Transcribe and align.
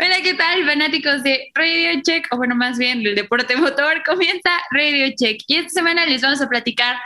Hola, 0.00 0.22
¿qué 0.22 0.34
tal, 0.34 0.64
fanáticos 0.64 1.22
de 1.22 1.50
Radio 1.54 2.00
Check? 2.02 2.26
O 2.30 2.36
bueno, 2.36 2.54
más 2.54 2.78
bien 2.78 3.02
del 3.02 3.14
deporte 3.14 3.56
motor, 3.56 4.02
comienza 4.06 4.50
Radio 4.70 5.12
Check. 5.16 5.42
Y 5.46 5.56
esta 5.56 5.70
semana 5.70 6.06
les 6.06 6.22
vamos 6.22 6.40
a 6.40 6.48
platicar 6.48 6.96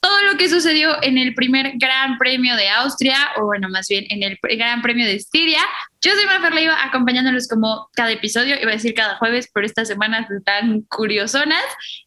todo 0.00 0.22
lo 0.22 0.38
que 0.38 0.48
sucedió 0.48 1.02
en 1.02 1.18
el 1.18 1.34
primer 1.34 1.72
Gran 1.76 2.18
Premio 2.18 2.56
de 2.56 2.68
Austria, 2.68 3.16
o 3.36 3.44
bueno, 3.46 3.68
más 3.68 3.86
bien 3.88 4.06
en 4.08 4.22
el 4.22 4.38
Gran 4.42 4.82
Premio 4.82 5.06
de 5.06 5.14
Estiria. 5.14 5.60
Yo 6.00 6.12
soy 6.12 6.24
Mafer 6.24 6.54
Leiva, 6.54 6.84
acompañándolos 6.84 7.46
como 7.48 7.88
cada 7.94 8.10
episodio, 8.10 8.56
iba 8.60 8.70
a 8.70 8.74
decir 8.74 8.94
cada 8.94 9.16
jueves, 9.16 9.50
pero 9.52 9.66
estas 9.66 9.88
semanas 9.88 10.30
están 10.30 10.80
curiosonas. 10.82 11.62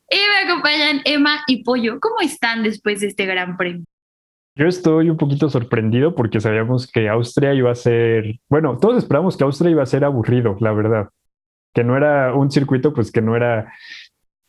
Y 0.10 0.18
me 0.18 0.50
acompañan 0.52 1.02
Emma 1.06 1.44
y 1.48 1.64
Pollo. 1.64 2.00
¿Cómo 2.00 2.20
están 2.22 2.64
después 2.64 3.02
de 3.02 3.08
este 3.08 3.26
Gran 3.26 3.58
Premio? 3.58 3.86
Yo 4.56 4.68
estoy 4.68 5.10
un 5.10 5.18
poquito 5.18 5.50
sorprendido 5.50 6.14
porque 6.14 6.40
sabíamos 6.40 6.92
que 6.92 7.10
Austria 7.10 7.54
iba 7.56 7.72
a 7.72 7.76
ser, 7.76 8.36
bueno, 8.50 8.78
todos 8.78 8.98
esperamos 8.98 9.36
que 9.36 9.44
Austria 9.44 9.72
iba 9.72 9.82
a 9.82 9.88
ser 9.88 10.06
aburrido, 10.06 10.58
la 10.60 10.72
verdad, 10.74 11.10
que 11.74 11.84
no 11.84 11.98
era 11.98 12.36
un 12.36 12.52
circuito, 12.52 12.94
pues 12.94 13.12
que 13.12 13.22
no 13.22 13.36
era 13.36 13.74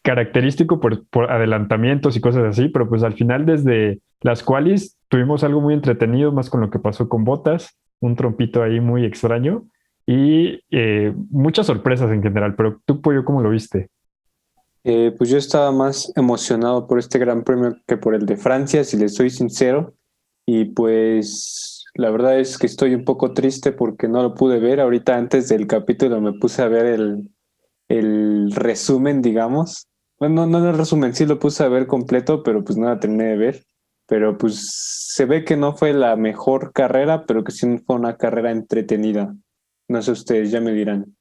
característico 0.03 0.79
por, 0.79 1.07
adelantamientos 1.31 2.17
y 2.17 2.21
cosas 2.21 2.45
así, 2.45 2.69
pero 2.69 2.87
pues 2.87 3.03
al 3.03 3.15
final 3.15 3.47
desde 3.47 4.01
las 4.21 4.43
cuales 4.43 4.99
tuvimos 5.09 5.43
algo 5.43 5.63
muy 5.63 5.73
entretenido, 5.73 6.33
más 6.33 6.51
con 6.51 6.61
lo 6.61 6.69
que 6.69 6.79
pasó 6.79 7.09
con 7.09 7.25
Botas, 7.25 7.79
un 8.01 8.15
trompito 8.15 8.63
ahí 8.63 8.81
muy 8.81 9.07
extraño 9.07 9.65
y 10.07 10.61
eh, 10.71 11.15
muchas 11.31 11.67
sorpresas 11.67 12.13
en 12.13 12.23
general, 12.23 12.55
pero 12.57 12.83
tú, 12.85 13.01
Pollo, 13.01 13.25
¿cómo 13.25 13.41
lo 13.41 13.49
viste? 13.49 13.89
Eh, 14.85 15.15
pues 15.17 15.31
yo 15.31 15.39
estaba 15.39 15.73
más 15.73 16.13
emocionado 16.15 16.87
por 16.87 16.99
este 16.99 17.19
gran 17.19 17.43
premio 17.43 17.77
que 17.87 17.97
por 17.97 18.15
el 18.15 18.27
de 18.27 18.37
Francia, 18.37 18.85
si 18.85 18.97
les 18.97 19.15
soy 19.15 19.31
sincero. 19.31 19.95
Y 20.47 20.67
pues 20.67 21.85
la 21.95 22.11
verdad 22.11 22.39
es 22.39 22.59
que 22.59 22.67
estoy 22.67 22.95
un 22.95 23.05
poco 23.05 23.33
triste 23.33 23.73
porque 23.73 24.09
no 24.09 24.23
lo 24.23 24.35
pude 24.35 24.61
ver. 24.61 24.81
Ahorita 24.81 25.17
antes 25.17 25.49
del 25.49 25.67
capítulo 25.67 26.21
me 26.21 26.35
puse 26.35 26.63
a 26.63 26.69
ver 26.69 26.87
el, 26.87 27.31
el 27.89 28.53
resumen, 28.53 29.23
digamos. 29.23 29.89
Bueno, 30.19 30.47
no, 30.47 30.61
no 30.61 30.71
el 30.71 30.77
resumen, 30.77 31.15
sí 31.15 31.27
lo 31.27 31.39
puse 31.39 31.65
a 31.65 31.69
ver 31.69 31.87
completo, 31.87 32.43
pero 32.43 32.63
pues 32.63 32.79
no 32.79 32.87
la 32.87 33.01
terminé 33.01 33.25
de 33.25 33.37
ver. 33.37 33.65
Pero 34.07 34.37
pues 34.37 34.69
se 35.15 35.25
ve 35.25 35.45
que 35.45 35.57
no 35.57 35.75
fue 35.77 35.95
la 35.95 36.15
mejor 36.17 36.73
carrera, 36.73 37.25
pero 37.27 37.43
que 37.43 37.53
sí 37.53 37.79
fue 37.87 37.97
una 37.97 38.17
carrera 38.19 38.51
entretenida. 38.51 39.35
No 39.89 40.03
sé 40.03 40.13
ustedes, 40.13 40.51
ya 40.51 40.61
me 40.61 40.73
dirán. 40.73 41.17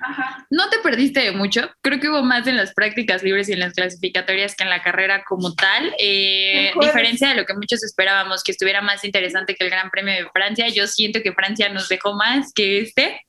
Ajá. 0.00 0.46
No 0.50 0.68
te 0.68 0.78
perdiste 0.78 1.20
de 1.20 1.32
mucho. 1.32 1.70
Creo 1.80 1.98
que 1.98 2.08
hubo 2.08 2.22
más 2.22 2.46
en 2.46 2.56
las 2.56 2.74
prácticas 2.74 3.22
libres 3.22 3.48
y 3.48 3.54
en 3.54 3.60
las 3.60 3.72
clasificatorias 3.72 4.54
que 4.54 4.64
en 4.64 4.70
la 4.70 4.82
carrera 4.82 5.24
como 5.24 5.54
tal. 5.54 5.94
Eh, 5.98 6.72
diferencia 6.80 7.30
de 7.30 7.34
lo 7.34 7.44
que 7.46 7.54
muchos 7.54 7.82
esperábamos, 7.82 8.42
que 8.42 8.52
estuviera 8.52 8.82
más 8.82 9.04
interesante 9.04 9.54
que 9.54 9.64
el 9.64 9.70
Gran 9.70 9.90
Premio 9.90 10.14
de 10.14 10.28
Francia. 10.30 10.68
Yo 10.68 10.86
siento 10.86 11.22
que 11.22 11.32
Francia 11.32 11.68
nos 11.70 11.88
dejó 11.88 12.14
más 12.14 12.52
que 12.52 12.80
este. 12.80 13.20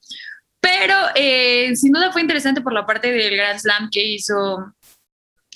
Pero 0.60 0.95
eh, 1.16 1.76
sin 1.76 1.94
duda 1.94 2.12
fue 2.12 2.22
interesante 2.22 2.62
por 2.62 2.73
la 2.73 2.86
parte 2.86 3.12
del 3.12 3.36
Grand 3.38 3.60
Slam 3.60 3.90
que 3.90 4.04
hizo. 4.04 4.73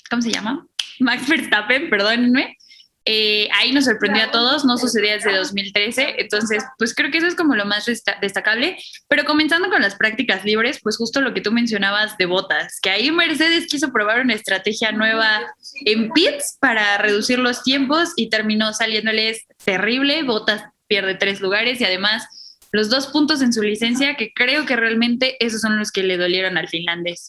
¿Cómo 0.08 0.22
se 0.22 0.30
llama? 0.30 0.66
Max 0.98 1.28
Verstappen, 1.28 1.90
perdónenme. 1.90 2.56
Eh, 3.04 3.48
ahí 3.58 3.72
nos 3.72 3.86
sorprendió 3.86 4.24
a 4.24 4.30
todos, 4.30 4.64
no 4.64 4.78
sucedía 4.78 5.14
desde 5.14 5.36
2013, 5.36 6.16
entonces 6.18 6.64
pues 6.78 6.94
creo 6.94 7.10
que 7.10 7.18
eso 7.18 7.26
es 7.26 7.34
como 7.34 7.56
lo 7.56 7.64
más 7.64 7.86
destacable, 8.20 8.78
pero 9.08 9.24
comenzando 9.24 9.70
con 9.70 9.82
las 9.82 9.96
prácticas 9.96 10.44
libres, 10.44 10.78
pues 10.82 10.96
justo 10.96 11.20
lo 11.20 11.34
que 11.34 11.40
tú 11.40 11.50
mencionabas 11.50 12.16
de 12.16 12.26
botas, 12.26 12.78
que 12.80 12.90
ahí 12.90 13.10
Mercedes 13.10 13.66
quiso 13.66 13.92
probar 13.92 14.20
una 14.20 14.34
estrategia 14.34 14.92
nueva 14.92 15.40
en 15.84 16.10
pits 16.12 16.58
para 16.60 16.96
reducir 16.98 17.40
los 17.40 17.64
tiempos 17.64 18.12
y 18.14 18.30
terminó 18.30 18.72
saliéndoles 18.72 19.46
terrible, 19.64 20.22
botas 20.22 20.62
pierde 20.86 21.14
tres 21.14 21.40
lugares 21.40 21.80
y 21.80 21.84
además 21.84 22.24
los 22.70 22.88
dos 22.88 23.08
puntos 23.08 23.42
en 23.42 23.52
su 23.52 23.62
licencia 23.62 24.14
que 24.14 24.32
creo 24.32 24.64
que 24.64 24.76
realmente 24.76 25.36
esos 25.44 25.60
son 25.60 25.78
los 25.78 25.90
que 25.90 26.02
le 26.02 26.16
dolieron 26.16 26.56
al 26.56 26.68
finlandés. 26.68 27.28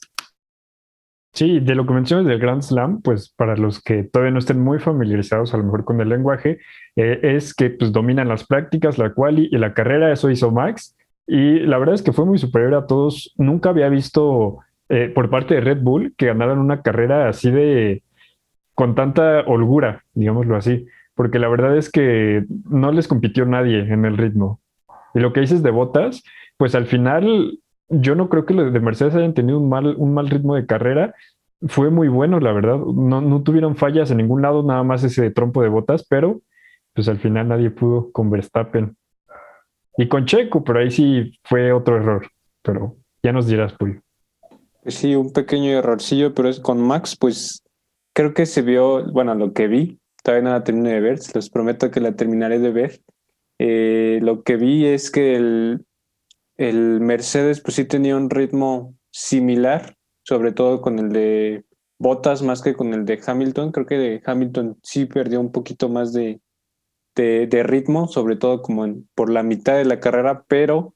Sí, 1.33 1.59
de 1.59 1.73
lo 1.73 1.87
que 1.87 1.93
mencionas 1.93 2.27
del 2.27 2.37
Grand 2.37 2.61
Slam, 2.61 3.01
pues 3.01 3.29
para 3.29 3.55
los 3.57 3.81
que 3.81 4.03
todavía 4.03 4.31
no 4.31 4.37
estén 4.37 4.59
muy 4.59 4.77
familiarizados 4.77 5.53
a 5.53 5.57
lo 5.57 5.63
mejor 5.63 5.83
con 5.83 5.99
el 5.99 6.09
lenguaje, 6.09 6.59
eh, 6.95 7.19
es 7.23 7.55
que 7.55 7.71
pues 7.71 7.91
dominan 7.91 8.27
las 8.27 8.45
prácticas, 8.45 8.99
la 8.99 9.13
quali 9.13 9.49
y 9.51 9.57
la 9.57 9.73
carrera, 9.73 10.13
eso 10.13 10.29
hizo 10.29 10.51
Max, 10.51 10.95
y 11.25 11.59
la 11.61 11.79
verdad 11.79 11.95
es 11.95 12.03
que 12.03 12.11
fue 12.11 12.25
muy 12.25 12.37
superior 12.37 12.75
a 12.75 12.85
todos. 12.85 13.33
Nunca 13.37 13.69
había 13.69 13.89
visto 13.89 14.59
eh, 14.89 15.11
por 15.13 15.31
parte 15.31 15.55
de 15.55 15.61
Red 15.61 15.81
Bull 15.81 16.13
que 16.17 16.27
ganaran 16.27 16.59
una 16.59 16.83
carrera 16.83 17.29
así 17.29 17.49
de, 17.49 18.03
con 18.75 18.93
tanta 18.93 19.41
holgura, 19.41 20.03
digámoslo 20.13 20.55
así, 20.55 20.85
porque 21.15 21.39
la 21.39 21.47
verdad 21.47 21.75
es 21.77 21.91
que 21.91 22.45
no 22.69 22.91
les 22.91 23.07
compitió 23.07 23.45
nadie 23.47 23.79
en 23.79 24.05
el 24.05 24.17
ritmo. 24.17 24.59
Y 25.15 25.19
lo 25.19 25.33
que 25.33 25.41
dices 25.41 25.63
de 25.63 25.71
botas, 25.71 26.23
pues 26.57 26.75
al 26.75 26.85
final 26.85 27.59
yo 28.01 28.15
no 28.15 28.29
creo 28.29 28.45
que 28.45 28.53
los 28.53 28.71
de 28.71 28.79
Mercedes 28.79 29.15
hayan 29.15 29.33
tenido 29.33 29.59
un 29.59 29.69
mal, 29.69 29.95
un 29.97 30.13
mal 30.13 30.29
ritmo 30.29 30.55
de 30.55 30.65
carrera. 30.65 31.13
Fue 31.67 31.89
muy 31.89 32.07
bueno, 32.07 32.39
la 32.39 32.51
verdad. 32.51 32.77
No, 32.77 33.21
no 33.21 33.43
tuvieron 33.43 33.75
fallas 33.75 34.11
en 34.11 34.17
ningún 34.17 34.41
lado, 34.41 34.63
nada 34.63 34.83
más 34.83 35.03
ese 35.03 35.29
trompo 35.31 35.61
de 35.61 35.69
botas, 35.69 36.05
pero 36.07 36.41
pues 36.93 37.07
al 37.07 37.19
final 37.19 37.47
nadie 37.47 37.71
pudo 37.71 38.11
con 38.11 38.29
Verstappen. 38.29 38.95
Y 39.97 40.07
con 40.07 40.25
Checo, 40.25 40.63
pero 40.63 40.79
ahí 40.79 40.91
sí 40.91 41.39
fue 41.43 41.71
otro 41.71 41.97
error. 41.97 42.27
Pero 42.61 42.97
ya 43.21 43.31
nos 43.31 43.47
dirás, 43.47 43.73
Puyo. 43.73 44.01
Sí, 44.85 45.15
un 45.15 45.31
pequeño 45.31 45.71
errorcillo, 45.71 46.33
pero 46.33 46.49
es 46.49 46.59
con 46.59 46.81
Max, 46.81 47.15
pues 47.15 47.63
creo 48.13 48.33
que 48.33 48.45
se 48.45 48.61
vio, 48.61 49.09
bueno, 49.11 49.33
lo 49.33 49.53
que 49.53 49.67
vi, 49.67 49.99
todavía 50.23 50.43
no 50.43 50.51
la 50.51 50.63
terminé 50.63 50.91
de 50.93 50.99
ver, 50.99 51.19
los 51.33 51.49
prometo 51.49 51.89
que 51.89 52.01
la 52.01 52.15
terminaré 52.15 52.59
de 52.59 52.71
ver. 52.71 53.01
Eh, 53.59 54.19
lo 54.21 54.43
que 54.43 54.57
vi 54.57 54.85
es 54.85 55.09
que 55.09 55.35
el, 55.35 55.85
el 56.57 56.99
Mercedes 56.99 57.61
pues 57.61 57.75
sí 57.75 57.85
tenía 57.85 58.15
un 58.15 58.29
ritmo 58.29 58.95
similar, 59.11 59.95
sobre 60.23 60.51
todo 60.51 60.81
con 60.81 60.99
el 60.99 61.09
de 61.11 61.65
Bottas 61.99 62.41
más 62.41 62.61
que 62.61 62.73
con 62.73 62.93
el 62.93 63.05
de 63.05 63.21
Hamilton. 63.25 63.71
Creo 63.71 63.85
que 63.85 63.97
de 63.97 64.21
Hamilton 64.25 64.77
sí 64.83 65.05
perdió 65.05 65.39
un 65.39 65.51
poquito 65.51 65.89
más 65.89 66.13
de, 66.13 66.41
de, 67.15 67.63
ritmo, 67.63 68.07
sobre 68.07 68.35
todo 68.35 68.61
como 68.61 69.03
por 69.15 69.29
la 69.29 69.43
mitad 69.43 69.77
de 69.77 69.85
la 69.85 69.99
carrera, 69.99 70.43
pero 70.47 70.95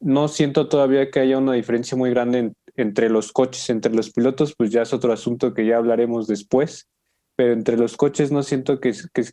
no 0.00 0.28
siento 0.28 0.68
todavía 0.68 1.10
que 1.10 1.20
haya 1.20 1.38
una 1.38 1.52
diferencia 1.52 1.96
muy 1.96 2.10
grande 2.10 2.52
entre 2.76 3.08
los 3.08 3.32
coches, 3.32 3.70
entre 3.70 3.94
los 3.94 4.12
pilotos, 4.12 4.54
pues 4.56 4.70
ya 4.70 4.82
es 4.82 4.92
otro 4.92 5.12
asunto 5.12 5.54
que 5.54 5.66
ya 5.66 5.76
hablaremos 5.76 6.26
después, 6.26 6.88
pero 7.36 7.52
entre 7.52 7.76
los 7.76 7.96
coches 7.96 8.32
no 8.32 8.42
siento 8.42 8.80
que, 8.80 8.92
que, 9.12 9.24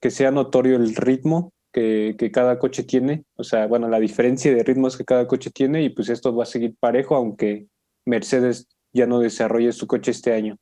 que 0.00 0.10
sea 0.10 0.30
notorio 0.30 0.76
el 0.76 0.94
ritmo 0.94 1.52
que, 1.72 2.30
cada 2.32 2.58
coche 2.58 2.84
tiene, 2.84 3.24
o 3.36 3.44
sea, 3.44 3.66
bueno, 3.66 3.88
la 3.88 3.98
diferencia 3.98 4.54
de 4.54 4.62
ritmos 4.62 4.96
que 4.96 5.04
cada 5.04 5.26
coche 5.26 5.50
tiene 5.50 5.82
y 5.82 5.90
pues 5.90 6.08
esto 6.08 6.34
va 6.34 6.44
a 6.44 6.46
seguir 6.46 6.74
parejo, 6.78 7.16
aunque 7.16 7.66
Mercedes 8.04 8.68
ya 8.92 9.06
no 9.06 9.18
desarrolle 9.18 9.72
su 9.72 9.86
coche 9.86 10.10
este 10.10 10.34
año. 10.34 10.56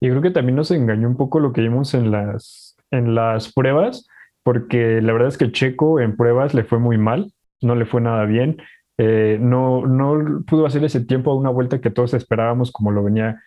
Y 0.00 0.08
creo 0.08 0.22
que 0.22 0.30
también 0.30 0.56
nos 0.56 0.70
engañó 0.70 1.08
un 1.08 1.16
poco 1.16 1.40
lo 1.40 1.52
que 1.52 1.62
vimos 1.62 1.94
en 1.94 2.10
las, 2.10 2.76
en 2.90 3.14
las 3.14 3.52
pruebas, 3.52 4.06
porque 4.42 5.00
la 5.00 5.12
verdad 5.12 5.28
es 5.28 5.38
que 5.38 5.50
Checo 5.50 6.00
en 6.00 6.16
pruebas 6.16 6.54
le 6.54 6.64
fue 6.64 6.78
muy 6.78 6.98
mal, 6.98 7.32
no 7.60 7.74
le 7.74 7.86
fue 7.86 8.00
nada 8.00 8.24
bien, 8.26 8.58
eh, 8.98 9.38
no, 9.40 9.86
no 9.86 10.44
pudo 10.44 10.66
hacer 10.66 10.84
ese 10.84 11.04
tiempo 11.04 11.32
a 11.32 11.36
una 11.36 11.50
vuelta 11.50 11.80
que 11.80 11.90
todos 11.90 12.14
esperábamos 12.14 12.70
como 12.70 12.92
lo 12.92 13.02
venía 13.02 13.42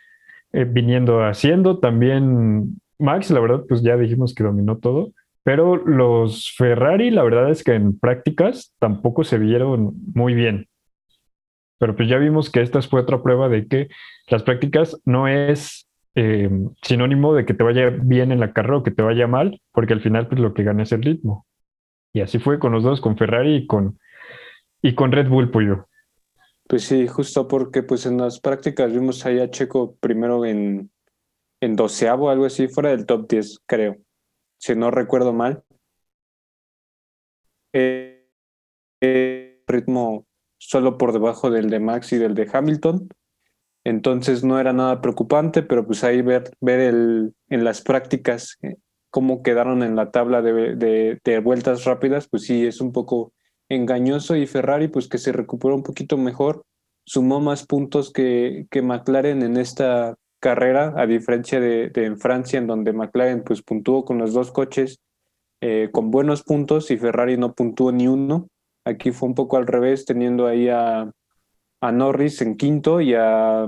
eh, 0.51 0.65
viniendo 0.65 1.23
haciendo. 1.23 1.79
También 1.79 2.79
Max, 2.99 3.31
la 3.31 3.39
verdad, 3.39 3.63
pues 3.67 3.81
ya 3.81 3.95
dijimos 3.95 4.33
que 4.33 4.43
dominó 4.43 4.77
todo, 4.77 5.13
pero 5.47 5.77
los 5.77 6.53
Ferrari, 6.57 7.09
la 7.09 7.23
verdad 7.23 7.49
es 7.49 7.63
que 7.63 7.73
en 7.73 7.97
prácticas 7.97 8.75
tampoco 8.79 9.23
se 9.23 9.37
vieron 9.37 9.93
muy 10.13 10.33
bien. 10.33 10.67
Pero 11.79 11.95
pues 11.95 12.09
ya 12.09 12.17
vimos 12.17 12.49
que 12.49 12.59
esta 12.59 12.81
fue 12.81 12.99
otra 12.99 13.23
prueba 13.23 13.47
de 13.47 13.65
que 13.65 13.87
las 14.27 14.43
prácticas 14.43 15.01
no 15.05 15.29
es 15.29 15.87
eh, 16.15 16.49
sinónimo 16.81 17.33
de 17.33 17.45
que 17.45 17.53
te 17.53 17.63
vaya 17.63 17.91
bien 17.91 18.33
en 18.33 18.41
la 18.41 18.51
carrera 18.51 18.79
o 18.79 18.83
que 18.83 18.91
te 18.91 19.03
vaya 19.03 19.25
mal, 19.25 19.61
porque 19.71 19.93
al 19.93 20.01
final 20.01 20.27
pues 20.27 20.41
lo 20.41 20.53
que 20.53 20.63
gana 20.63 20.83
es 20.83 20.91
el 20.91 21.01
ritmo. 21.01 21.45
Y 22.11 22.19
así 22.19 22.39
fue 22.39 22.59
con 22.59 22.73
los 22.73 22.83
dos, 22.83 22.99
con 22.99 23.15
Ferrari 23.15 23.55
y 23.55 23.67
con, 23.67 23.97
y 24.81 24.95
con 24.95 25.13
Red 25.13 25.29
Bull, 25.29 25.49
Pollo. 25.49 25.87
Pues 26.67 26.83
sí, 26.83 27.07
justo 27.07 27.47
porque 27.47 27.83
pues 27.83 28.05
en 28.05 28.17
las 28.17 28.41
prácticas 28.41 28.91
vimos 28.91 29.25
ahí 29.25 29.39
a 29.39 29.49
Checo 29.49 29.95
primero 30.01 30.43
en, 30.43 30.91
en 31.61 31.77
doceavo, 31.77 32.29
algo 32.29 32.43
así, 32.43 32.67
fuera 32.67 32.89
del 32.89 33.05
top 33.05 33.29
10, 33.29 33.61
creo 33.65 33.95
si 34.57 34.75
no 34.75 34.91
recuerdo 34.91 35.33
mal. 35.33 35.63
Eh, 37.73 38.27
ritmo 39.67 40.25
solo 40.57 40.97
por 40.97 41.13
debajo 41.13 41.51
del 41.51 41.69
de 41.69 41.79
Max 41.79 42.13
y 42.13 42.17
del 42.17 42.33
de 42.33 42.49
Hamilton. 42.51 43.09
Entonces 43.83 44.43
no 44.43 44.59
era 44.59 44.73
nada 44.73 45.01
preocupante, 45.01 45.63
pero 45.63 45.85
pues 45.85 46.03
ahí 46.03 46.21
ver, 46.21 46.51
ver 46.59 46.79
el, 46.79 47.33
en 47.49 47.63
las 47.63 47.81
prácticas 47.81 48.57
eh, 48.61 48.75
cómo 49.09 49.43
quedaron 49.43 49.83
en 49.83 49.95
la 49.95 50.11
tabla 50.11 50.41
de, 50.41 50.75
de, 50.75 51.19
de, 51.23 51.39
vueltas 51.39 51.85
rápidas, 51.85 52.27
pues 52.27 52.43
sí, 52.43 52.65
es 52.65 52.81
un 52.81 52.91
poco 52.91 53.33
engañoso 53.69 54.35
y 54.35 54.45
Ferrari 54.45 54.87
pues 54.89 55.07
que 55.07 55.17
se 55.17 55.31
recuperó 55.31 55.75
un 55.75 55.83
poquito 55.83 56.17
mejor, 56.17 56.65
sumó 57.05 57.39
más 57.39 57.65
puntos 57.65 58.11
que, 58.11 58.67
que 58.69 58.81
McLaren 58.81 59.41
en 59.41 59.57
esta 59.57 60.15
carrera, 60.39 60.93
a 60.97 61.05
diferencia 61.05 61.59
de, 61.59 61.91
en 61.95 62.17
Francia, 62.17 62.59
en 62.59 62.67
donde 62.67 62.93
McLaren 62.93 63.43
pues 63.43 63.61
puntuó 63.61 64.05
con 64.05 64.17
los 64.17 64.33
dos 64.33 64.51
coches, 64.51 64.99
eh, 65.61 65.89
con 65.91 66.11
buenos 66.11 66.43
puntos 66.43 66.91
y 66.91 66.97
Ferrari 66.97 67.37
no 67.37 67.53
puntuó 67.53 67.91
ni 67.91 68.07
uno. 68.07 68.47
Aquí 68.85 69.11
fue 69.11 69.29
un 69.29 69.35
poco 69.35 69.57
al 69.57 69.67
revés, 69.67 70.05
teniendo 70.05 70.47
ahí 70.47 70.69
a, 70.69 71.11
a 71.81 71.91
Norris 71.91 72.41
en 72.41 72.55
quinto 72.55 73.01
y 73.01 73.13
a, 73.13 73.67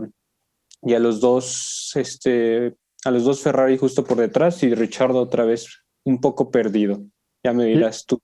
y 0.81 0.93
a 0.93 0.99
los 0.99 1.19
dos, 1.19 1.91
este, 1.95 2.75
a 3.05 3.11
los 3.11 3.23
dos 3.23 3.41
Ferrari 3.41 3.77
justo 3.77 4.03
por 4.03 4.17
detrás 4.17 4.63
y 4.63 4.73
Richard 4.73 5.11
otra 5.11 5.45
vez 5.45 5.83
un 6.05 6.21
poco 6.21 6.51
perdido. 6.51 7.01
Ya 7.43 7.53
me 7.53 7.65
dirás 7.65 8.05
tú. 8.05 8.19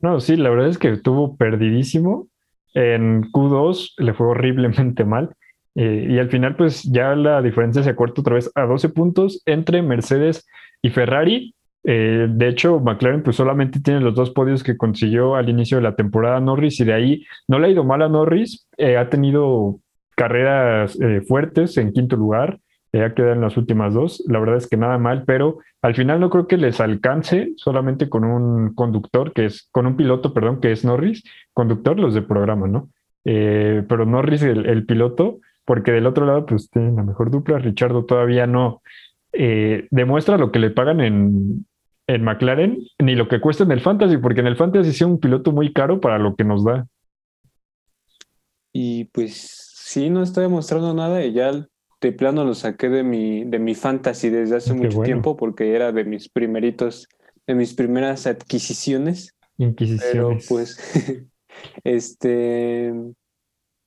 No, 0.00 0.20
sí, 0.20 0.36
la 0.36 0.50
verdad 0.50 0.68
es 0.68 0.78
que 0.78 0.92
estuvo 0.92 1.36
perdidísimo. 1.36 2.28
En 2.74 3.24
Q2 3.32 3.94
le 3.98 4.14
fue 4.14 4.28
horriblemente 4.28 5.04
mal. 5.04 5.34
Eh, 5.80 6.08
y 6.10 6.18
al 6.18 6.28
final, 6.28 6.56
pues 6.56 6.82
ya 6.82 7.14
la 7.14 7.40
diferencia 7.40 7.84
se 7.84 7.90
acorta 7.90 8.20
otra 8.20 8.34
vez 8.34 8.50
a 8.56 8.62
12 8.62 8.88
puntos 8.88 9.42
entre 9.46 9.80
Mercedes 9.80 10.44
y 10.82 10.90
Ferrari. 10.90 11.54
Eh, 11.84 12.26
de 12.28 12.48
hecho, 12.48 12.80
McLaren 12.80 13.22
pues 13.22 13.36
solamente 13.36 13.78
tiene 13.78 14.00
los 14.00 14.16
dos 14.16 14.30
podios 14.30 14.64
que 14.64 14.76
consiguió 14.76 15.36
al 15.36 15.48
inicio 15.48 15.76
de 15.76 15.84
la 15.84 15.94
temporada 15.94 16.40
Norris 16.40 16.80
y 16.80 16.84
de 16.84 16.94
ahí 16.94 17.24
no 17.46 17.60
le 17.60 17.68
ha 17.68 17.70
ido 17.70 17.84
mal 17.84 18.02
a 18.02 18.08
Norris. 18.08 18.66
Eh, 18.76 18.96
ha 18.96 19.08
tenido 19.08 19.78
carreras 20.16 20.98
fuertes 21.28 21.76
en 21.76 21.92
quinto 21.92 22.16
lugar. 22.16 22.58
Ya 22.92 23.14
quedan 23.14 23.34
en 23.34 23.42
las 23.42 23.56
últimas 23.56 23.94
dos. 23.94 24.24
La 24.26 24.40
verdad 24.40 24.56
es 24.56 24.66
que 24.66 24.76
nada 24.76 24.98
mal, 24.98 25.22
pero 25.28 25.58
al 25.80 25.94
final 25.94 26.18
no 26.18 26.28
creo 26.28 26.48
que 26.48 26.56
les 26.56 26.80
alcance 26.80 27.52
solamente 27.54 28.08
con 28.08 28.24
un 28.24 28.74
conductor, 28.74 29.32
que 29.32 29.44
es, 29.44 29.68
con 29.70 29.86
un 29.86 29.96
piloto, 29.96 30.34
perdón, 30.34 30.60
que 30.60 30.72
es 30.72 30.84
Norris, 30.84 31.22
conductor, 31.52 32.00
los 32.00 32.14
de 32.14 32.22
programa, 32.22 32.66
¿no? 32.66 32.88
Pero 33.22 34.06
Norris, 34.06 34.42
el, 34.42 34.86
piloto, 34.86 35.40
porque 35.68 35.92
del 35.92 36.06
otro 36.06 36.24
lado, 36.24 36.46
pues 36.46 36.70
tiene 36.70 36.92
la 36.92 37.02
mejor 37.02 37.30
dupla. 37.30 37.58
Richardo 37.58 38.06
todavía 38.06 38.46
no 38.46 38.80
eh, 39.34 39.86
demuestra 39.90 40.38
lo 40.38 40.50
que 40.50 40.60
le 40.60 40.70
pagan 40.70 41.02
en, 41.02 41.66
en 42.06 42.24
McLaren, 42.24 42.78
ni 42.98 43.14
lo 43.14 43.28
que 43.28 43.38
cuesta 43.38 43.64
en 43.64 43.72
el 43.72 43.82
Fantasy, 43.82 44.16
porque 44.16 44.40
en 44.40 44.46
el 44.46 44.56
Fantasy 44.56 44.88
es 44.88 45.02
un 45.02 45.20
piloto 45.20 45.52
muy 45.52 45.74
caro 45.74 46.00
para 46.00 46.18
lo 46.18 46.36
que 46.36 46.44
nos 46.44 46.64
da. 46.64 46.86
Y 48.72 49.04
pues 49.12 49.74
sí, 49.74 50.08
no 50.08 50.22
está 50.22 50.40
demostrando 50.40 50.94
nada 50.94 51.22
y 51.22 51.34
ya 51.34 51.52
de 52.00 52.12
plano 52.12 52.46
lo 52.46 52.54
saqué 52.54 52.88
de 52.88 53.02
mi, 53.02 53.44
de 53.44 53.58
mi 53.58 53.74
fantasy 53.74 54.30
desde 54.30 54.56
hace 54.56 54.72
mucho 54.72 55.02
tiempo 55.02 55.36
porque 55.36 55.74
era 55.74 55.92
de 55.92 56.04
mis 56.04 56.30
primeritos, 56.30 57.08
de 57.46 57.54
mis 57.54 57.74
primeras 57.74 58.26
adquisiciones. 58.26 59.34
Inquisiciones. 59.58 60.12
Pero 60.12 60.38
pues, 60.48 61.26
este, 61.84 62.94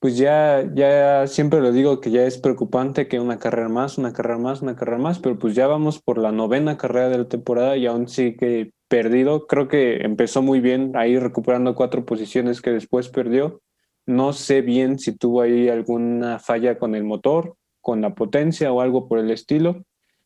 pues 0.02 0.16
ya, 0.16 0.68
ya 0.74 1.28
siempre 1.28 1.60
lo 1.60 1.70
digo 1.70 2.00
que 2.00 2.10
ya 2.10 2.24
es 2.24 2.36
preocupante 2.36 3.06
que 3.06 3.20
una 3.20 3.38
carrera 3.38 3.68
más, 3.68 3.98
una 3.98 4.12
carrera 4.12 4.36
más, 4.36 4.60
una 4.60 4.74
carrera 4.74 4.98
más, 4.98 5.20
pero 5.20 5.38
pues 5.38 5.54
ya 5.54 5.68
vamos 5.68 6.02
por 6.02 6.18
la 6.18 6.32
novena 6.32 6.76
carrera 6.76 7.08
de 7.08 7.18
la 7.18 7.28
temporada 7.28 7.76
y 7.76 7.86
aún 7.86 8.08
sigue 8.08 8.72
perdido. 8.88 9.46
Creo 9.46 9.68
que 9.68 9.98
empezó 9.98 10.42
muy 10.42 10.58
bien 10.58 10.96
ahí 10.96 11.20
recuperando 11.20 11.76
cuatro 11.76 12.04
posiciones 12.04 12.60
que 12.60 12.72
después 12.72 13.10
perdió. 13.10 13.62
No 14.04 14.32
sé 14.32 14.60
bien 14.60 14.98
si 14.98 15.16
tuvo 15.16 15.42
ahí 15.42 15.68
alguna 15.68 16.40
falla 16.40 16.80
con 16.80 16.96
el 16.96 17.04
motor 17.04 17.54
con 17.80 18.00
la 18.00 18.16
potencia 18.16 18.72
o 18.72 18.80
algo 18.80 19.06
por 19.06 19.20
el 19.20 19.30
estilo, 19.30 19.84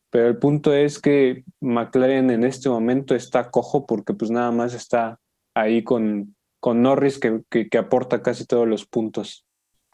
pero 0.09 0.29
el 0.29 0.39
punto 0.39 0.73
es 0.73 0.99
que 0.99 1.45
McLaren 1.61 2.31
en 2.31 2.45
este 2.45 2.71
momento 2.71 3.15
está 3.15 3.51
cojo 3.51 3.85
porque 3.85 4.15
pues 4.15 4.31
nada 4.31 4.53
más 4.53 4.73
está 4.73 5.21
ahí 5.53 5.85
con, 5.85 6.35
con 6.61 6.81
Norris 6.81 7.19
que, 7.19 7.43
que, 7.51 7.77
aporta 7.77 8.23
casi 8.23 8.47
todos 8.47 8.67
los 8.67 8.87
puntos. 8.87 9.46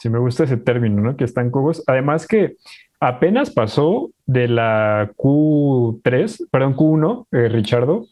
Sí, 0.02 0.10
me 0.10 0.18
gusta 0.18 0.42
ese 0.42 0.56
término, 0.56 1.00
¿no? 1.00 1.16
Que 1.16 1.22
están 1.22 1.52
cojos. 1.52 1.84
Además 1.86 2.26
que 2.26 2.56
apenas 2.98 3.50
pasó 3.50 4.10
de 4.26 4.48
la 4.48 5.12
Q3, 5.16 6.48
perdón, 6.50 6.74
Q1, 6.74 7.26
eh, 7.30 7.48
Richardo, 7.48 8.06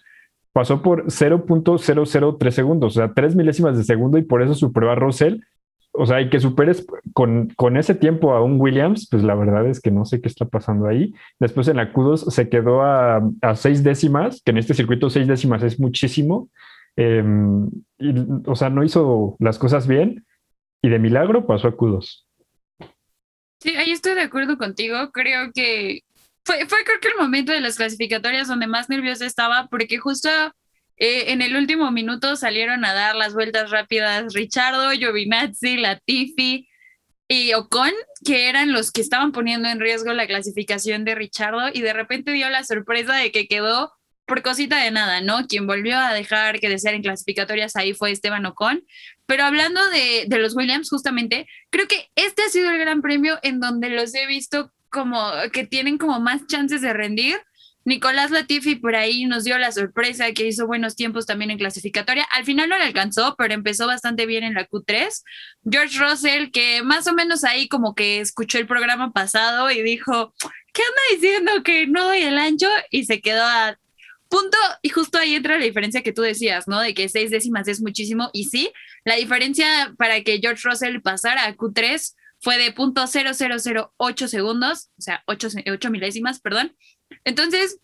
pasó 0.53 0.83
por 0.83 1.07
0.003 1.07 2.51
segundos, 2.53 2.97
o 2.97 3.01
sea, 3.01 3.13
tres 3.13 3.35
milésimas 3.35 3.77
de 3.77 3.83
segundo 3.83 4.19
y 4.19 4.23
por 4.23 4.41
eso 4.41 4.55
su 4.55 4.73
prueba 4.73 4.95
Russell 4.95 5.41
o 5.91 6.07
sea, 6.07 6.21
y 6.21 6.31
que 6.31 6.39
superes 6.39 6.87
con, 7.13 7.49
con, 7.57 7.77
ese 7.77 7.97
tiempo 7.97 8.35
a 8.35 8.45
un 8.45 8.61
Williams, 8.61 9.09
pues 9.11 9.25
la 9.25 9.35
verdad 9.35 9.67
es 9.67 9.81
que 9.81 9.91
no 9.91 10.05
sé 10.05 10.21
qué 10.21 10.29
está 10.29 10.45
pasando 10.45 10.87
ahí. 10.87 11.13
Después 11.41 11.67
en 11.67 11.79
la 11.79 11.93
Q2 11.93 12.31
se 12.31 12.49
quedó 12.49 12.83
a, 12.83 13.21
seis 13.57 13.83
décimas, 13.83 14.41
que 14.45 14.53
en 14.53 14.59
este 14.59 14.75
circuito 14.75 15.11
seis 15.11 15.27
décimas 15.27 15.65
es 15.65 15.81
muchísimo. 15.81 16.49
Em, 16.95 17.69
y, 17.99 18.15
o 18.47 18.55
sea, 18.55 18.71
no 18.71 18.85
hizo 18.85 19.35
las 19.41 19.59
cosas 19.59 19.89
bien 19.89 20.25
y 20.83 20.89
de 20.89 20.99
milagro 20.99 21.47
pasó 21.47 21.69
a 21.69 21.77
Q2. 21.77 22.25
Sí, 23.61 23.77
ahí 23.77 23.91
estoy 23.91 24.15
de 24.15 24.23
acuerdo 24.23 24.57
contigo. 24.57 25.11
Creo 25.13 25.53
que 25.53 26.01
fue, 26.45 26.67
fue 26.67 26.85
creo 26.85 27.01
que 27.01 27.09
el 27.09 27.17
momento 27.17 27.53
de 27.53 27.61
las 27.61 27.77
clasificatorias 27.77 28.49
donde 28.49 28.67
más 28.67 28.89
nerviosa 28.89 29.27
estaba, 29.27 29.69
porque 29.69 29.99
justo 29.99 30.29
eh, 30.97 31.33
en 31.33 31.43
el 31.43 31.57
último 31.57 31.91
minuto 31.91 32.37
salieron 32.37 32.85
a 32.85 32.93
dar 32.93 33.17
las 33.17 33.35
vueltas 33.35 33.71
rápidas 33.71 34.35
Richardo, 34.35 34.91
Giovinazzi, 34.91 35.79
Latifi 35.79 36.69
y 37.27 37.55
Ocon, 37.55 37.93
que 38.25 38.49
eran 38.49 38.73
los 38.73 38.91
que 38.91 39.01
estaban 39.01 39.33
poniendo 39.33 39.69
en 39.69 39.81
riesgo 39.81 40.13
la 40.13 40.27
clasificación 40.27 41.05
de 41.05 41.15
Richardo 41.15 41.69
y 41.73 41.81
de 41.81 41.93
repente 41.93 42.33
dio 42.33 42.51
la 42.51 42.65
sorpresa 42.65 43.15
de 43.15 43.31
que 43.31 43.47
quedó 43.47 43.93
por 44.27 44.43
cosita 44.43 44.83
de 44.83 44.91
nada, 44.91 45.21
¿no? 45.23 45.47
Quien 45.47 45.67
volvió 45.67 45.99
a 45.99 46.13
dejar 46.13 46.61
que 46.61 46.69
desear 46.69 46.95
en 46.95 47.03
clasificatorias 47.03 47.77
ahí 47.77 47.95
fue 47.95 48.13
Esteban 48.13 48.47
Ocon. 48.47 48.85
Pero 49.31 49.45
hablando 49.45 49.81
de, 49.91 50.25
de 50.27 50.39
los 50.39 50.57
Williams, 50.57 50.91
justamente, 50.91 51.47
creo 51.71 51.87
que 51.87 52.11
este 52.17 52.43
ha 52.43 52.49
sido 52.49 52.69
el 52.69 52.81
gran 52.81 53.01
premio 53.01 53.39
en 53.45 53.61
donde 53.61 53.89
los 53.89 54.13
he 54.17 54.27
visto 54.27 54.73
como 54.89 55.23
que 55.53 55.65
tienen 55.65 55.99
como 55.99 56.19
más 56.19 56.49
chances 56.49 56.83
de 56.83 56.93
rendir 56.93 57.39
Nicolás 57.85 58.31
Latifi 58.31 58.77
por 58.77 58.95
ahí 58.95 59.25
nos 59.25 59.45
dio 59.45 59.57
la 59.57 59.73
sorpresa 59.73 60.31
que 60.33 60.47
hizo 60.47 60.67
buenos 60.67 60.97
tiempos 60.97 61.25
también 61.27 61.51
en 61.51 61.59
clasificatoria. 61.59 62.27
Al 62.31 62.45
final 62.45 62.69
no 62.69 62.77
le 62.77 62.85
alcanzó, 62.85 63.35
pero 63.39 63.55
empezó 63.55 63.87
bastante 63.87 64.27
bien 64.27 64.45
en 64.45 64.55
la 64.55 64.69
Q3. 64.69 65.23
George 65.69 65.99
Russell, 65.99 66.51
que 66.51 66.83
más 66.83 67.07
o 67.07 67.15
menos 67.15 67.43
ahí 67.43 67.69
como 67.69 67.95
que 67.95 68.21
escuchó 68.21 68.59
el 68.59 68.67
programa 68.67 69.13
pasado 69.13 69.71
y 69.71 69.83
dijo, 69.83 70.35
¿qué 70.73 70.83
anda 70.83 71.03
diciendo 71.15 71.63
que 71.65 71.87
no 71.87 72.05
doy 72.05 72.21
el 72.23 72.39
ancho? 72.39 72.69
Y 72.91 73.07
se 73.07 73.21
quedó 73.23 73.45
a 73.45 73.79
punto. 74.31 74.57
Y 74.81 74.89
justo 74.89 75.19
ahí 75.19 75.35
entra 75.35 75.59
la 75.59 75.65
diferencia 75.65 76.03
que 76.03 76.13
tú 76.13 76.23
decías, 76.23 76.67
¿no? 76.67 76.81
De 76.81 76.95
que 76.95 77.11
seis 77.11 77.31
décimas 77.31 77.69
es 77.69 77.83
muchísimo. 77.83 78.31
Y 78.33 78.45
sí, 78.45 78.73
la 79.05 79.17
diferencia 79.17 79.95
para 79.99 80.23
que 80.23 80.39
George 80.41 80.63
Russell 80.67 81.01
pasara 81.03 81.45
a 81.45 81.55
Q3 81.55 82.15
fue 82.41 82.57
de 82.57 82.73
punto 82.73 83.03
.0008 83.03 84.27
segundos, 84.27 84.91
o 84.99 85.03
sea, 85.03 85.23
8, 85.27 85.49
8 85.73 85.91
milésimas, 85.91 86.41
perdón. 86.41 86.75
Entonces, 87.25 87.79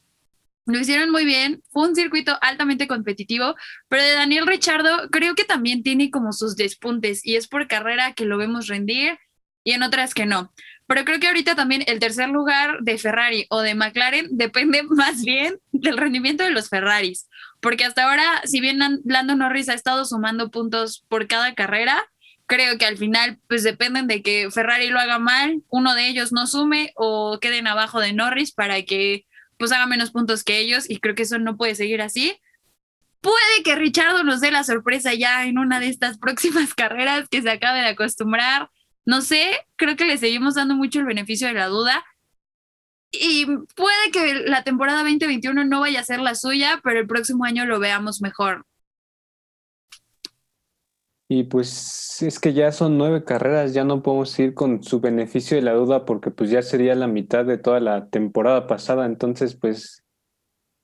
lo 0.64 0.78
hicieron 0.78 1.10
muy 1.10 1.24
bien, 1.24 1.62
fue 1.70 1.88
un 1.88 1.94
circuito 1.94 2.36
altamente 2.40 2.88
competitivo, 2.88 3.54
pero 3.88 4.02
de 4.02 4.12
Daniel 4.12 4.46
Richardo 4.46 5.10
creo 5.10 5.34
que 5.34 5.44
también 5.44 5.82
tiene 5.82 6.10
como 6.10 6.32
sus 6.32 6.56
despuntes 6.56 7.24
y 7.24 7.36
es 7.36 7.48
por 7.48 7.68
carrera 7.68 8.14
que 8.14 8.24
lo 8.24 8.38
vemos 8.38 8.66
rendir 8.66 9.18
y 9.62 9.72
en 9.72 9.82
otras 9.82 10.14
que 10.14 10.26
no. 10.26 10.52
Pero 10.86 11.04
creo 11.04 11.18
que 11.18 11.26
ahorita 11.26 11.54
también 11.54 11.82
el 11.86 11.98
tercer 11.98 12.28
lugar 12.28 12.78
de 12.80 12.98
Ferrari 12.98 13.46
o 13.50 13.60
de 13.60 13.74
McLaren 13.74 14.28
depende 14.30 14.82
más 14.88 15.22
bien 15.22 15.58
del 15.72 15.96
rendimiento 15.96 16.44
de 16.44 16.50
los 16.50 16.68
Ferraris, 16.68 17.28
porque 17.60 17.84
hasta 17.84 18.04
ahora, 18.04 18.42
si 18.44 18.60
bien 18.60 18.78
Lando 19.04 19.34
Norris 19.34 19.68
ha 19.68 19.74
estado 19.74 20.04
sumando 20.04 20.50
puntos 20.50 21.04
por 21.08 21.26
cada 21.26 21.54
carrera, 21.54 22.04
creo 22.46 22.78
que 22.78 22.86
al 22.86 22.96
final 22.96 23.38
pues 23.48 23.62
dependen 23.62 24.06
de 24.06 24.22
que 24.22 24.50
Ferrari 24.50 24.88
lo 24.88 25.00
haga 25.00 25.18
mal, 25.18 25.62
uno 25.68 25.94
de 25.94 26.08
ellos 26.08 26.32
no 26.32 26.46
sume 26.46 26.92
o 26.94 27.38
queden 27.40 27.66
abajo 27.66 28.00
de 28.00 28.12
Norris 28.12 28.52
para 28.52 28.82
que 28.82 29.26
pues 29.58 29.72
haga 29.72 29.86
menos 29.86 30.10
puntos 30.10 30.44
que 30.44 30.58
ellos 30.58 30.88
y 30.88 31.00
creo 31.00 31.14
que 31.14 31.22
eso 31.22 31.38
no 31.38 31.56
puede 31.56 31.74
seguir 31.74 32.02
así. 32.02 32.38
Puede 33.20 33.62
que 33.64 33.74
Richardo 33.74 34.22
nos 34.22 34.40
dé 34.40 34.50
la 34.50 34.62
sorpresa 34.62 35.14
ya 35.14 35.46
en 35.46 35.58
una 35.58 35.80
de 35.80 35.88
estas 35.88 36.18
próximas 36.20 36.74
carreras 36.74 37.28
que 37.28 37.42
se 37.42 37.50
acabe 37.50 37.80
de 37.80 37.88
acostumbrar. 37.88 38.70
No 39.06 39.22
sé, 39.22 39.66
creo 39.76 39.96
que 39.96 40.04
le 40.04 40.18
seguimos 40.18 40.56
dando 40.56 40.74
mucho 40.74 40.98
el 40.98 41.06
beneficio 41.06 41.46
de 41.46 41.54
la 41.54 41.68
duda. 41.68 42.04
Y 43.12 43.46
puede 43.76 44.10
que 44.12 44.34
la 44.46 44.64
temporada 44.64 44.98
2021 44.98 45.64
no 45.64 45.80
vaya 45.80 46.00
a 46.00 46.04
ser 46.04 46.18
la 46.18 46.34
suya, 46.34 46.80
pero 46.82 46.98
el 46.98 47.06
próximo 47.06 47.44
año 47.44 47.64
lo 47.64 47.78
veamos 47.78 48.20
mejor. 48.20 48.66
Y 51.28 51.44
pues 51.44 52.22
es 52.22 52.38
que 52.38 52.52
ya 52.52 52.70
son 52.70 52.98
nueve 52.98 53.24
carreras, 53.24 53.74
ya 53.74 53.84
no 53.84 54.02
podemos 54.02 54.38
ir 54.38 54.54
con 54.54 54.82
su 54.84 55.00
beneficio 55.00 55.56
de 55.56 55.62
la 55.62 55.72
duda 55.72 56.04
porque 56.04 56.30
pues 56.30 56.50
ya 56.50 56.62
sería 56.62 56.94
la 56.94 57.08
mitad 57.08 57.44
de 57.44 57.58
toda 57.58 57.80
la 57.80 58.08
temporada 58.08 58.66
pasada. 58.66 59.06
Entonces 59.06 59.56
pues 59.56 60.04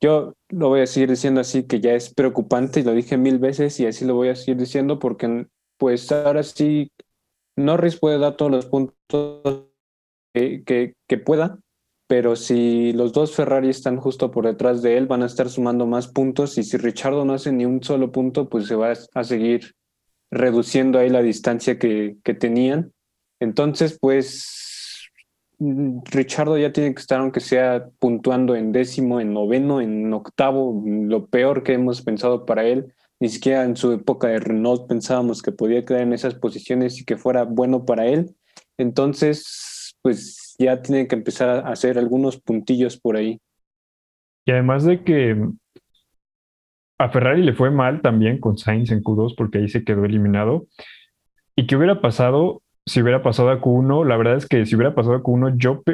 yo 0.01 0.35
lo 0.49 0.69
voy 0.69 0.81
a 0.81 0.87
seguir 0.87 1.11
diciendo 1.11 1.41
así 1.41 1.65
que 1.65 1.81
ya 1.81 1.93
es 1.93 2.13
preocupante 2.13 2.81
y 2.81 2.83
lo 2.83 2.93
dije 2.93 3.17
mil 3.17 3.39
veces 3.39 3.79
y 3.79 3.87
así 3.87 4.05
lo 4.05 4.15
voy 4.15 4.31
a 4.31 4.35
seguir 4.35 4.57
diciendo 4.57 4.99
porque 4.99 5.47
pues 5.77 6.11
ahora 6.11 6.43
sí 6.43 6.91
Norris 7.57 7.99
puede 7.99 8.19
dar 8.19 8.37
todos 8.37 8.51
los 8.51 8.67
puntos 8.67 9.67
que, 10.35 10.65
que, 10.65 10.95
que 11.09 11.19
pueda, 11.19 11.59
pero 12.07 12.37
si 12.37 12.93
los 12.93 13.13
dos 13.13 13.35
Ferrari 13.35 13.69
están 13.69 13.97
justo 13.97 14.31
por 14.31 14.47
detrás 14.47 14.83
de 14.83 14.97
él 14.97 15.07
van 15.07 15.23
a 15.23 15.27
estar 15.27 15.49
sumando 15.49 15.87
más 15.87 16.09
puntos 16.09 16.59
y 16.59 16.63
si 16.63 16.77
Richardo 16.77 17.25
no 17.25 17.35
hace 17.35 17.53
ni 17.53 17.65
un 17.65 17.83
solo 17.83 18.13
punto 18.13 18.49
pues 18.49 18.67
se 18.67 18.75
va 18.75 18.93
a 19.15 19.25
seguir 19.25 19.75
reduciendo 20.33 20.99
ahí 20.99 21.11
la 21.11 21.23
distancia 21.23 21.79
que, 21.79 22.17
tenían. 22.41 22.93
Entonces, 23.39 23.99
pues 24.01 25.11
Richardo 25.59 26.59
ya 26.59 26.73
tiene 26.73 26.95
que 26.95 27.01
estar, 27.01 27.21
aunque 27.21 27.41
sea 27.41 27.89
puntuando 27.99 28.57
en 28.57 28.73
décimo, 28.73 29.21
en 29.21 29.33
noveno, 29.35 29.81
en 29.81 30.13
octavo, 30.13 30.83
lo 30.87 31.27
peor 31.27 31.63
que 31.63 31.75
hemos 31.75 32.03
pensado 32.03 32.47
para 32.47 32.65
él. 32.65 32.95
Ni 33.23 33.29
siquiera 33.29 33.63
en 33.63 33.77
su 33.77 33.93
época 33.93 34.27
de 34.27 34.41
Renault 34.41 34.89
pensábamos 34.89 35.43
que 35.43 35.53
podía 35.53 35.85
quedar 35.85 36.01
en 36.01 36.13
esas 36.13 36.35
posiciones 36.35 37.01
y 37.01 37.05
que 37.05 37.17
fuera 37.17 37.45
bueno 37.45 37.85
para 37.85 38.05
él. 38.07 38.35
Entonces, 38.77 39.95
pues 40.03 40.57
ya 40.59 40.83
tiene 40.83 41.07
que 41.07 41.15
empezar 41.15 41.49
a 41.49 41.69
hacer 41.69 41.99
algunos 41.99 42.41
puntillos 42.41 42.99
por 42.99 43.15
ahí. 43.15 43.39
Y 44.45 44.51
además 44.51 44.83
de 44.83 45.05
que 45.05 45.41
a 46.99 47.11
Ferrari 47.11 47.45
le 47.45 47.53
fue 47.53 47.71
mal 47.71 48.03
también 48.03 48.41
con 48.41 48.59
Sainz 48.59 48.91
en 48.91 49.05
Q2 49.05 49.37
porque 49.37 49.59
ahí 49.59 49.69
se 49.69 49.85
quedó 49.85 50.05
eliminado. 50.05 50.67
¿Y 51.55 51.69
qué 51.69 51.77
hubiera 51.77 52.01
pasado 52.01 52.61
si 52.87 53.03
hubiera 53.03 53.23
pasado 53.23 53.51
a 53.51 53.61
Q1? 53.61 54.05
La 54.05 54.17
verdad 54.17 54.35
es 54.35 54.49
que 54.49 54.67
si 54.67 54.75
hubiera 54.75 54.97
pasado 54.97 55.15
a 55.15 55.23
Q1 55.23 55.59
yo 55.59 55.85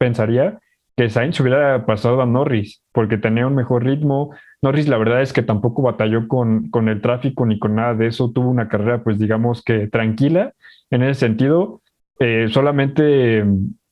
pensaría 0.00 0.58
que 0.96 1.08
Sainz 1.08 1.38
hubiera 1.38 1.86
pasado 1.86 2.20
a 2.20 2.26
Norris 2.26 2.82
porque 2.90 3.18
tenía 3.18 3.46
un 3.46 3.54
mejor 3.54 3.84
ritmo. 3.84 4.34
Norris 4.62 4.88
la 4.88 4.98
verdad 4.98 5.22
es 5.22 5.32
que 5.32 5.42
tampoco 5.42 5.82
batalló 5.82 6.28
con, 6.28 6.70
con 6.70 6.88
el 6.88 7.00
tráfico 7.00 7.44
ni 7.44 7.58
con 7.58 7.74
nada 7.74 7.94
de 7.94 8.06
eso. 8.06 8.30
Tuvo 8.30 8.48
una 8.48 8.68
carrera 8.68 9.02
pues 9.02 9.18
digamos 9.18 9.62
que 9.62 9.88
tranquila 9.88 10.54
en 10.90 11.02
ese 11.02 11.20
sentido. 11.20 11.82
Eh, 12.20 12.46
solamente 12.48 13.44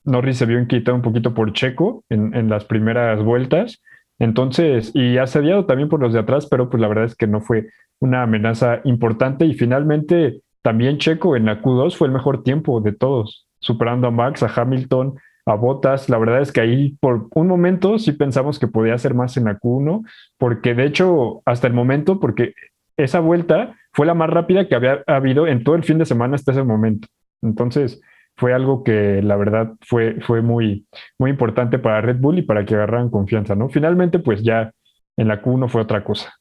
Norris 0.05 0.39
se 0.39 0.47
vio 0.47 0.61
inquietado 0.61 0.97
un 0.97 1.03
poquito 1.03 1.35
por 1.35 1.53
Checo 1.53 2.05
en, 2.09 2.35
en 2.35 2.49
las 2.49 2.65
primeras 2.65 3.23
vueltas 3.23 3.81
entonces, 4.21 4.93
y 4.95 5.17
asediado 5.17 5.65
también 5.65 5.89
por 5.89 5.99
los 5.99 6.13
de 6.13 6.21
atrás, 6.21 6.47
pero 6.47 6.69
pues 6.69 6.81
la 6.81 6.89
verdad 6.89 7.07
es 7.07 7.17
que 7.17 7.27
no 7.27 7.41
fue 7.41 7.71
una 8.01 8.23
amenaza 8.23 8.83
importante 8.85 9.47
y 9.47 9.55
finalmente 9.55 10.43
también 10.63 10.99
Checo 10.99 11.37
en 11.37 11.47
la 11.47 11.63
Q2 11.63 11.97
fue 11.97 12.07
el 12.07 12.13
mejor 12.13 12.43
tiempo 12.43 12.83
de 12.83 12.93
todos, 12.93 13.49
superando 13.61 14.07
a 14.07 14.11
Max, 14.11 14.43
a 14.43 14.53
Hamilton, 14.55 15.15
a 15.51 15.57
Bottas. 15.57 16.09
La 16.09 16.19
verdad 16.19 16.41
es 16.41 16.53
que 16.53 16.61
ahí 16.61 16.97
por 17.01 17.29
un 17.35 17.47
momento 17.49 17.99
sí 17.99 18.13
pensamos 18.13 18.59
que 18.59 18.69
podía 18.69 18.95
hacer 18.95 19.15
más 19.15 19.37
en 19.37 19.45
la 19.45 19.59
Q1, 19.59 20.07
porque 20.39 20.75
de 20.75 20.85
hecho 20.85 21.43
hasta 21.45 21.67
el 21.67 21.73
momento, 21.73 22.21
porque 22.21 22.55
esa 22.97 23.21
vuelta 23.21 23.77
fue 23.93 24.07
la 24.07 24.15
más 24.15 24.31
rápida 24.31 24.69
que 24.69 24.75
había 24.75 25.03
habido 25.07 25.47
en 25.47 25.65
todo 25.65 25.75
el 25.75 25.85
fin 25.85 25.99
de 25.99 26.07
semana 26.07 26.35
hasta 26.35 26.53
ese 26.53 26.63
momento. 26.63 27.09
Entonces, 27.43 28.01
fue 28.37 28.55
algo 28.55 28.85
que 28.85 29.21
la 29.23 29.37
verdad 29.37 29.75
fue, 29.83 30.21
fue 30.21 30.41
muy, 30.43 30.87
muy 31.19 31.31
importante 31.31 31.79
para 31.79 32.01
Red 32.01 32.19
Bull 32.19 32.39
y 32.39 32.43
para 32.43 32.65
que 32.65 32.75
agarraran 32.75 33.11
confianza, 33.11 33.55
¿no? 33.55 33.69
Finalmente, 33.69 34.19
pues 34.19 34.43
ya 34.43 34.73
en 35.17 35.29
la 35.29 35.43
Q1 35.43 35.69
fue 35.69 35.83
otra 35.83 36.05
cosa. 36.05 36.33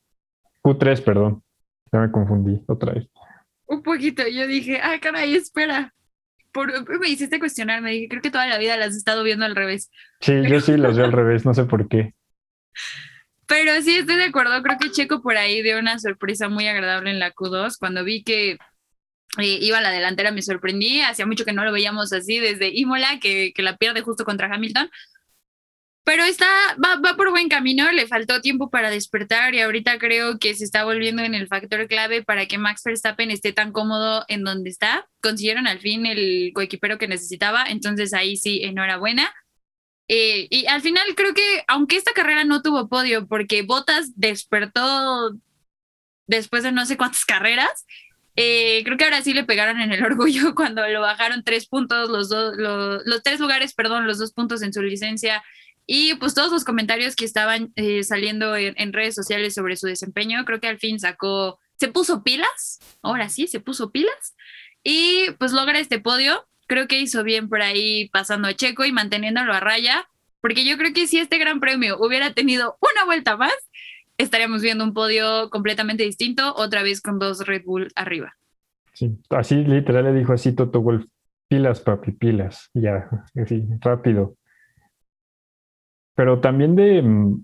Q3, 0.64 1.04
perdón. 1.04 1.44
Ya 1.92 2.00
me 2.00 2.12
confundí 2.12 2.62
otra 2.68 2.94
vez. 2.94 3.10
Un 3.66 3.82
poquito, 3.84 4.24
yo 4.28 4.48
dije, 4.48 4.80
ah, 4.82 4.98
caray, 5.02 5.36
espera. 5.36 5.94
Por, 6.52 7.00
me 7.00 7.10
hiciste 7.10 7.40
cuestionar, 7.40 7.82
me 7.82 7.92
dije, 7.92 8.08
creo 8.10 8.22
que 8.22 8.32
toda 8.32 8.48
la 8.48 8.58
vida 8.58 8.78
las 8.78 8.90
has 8.90 8.96
estado 8.98 9.24
viendo 9.24 9.46
al 9.46 9.56
revés. 9.56 9.92
Sí, 10.22 10.34
yo 10.48 10.60
sí 10.62 10.78
las 10.78 10.98
veo 10.98 11.06
al 11.06 11.12
revés, 11.12 11.46
no 11.46 11.54
sé 11.54 11.66
por 11.66 11.88
qué. 11.88 12.14
Pero 13.48 13.82
sí, 13.82 13.98
estoy 13.98 14.16
de 14.16 14.26
acuerdo, 14.26 14.62
creo 14.62 14.78
que 14.80 14.92
Checo 14.92 15.22
por 15.22 15.38
ahí 15.38 15.62
dio 15.64 15.80
una 15.80 15.98
sorpresa 16.00 16.50
muy 16.50 16.68
agradable 16.68 17.10
en 17.10 17.20
la 17.20 17.34
Q2 17.34 17.78
cuando 17.80 18.04
vi 18.04 18.24
que 18.24 18.58
iba 19.38 19.78
a 19.78 19.82
la 19.82 19.92
delantera, 19.92 20.32
me 20.32 20.42
sorprendí, 20.42 21.02
hacía 21.02 21.26
mucho 21.26 21.46
que 21.46 21.54
no 21.54 21.64
lo 21.64 21.72
veíamos 21.72 22.14
así 22.14 22.40
desde 22.40 22.70
Imola, 22.70 23.20
que, 23.20 23.52
que 23.54 23.62
la 23.62 23.78
pierde 23.78 24.02
justo 24.02 24.26
contra 24.26 24.54
Hamilton. 24.54 24.90
Pero 26.10 26.24
está, 26.24 26.48
va, 26.84 26.96
va, 26.96 27.16
por 27.16 27.30
buen 27.30 27.50
camino, 27.50 27.92
le 27.92 28.08
faltó 28.08 28.42
tiempo 28.42 28.72
para 28.72 28.90
despertar 28.90 29.54
y 29.54 29.62
ahorita 29.62 30.00
creo 30.00 30.40
que 30.40 30.56
se 30.56 30.64
está 30.64 30.84
volviendo 30.84 31.22
en 31.22 31.36
el 31.36 31.48
factor 31.48 31.88
clave 31.88 32.24
para 32.24 32.48
que 32.48 32.58
Max 32.58 32.82
Verstappen 32.84 33.30
esté 33.30 33.54
tan 33.54 33.72
cómodo 33.72 34.26
en 34.28 34.44
donde 34.44 34.72
está. 34.72 35.08
Consiguieron 35.22 35.68
al 35.68 35.78
fin 35.78 36.08
el 36.08 36.50
coequipero 36.56 36.98
que 36.98 37.08
necesitaba, 37.08 37.66
entonces 37.68 38.16
ahí 38.16 38.38
sí, 38.38 38.64
enhorabuena. 38.64 39.32
Eh, 40.08 40.48
y 40.50 40.66
al 40.66 40.82
final 40.82 41.06
creo 41.16 41.36
que, 41.36 41.64
aunque 41.68 41.98
esta 41.98 42.14
carrera 42.14 42.44
no 42.44 42.64
tuvo 42.64 42.90
podio, 42.90 43.28
porque 43.28 43.62
Bottas 43.62 44.14
despertó 44.16 45.36
después 46.26 46.64
de 46.64 46.72
no 46.72 46.88
sé 46.88 46.98
cuántas 46.98 47.24
carreras, 47.24 47.86
eh, 48.36 48.82
creo 48.84 48.98
que 48.98 49.04
ahora 49.04 49.22
sí 49.22 49.34
le 49.34 49.44
pegaron 49.44 49.80
en 49.80 49.92
el 49.92 50.04
orgullo 50.04 50.56
cuando 50.56 50.88
lo 50.88 51.02
bajaron 51.02 51.44
tres 51.44 51.68
puntos, 51.68 52.10
los, 52.10 52.30
dos, 52.30 52.56
los, 52.58 53.22
tres 53.22 53.40
lugares, 53.40 53.76
perdón, 53.76 54.08
los 54.08 54.18
dos 54.18 54.34
puntos 54.34 54.64
en 54.64 54.74
su 54.74 54.82
licencia 54.82 55.44
y 55.92 56.14
pues 56.18 56.36
todos 56.36 56.52
los 56.52 56.66
comentarios 56.66 57.16
que 57.16 57.26
estaban 57.26 57.74
eh, 57.76 58.04
saliendo 58.04 58.56
en, 58.56 58.94
redes 58.94 59.16
sociales 59.16 59.56
sobre 59.56 59.76
su 59.76 59.88
desempeño, 59.88 60.46
creo 60.46 60.60
que 60.60 60.68
al 60.68 60.78
fin 60.78 61.00
sacó, 61.00 61.58
se 61.80 61.88
puso 61.88 62.22
pilas, 62.22 62.78
ahora 63.02 63.28
sí, 63.28 63.48
se 63.48 63.60
puso 63.60 63.90
pilas 63.90 64.36
y 64.84 65.32
pues 65.40 65.52
logra 65.52 65.80
este 65.80 66.00
podio. 66.00 66.46
Creo 66.68 66.88
que 66.88 67.00
hizo 67.00 67.24
bien 67.24 67.50
por 67.50 67.64
ahí 67.64 68.08
pasando 68.10 68.48
a 68.48 68.54
Checo 68.54 68.86
y 68.86 68.92
manteniéndolo 68.92 69.52
a 69.52 69.62
raya, 69.62 70.08
porque 70.42 70.64
yo 70.64 70.78
creo 70.78 70.94
que 70.94 71.08
si 71.08 71.18
este 71.18 71.40
gran 71.40 71.60
premio 71.60 71.98
hubiera 72.00 72.36
tenido 72.36 72.78
una 72.82 73.06
vuelta 73.06 73.36
más, 73.36 73.56
estaríamos 74.20 74.62
viendo 74.62 74.84
un 74.84 74.94
podio 74.94 75.50
completamente 75.50 76.04
distinto, 76.04 76.54
otra 76.56 76.84
vez 76.84 77.02
con 77.02 77.18
dos 77.18 77.48
Red 77.48 77.64
Bull 77.66 77.88
arriba. 77.96 78.36
Sí, 78.94 79.18
así 79.32 79.56
literal 79.56 80.04
le 80.04 80.14
dijo 80.14 80.34
así 80.34 80.54
Toto 80.54 80.82
Wolf, 80.82 81.08
pilas 81.48 81.80
papi, 81.80 82.12
pilas, 82.12 82.70
ya, 82.76 83.10
así, 83.34 83.66
rápido. 83.82 84.36
Pero 86.20 86.42
también 86.42 86.76
de, 86.76 87.02
mm, 87.02 87.44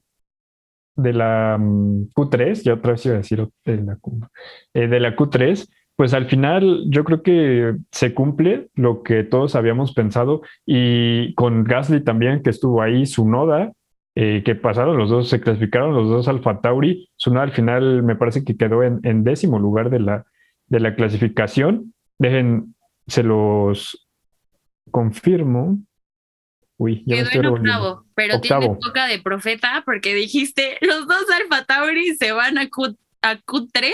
de 0.97 1.13
la 1.13 1.57
mm, 1.57 2.09
Q3, 2.13 2.61
ya 2.61 2.73
otra 2.73 2.91
vez 2.91 3.05
iba 3.05 3.15
a 3.15 3.19
decir 3.19 3.47
de 3.63 3.77
la, 3.77 3.95
Q, 3.95 4.19
eh, 4.73 4.87
de 4.89 4.99
la 4.99 5.15
Q3, 5.15 5.69
pues 5.95 6.13
al 6.13 6.25
final 6.25 6.83
yo 6.89 7.05
creo 7.05 7.23
que 7.23 7.77
se 7.93 8.13
cumple 8.13 8.67
lo 8.73 9.01
que 9.01 9.23
todos 9.23 9.55
habíamos 9.55 9.93
pensado 9.93 10.41
y 10.65 11.33
con 11.35 11.63
Gasly 11.63 12.03
también 12.03 12.43
que 12.43 12.49
estuvo 12.49 12.81
ahí, 12.81 13.05
su 13.05 13.25
noda, 13.25 13.71
eh, 14.13 14.43
que 14.43 14.55
pasaron 14.55 14.97
los 14.97 15.09
dos, 15.09 15.29
se 15.29 15.39
clasificaron 15.39 15.93
los 15.93 16.09
dos 16.09 16.27
Alfa 16.27 16.59
Tauri. 16.59 17.07
Suno 17.15 17.39
al 17.39 17.53
final 17.53 18.03
me 18.03 18.17
parece 18.17 18.43
que 18.43 18.57
quedó 18.57 18.83
en, 18.83 19.23
décimo 19.23 19.57
lugar 19.57 19.89
de 19.89 20.01
la, 20.01 20.25
de 20.67 20.81
la 20.81 20.95
clasificación. 20.95 21.93
Dejen, 22.19 22.75
se 23.07 23.23
los 23.23 24.05
confirmo. 24.91 25.79
Uy, 26.77 27.03
ya 27.05 27.23
quedó 27.29 27.39
en 27.39 27.45
octavo, 27.45 28.05
pero 28.15 28.41
tiene 28.41 28.67
boca 28.67 29.07
de 29.07 29.19
profeta 29.19 29.83
porque 29.85 30.13
dijiste 30.13 30.77
los 30.81 31.07
dos 31.07 31.25
Alfa 31.33 31.63
Tauri 31.65 32.15
se 32.15 32.31
van 32.33 32.57
a, 32.57 32.69
Q, 32.69 32.97
a 33.21 33.37
Q3 33.37 33.91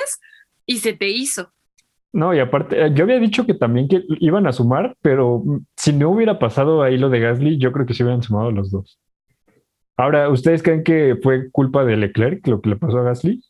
y 0.65 0.77
se 0.77 0.93
te 0.93 1.09
hizo. 1.09 1.51
No, 2.13 2.33
y 2.33 2.39
aparte, 2.39 2.85
eh, 2.85 2.91
yo 2.93 3.03
había 3.03 3.19
dicho 3.19 3.45
que 3.45 3.53
también 3.53 3.87
que 3.87 4.03
iban 4.19 4.45
a 4.47 4.51
sumar, 4.51 4.97
pero 5.01 5.43
si 5.77 5.93
no 5.93 6.09
hubiera 6.09 6.39
pasado 6.39 6.83
ahí 6.83 6.97
lo 6.97 7.09
de 7.09 7.19
Gasly, 7.19 7.57
yo 7.57 7.71
creo 7.71 7.85
que 7.85 7.93
se 7.93 8.03
hubieran 8.03 8.21
sumado 8.21 8.51
los 8.51 8.71
dos. 8.71 8.99
Ahora, 9.95 10.29
¿ustedes 10.29 10.63
creen 10.63 10.83
que 10.83 11.17
fue 11.21 11.49
culpa 11.51 11.85
de 11.85 11.95
Leclerc 11.95 12.45
lo 12.47 12.59
que 12.59 12.69
le 12.69 12.75
pasó 12.75 12.97
a 12.97 13.03
Gasly? 13.03 13.41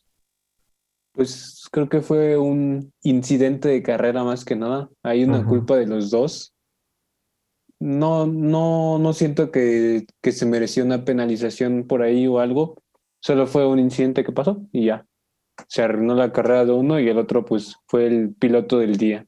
Pues 1.12 1.68
creo 1.72 1.88
que 1.88 2.02
fue 2.02 2.38
un 2.38 2.92
incidente 3.02 3.68
de 3.68 3.82
carrera 3.82 4.22
más 4.22 4.44
que 4.44 4.54
nada. 4.54 4.88
Hay 5.02 5.24
una 5.24 5.44
culpa 5.44 5.76
de 5.76 5.86
los 5.86 6.10
dos. 6.10 6.51
No, 7.82 8.28
no, 8.28 9.00
no 9.00 9.12
siento 9.12 9.50
que, 9.50 10.06
que 10.20 10.30
se 10.30 10.46
mereció 10.46 10.84
una 10.84 11.04
penalización 11.04 11.88
por 11.88 12.02
ahí 12.02 12.28
o 12.28 12.38
algo. 12.38 12.80
Solo 13.20 13.48
fue 13.48 13.66
un 13.66 13.80
incidente 13.80 14.22
que 14.22 14.30
pasó 14.30 14.64
y 14.70 14.86
ya. 14.86 15.04
Se 15.66 15.82
arruinó 15.82 16.14
la 16.14 16.32
carrera 16.32 16.64
de 16.64 16.70
uno 16.70 17.00
y 17.00 17.08
el 17.08 17.18
otro 17.18 17.44
pues 17.44 17.74
fue 17.88 18.06
el 18.06 18.36
piloto 18.38 18.78
del 18.78 18.98
día. 18.98 19.26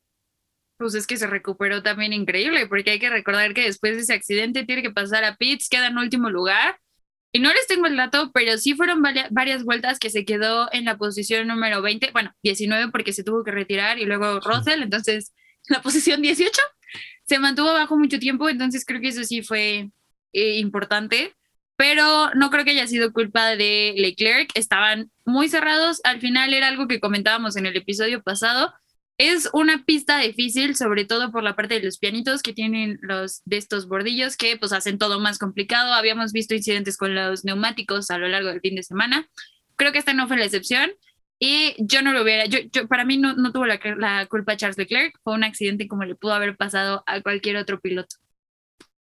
Pues 0.78 0.94
es 0.94 1.08
que 1.08 1.16
se 1.16 1.26
recuperó 1.26 1.82
también 1.82 2.12
increíble, 2.12 2.68
porque 2.68 2.92
hay 2.92 3.00
que 3.00 3.10
recordar 3.10 3.54
que 3.54 3.62
después 3.62 3.96
de 3.96 4.02
ese 4.02 4.14
accidente 4.14 4.64
tiene 4.64 4.82
que 4.82 4.92
pasar 4.92 5.24
a 5.24 5.34
pits, 5.34 5.68
queda 5.68 5.88
en 5.88 5.98
último 5.98 6.30
lugar 6.30 6.78
y 7.32 7.40
no 7.40 7.52
les 7.52 7.66
tengo 7.66 7.86
el 7.86 7.96
dato, 7.96 8.30
pero 8.32 8.56
sí 8.56 8.74
fueron 8.74 9.02
varias, 9.02 9.64
vueltas 9.64 9.98
que 9.98 10.10
se 10.10 10.24
quedó 10.24 10.72
en 10.72 10.84
la 10.84 10.96
posición 10.96 11.48
número 11.48 11.82
20, 11.82 12.12
bueno, 12.12 12.30
19 12.44 12.92
porque 12.92 13.12
se 13.12 13.24
tuvo 13.24 13.42
que 13.42 13.50
retirar 13.50 13.98
y 13.98 14.04
luego 14.04 14.38
Russell, 14.38 14.80
entonces 14.80 15.34
la 15.68 15.82
posición 15.82 16.22
18 16.22 16.62
se 17.24 17.38
mantuvo 17.38 17.72
bajo 17.72 17.96
mucho 17.96 18.18
tiempo, 18.18 18.48
entonces 18.48 18.84
creo 18.84 19.00
que 19.00 19.08
eso 19.08 19.24
sí 19.24 19.42
fue 19.42 19.90
eh, 20.32 20.58
importante, 20.58 21.34
pero 21.76 22.30
no 22.34 22.50
creo 22.50 22.64
que 22.64 22.72
haya 22.72 22.86
sido 22.86 23.12
culpa 23.12 23.56
de 23.56 23.94
Leclerc, 23.96 24.50
estaban 24.54 25.10
muy 25.24 25.48
cerrados, 25.48 26.00
al 26.04 26.20
final 26.20 26.54
era 26.54 26.68
algo 26.68 26.86
que 26.86 27.00
comentábamos 27.00 27.56
en 27.56 27.66
el 27.66 27.76
episodio 27.76 28.22
pasado, 28.22 28.72
es 29.16 29.48
una 29.52 29.84
pista 29.84 30.18
difícil, 30.18 30.74
sobre 30.74 31.04
todo 31.04 31.30
por 31.30 31.44
la 31.44 31.54
parte 31.54 31.74
de 31.74 31.84
los 31.84 31.98
pianitos 31.98 32.42
que 32.42 32.52
tienen 32.52 32.98
los 33.00 33.42
de 33.44 33.58
estos 33.58 33.86
bordillos 33.86 34.36
que 34.36 34.56
pues 34.56 34.72
hacen 34.72 34.98
todo 34.98 35.20
más 35.20 35.38
complicado. 35.38 35.92
Habíamos 35.92 36.32
visto 36.32 36.54
incidentes 36.54 36.96
con 36.96 37.14
los 37.14 37.44
neumáticos 37.44 38.10
a 38.10 38.18
lo 38.18 38.26
largo 38.26 38.48
del 38.48 38.60
fin 38.60 38.74
de 38.74 38.82
semana. 38.82 39.28
Creo 39.76 39.92
que 39.92 39.98
esta 39.98 40.14
no 40.14 40.26
fue 40.26 40.36
la 40.36 40.46
excepción 40.46 40.90
y 41.38 41.74
yo 41.78 42.02
no 42.02 42.12
lo 42.12 42.22
hubiera, 42.22 42.46
yo, 42.46 42.58
yo 42.72 42.86
para 42.88 43.04
mí 43.04 43.18
no, 43.18 43.34
no 43.34 43.52
tuvo 43.52 43.66
la, 43.66 43.78
la, 43.98 44.26
culpa 44.26 44.56
Charles 44.56 44.78
Leclerc, 44.78 45.18
fue 45.22 45.34
un 45.34 45.44
accidente 45.44 45.88
como 45.88 46.04
le 46.04 46.14
pudo 46.14 46.32
haber 46.32 46.56
pasado 46.56 47.02
a 47.06 47.20
cualquier 47.20 47.56
otro 47.56 47.80
piloto. 47.80 48.16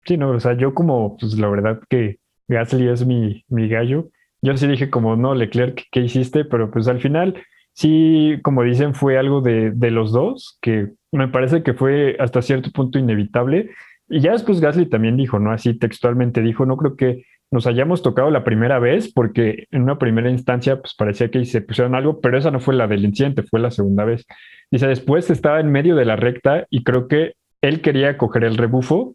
Sí, 0.07 0.17
no, 0.17 0.31
o 0.31 0.41
sea, 0.41 0.57
yo 0.57 0.75
como, 0.75 1.17
pues 1.17 1.39
la 1.39 1.49
verdad 1.49 1.81
que 1.89 2.19
Gasly 2.49 2.89
es 2.89 3.07
mi, 3.07 3.45
mi 3.49 3.69
gallo, 3.69 4.11
yo 4.45 4.55
sí 4.59 4.67
dije 4.67 4.91
como, 4.91 5.17
no, 5.17 5.35
Leclerc, 5.35 5.87
¿qué 5.91 6.01
hiciste? 6.01 6.45
Pero 6.45 6.71
pues 6.71 6.87
al 6.87 7.01
final 7.01 7.43
sí, 7.73 8.39
como 8.43 8.63
dicen, 8.63 8.95
fue 8.95 9.19
algo 9.19 9.41
de, 9.41 9.73
los 9.91 10.13
dos, 10.13 10.59
que 10.61 10.93
me 11.13 11.29
parece 11.29 11.63
que 11.63 11.73
fue 11.73 12.17
hasta 12.21 12.43
cierto 12.43 12.71
punto 12.71 12.99
inevitable. 12.99 13.71
Y 14.07 14.21
ya 14.21 14.33
después 14.33 14.61
Gasly 14.61 14.87
también 14.91 15.17
dijo, 15.17 15.39
¿no? 15.39 15.51
Así 15.51 15.73
textualmente 15.79 16.43
dijo, 16.43 16.67
no 16.67 16.77
creo 16.77 16.95
que 16.95 17.25
nos 17.55 17.69
hayamos 17.69 18.03
tocado 18.03 18.33
la 18.33 18.43
primera 18.43 18.81
vez, 18.81 19.13
porque 19.13 19.69
en 19.71 19.83
una 19.83 19.97
primera 19.97 20.29
instancia 20.29 20.81
pues 20.81 20.93
parecía 20.95 21.31
que 21.31 21.45
se 21.45 21.61
pusieron 21.61 21.95
algo, 21.95 22.21
pero 22.21 22.37
esa 22.37 22.51
no 22.51 22.59
fue 22.59 22.75
la 22.75 22.89
del 22.89 23.05
incidente, 23.05 23.45
fue 23.45 23.61
la 23.61 23.71
segunda 23.71 24.05
vez. 24.05 24.27
Dice, 24.73 24.89
después 24.89 25.31
estaba 25.31 25.61
en 25.61 25.71
medio 25.71 25.95
de 25.95 26.05
la 26.05 26.17
recta 26.17 26.67
y 26.69 26.83
creo 26.83 27.07
que 27.07 27.35
él 27.63 27.81
quería 27.81 28.19
coger 28.19 28.43
el 28.43 28.57
rebufo 28.57 29.15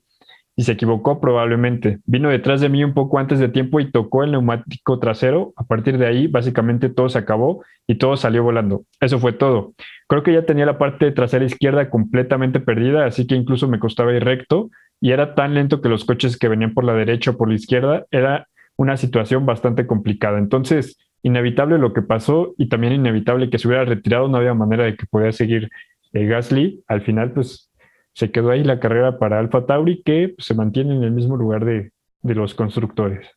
y 0.56 0.64
se 0.64 0.72
equivocó 0.72 1.20
probablemente. 1.20 2.00
Vino 2.06 2.30
detrás 2.30 2.62
de 2.62 2.70
mí 2.70 2.82
un 2.82 2.94
poco 2.94 3.20
antes 3.20 3.40
de 3.40 3.50
tiempo 3.50 3.82
y 3.82 3.92
tocó 3.92 4.24
el 4.24 4.32
neumático 4.32 5.00
trasero. 5.00 5.52
A 5.58 5.66
partir 5.66 5.98
de 5.98 6.08
ahí, 6.08 6.28
básicamente 6.28 6.88
todo 6.88 7.10
se 7.10 7.20
acabó 7.20 7.66
y 7.88 7.96
todo 7.96 8.16
salió 8.16 8.42
volando. 8.42 8.84
Eso 9.02 9.20
fue 9.20 9.34
todo. 9.34 9.74
Creo 10.08 10.24
que 10.24 10.32
ya 10.32 10.46
tenía 10.46 10.66
la 10.66 10.78
parte 10.78 11.12
trasera 11.12 11.44
izquierda 11.44 11.90
completamente 11.90 12.62
perdida, 12.62 13.06
así 13.06 13.28
que 13.28 13.36
incluso 13.36 13.68
me 13.68 13.80
costaba 13.80 14.14
ir 14.14 14.24
recto 14.24 14.70
y 15.02 15.12
era 15.12 15.36
tan 15.36 15.54
lento 15.54 15.82
que 15.82 15.90
los 15.90 16.06
coches 16.06 16.38
que 16.38 16.48
venían 16.48 16.74
por 16.74 16.84
la 16.84 16.94
derecha 16.94 17.32
o 17.32 17.38
por 17.38 17.50
la 17.50 17.56
izquierda 17.56 18.06
era 18.12 18.48
una 18.76 18.98
situación 18.98 19.46
bastante 19.46 19.88
complicada. 19.88 20.38
Entonces, 20.38 20.98
inevitable 21.24 21.78
lo 21.78 21.94
que 21.94 22.02
pasó 22.02 22.54
y 22.58 22.70
también 22.70 22.94
inevitable 22.94 23.50
que 23.50 23.60
se 23.60 23.68
hubiera 23.68 23.86
retirado, 23.86 24.28
no 24.28 24.38
había 24.38 24.54
manera 24.54 24.86
de 24.86 24.96
que 24.96 25.06
pudiera 25.06 25.32
seguir 25.32 25.70
eh, 26.14 26.26
Gasly. 26.26 26.84
Al 26.88 27.02
final, 27.02 27.32
pues 27.32 27.70
se 28.14 28.32
quedó 28.32 28.52
ahí 28.52 28.64
la 28.64 28.80
carrera 28.80 29.18
para 29.18 29.40
Alfa 29.40 29.66
Tauri, 29.66 30.02
que 30.04 30.34
pues, 30.36 30.46
se 30.46 30.54
mantiene 30.54 30.96
en 30.96 31.04
el 31.04 31.12
mismo 31.12 31.38
lugar 31.38 31.66
de, 31.66 31.92
de 32.22 32.36
los 32.36 32.54
constructores. 32.54 33.28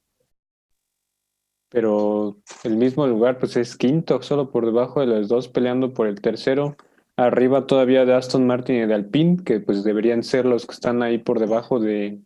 Pero 1.68 2.36
el 2.64 2.76
mismo 2.76 3.06
lugar, 3.06 3.38
pues 3.38 3.56
es 3.56 3.76
quinto, 3.76 4.20
solo 4.22 4.50
por 4.50 4.66
debajo 4.66 5.00
de 5.00 5.06
los 5.06 5.28
dos, 5.28 5.48
peleando 5.48 5.94
por 5.94 6.06
el 6.06 6.20
tercero. 6.20 6.76
Arriba 7.16 7.66
todavía 7.66 8.04
de 8.04 8.14
Aston 8.14 8.46
Martin 8.46 8.76
y 8.76 8.86
de 8.86 8.94
Alpine, 8.94 9.42
que 9.44 9.60
pues 9.60 9.84
deberían 9.84 10.22
ser 10.22 10.46
los 10.46 10.66
que 10.66 10.72
están 10.72 11.02
ahí 11.02 11.18
por 11.18 11.38
debajo 11.38 11.78
de, 11.78 12.20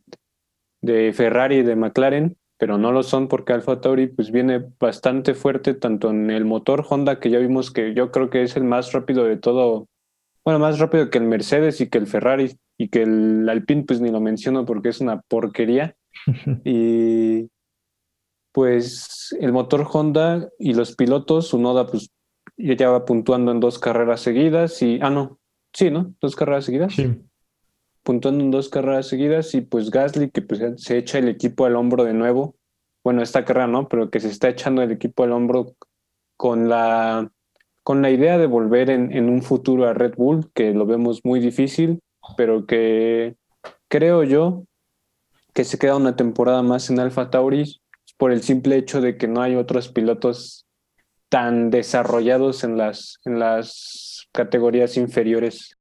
de 0.80 1.12
Ferrari 1.12 1.56
y 1.56 1.62
de 1.62 1.76
McLaren, 1.76 2.36
pero 2.58 2.78
no 2.78 2.92
lo 2.92 3.02
son 3.02 3.28
porque 3.28 3.52
Alfa 3.52 3.80
Tauri 3.80 4.06
pues 4.06 4.30
viene 4.30 4.64
bastante 4.78 5.34
fuerte 5.34 5.74
tanto 5.74 6.10
en 6.10 6.30
el 6.30 6.44
motor 6.44 6.84
Honda 6.88 7.20
que 7.20 7.30
ya 7.30 7.38
vimos 7.38 7.70
que 7.70 7.94
yo 7.94 8.10
creo 8.10 8.30
que 8.30 8.42
es 8.42 8.56
el 8.56 8.64
más 8.64 8.92
rápido 8.92 9.24
de 9.24 9.36
todo, 9.36 9.88
bueno, 10.44 10.58
más 10.58 10.78
rápido 10.78 11.10
que 11.10 11.18
el 11.18 11.24
Mercedes 11.24 11.80
y 11.80 11.88
que 11.88 11.98
el 11.98 12.06
Ferrari 12.06 12.56
y 12.78 12.88
que 12.88 13.02
el 13.02 13.48
Alpine 13.48 13.84
pues 13.84 14.00
ni 14.00 14.10
lo 14.10 14.20
menciono 14.20 14.64
porque 14.64 14.90
es 14.90 15.00
una 15.00 15.20
porquería. 15.22 15.96
y 16.64 17.50
pues 18.52 19.36
el 19.38 19.52
motor 19.52 19.86
Honda 19.92 20.48
y 20.58 20.72
los 20.72 20.96
pilotos, 20.96 21.48
su 21.48 21.58
noda 21.58 21.86
pues 22.56 22.76
ya 22.76 22.90
va 22.90 23.04
puntuando 23.04 23.52
en 23.52 23.60
dos 23.60 23.78
carreras 23.78 24.20
seguidas 24.20 24.80
y, 24.82 24.98
ah, 25.02 25.10
no, 25.10 25.38
sí, 25.72 25.90
¿no? 25.90 26.14
Dos 26.20 26.34
carreras 26.36 26.64
seguidas. 26.64 26.94
Sí. 26.94 27.22
Puntuando 28.02 28.44
en 28.44 28.50
dos 28.50 28.68
carreras 28.68 29.08
seguidas 29.08 29.54
y 29.54 29.60
pues 29.60 29.90
Gasly 29.90 30.30
que 30.30 30.42
pues 30.42 30.60
se 30.76 30.98
echa 30.98 31.18
el 31.18 31.28
equipo 31.28 31.66
al 31.66 31.76
hombro 31.76 32.04
de 32.04 32.14
nuevo. 32.14 32.56
Bueno, 33.04 33.22
esta 33.22 33.44
carrera 33.44 33.66
no, 33.66 33.88
pero 33.88 34.10
que 34.10 34.20
se 34.20 34.28
está 34.28 34.48
echando 34.48 34.82
el 34.82 34.90
equipo 34.90 35.24
al 35.24 35.32
hombro 35.32 35.74
con 36.36 36.68
la, 36.68 37.30
con 37.82 38.02
la 38.02 38.10
idea 38.10 38.38
de 38.38 38.46
volver 38.46 38.90
en, 38.90 39.12
en 39.12 39.28
un 39.28 39.42
futuro 39.42 39.86
a 39.86 39.94
Red 39.94 40.14
Bull, 40.16 40.50
que 40.54 40.72
lo 40.72 40.86
vemos 40.86 41.20
muy 41.24 41.40
difícil, 41.40 42.00
pero 42.36 42.66
que 42.66 43.36
creo 43.88 44.24
yo 44.24 44.64
que 45.52 45.64
se 45.64 45.78
queda 45.78 45.96
una 45.96 46.16
temporada 46.16 46.62
más 46.62 46.90
en 46.90 47.00
Alfa 47.00 47.30
Tauri 47.30 47.80
por 48.18 48.30
el 48.30 48.42
simple 48.42 48.76
hecho 48.76 49.00
de 49.00 49.16
que 49.16 49.28
no 49.28 49.40
hay 49.40 49.56
otros 49.56 49.88
pilotos 49.88 50.65
tan 51.28 51.70
desarrollados 51.70 52.64
en 52.64 52.76
las, 52.76 53.18
en 53.24 53.38
las 53.38 54.28
categorías 54.32 54.96
inferiores. 54.96 55.76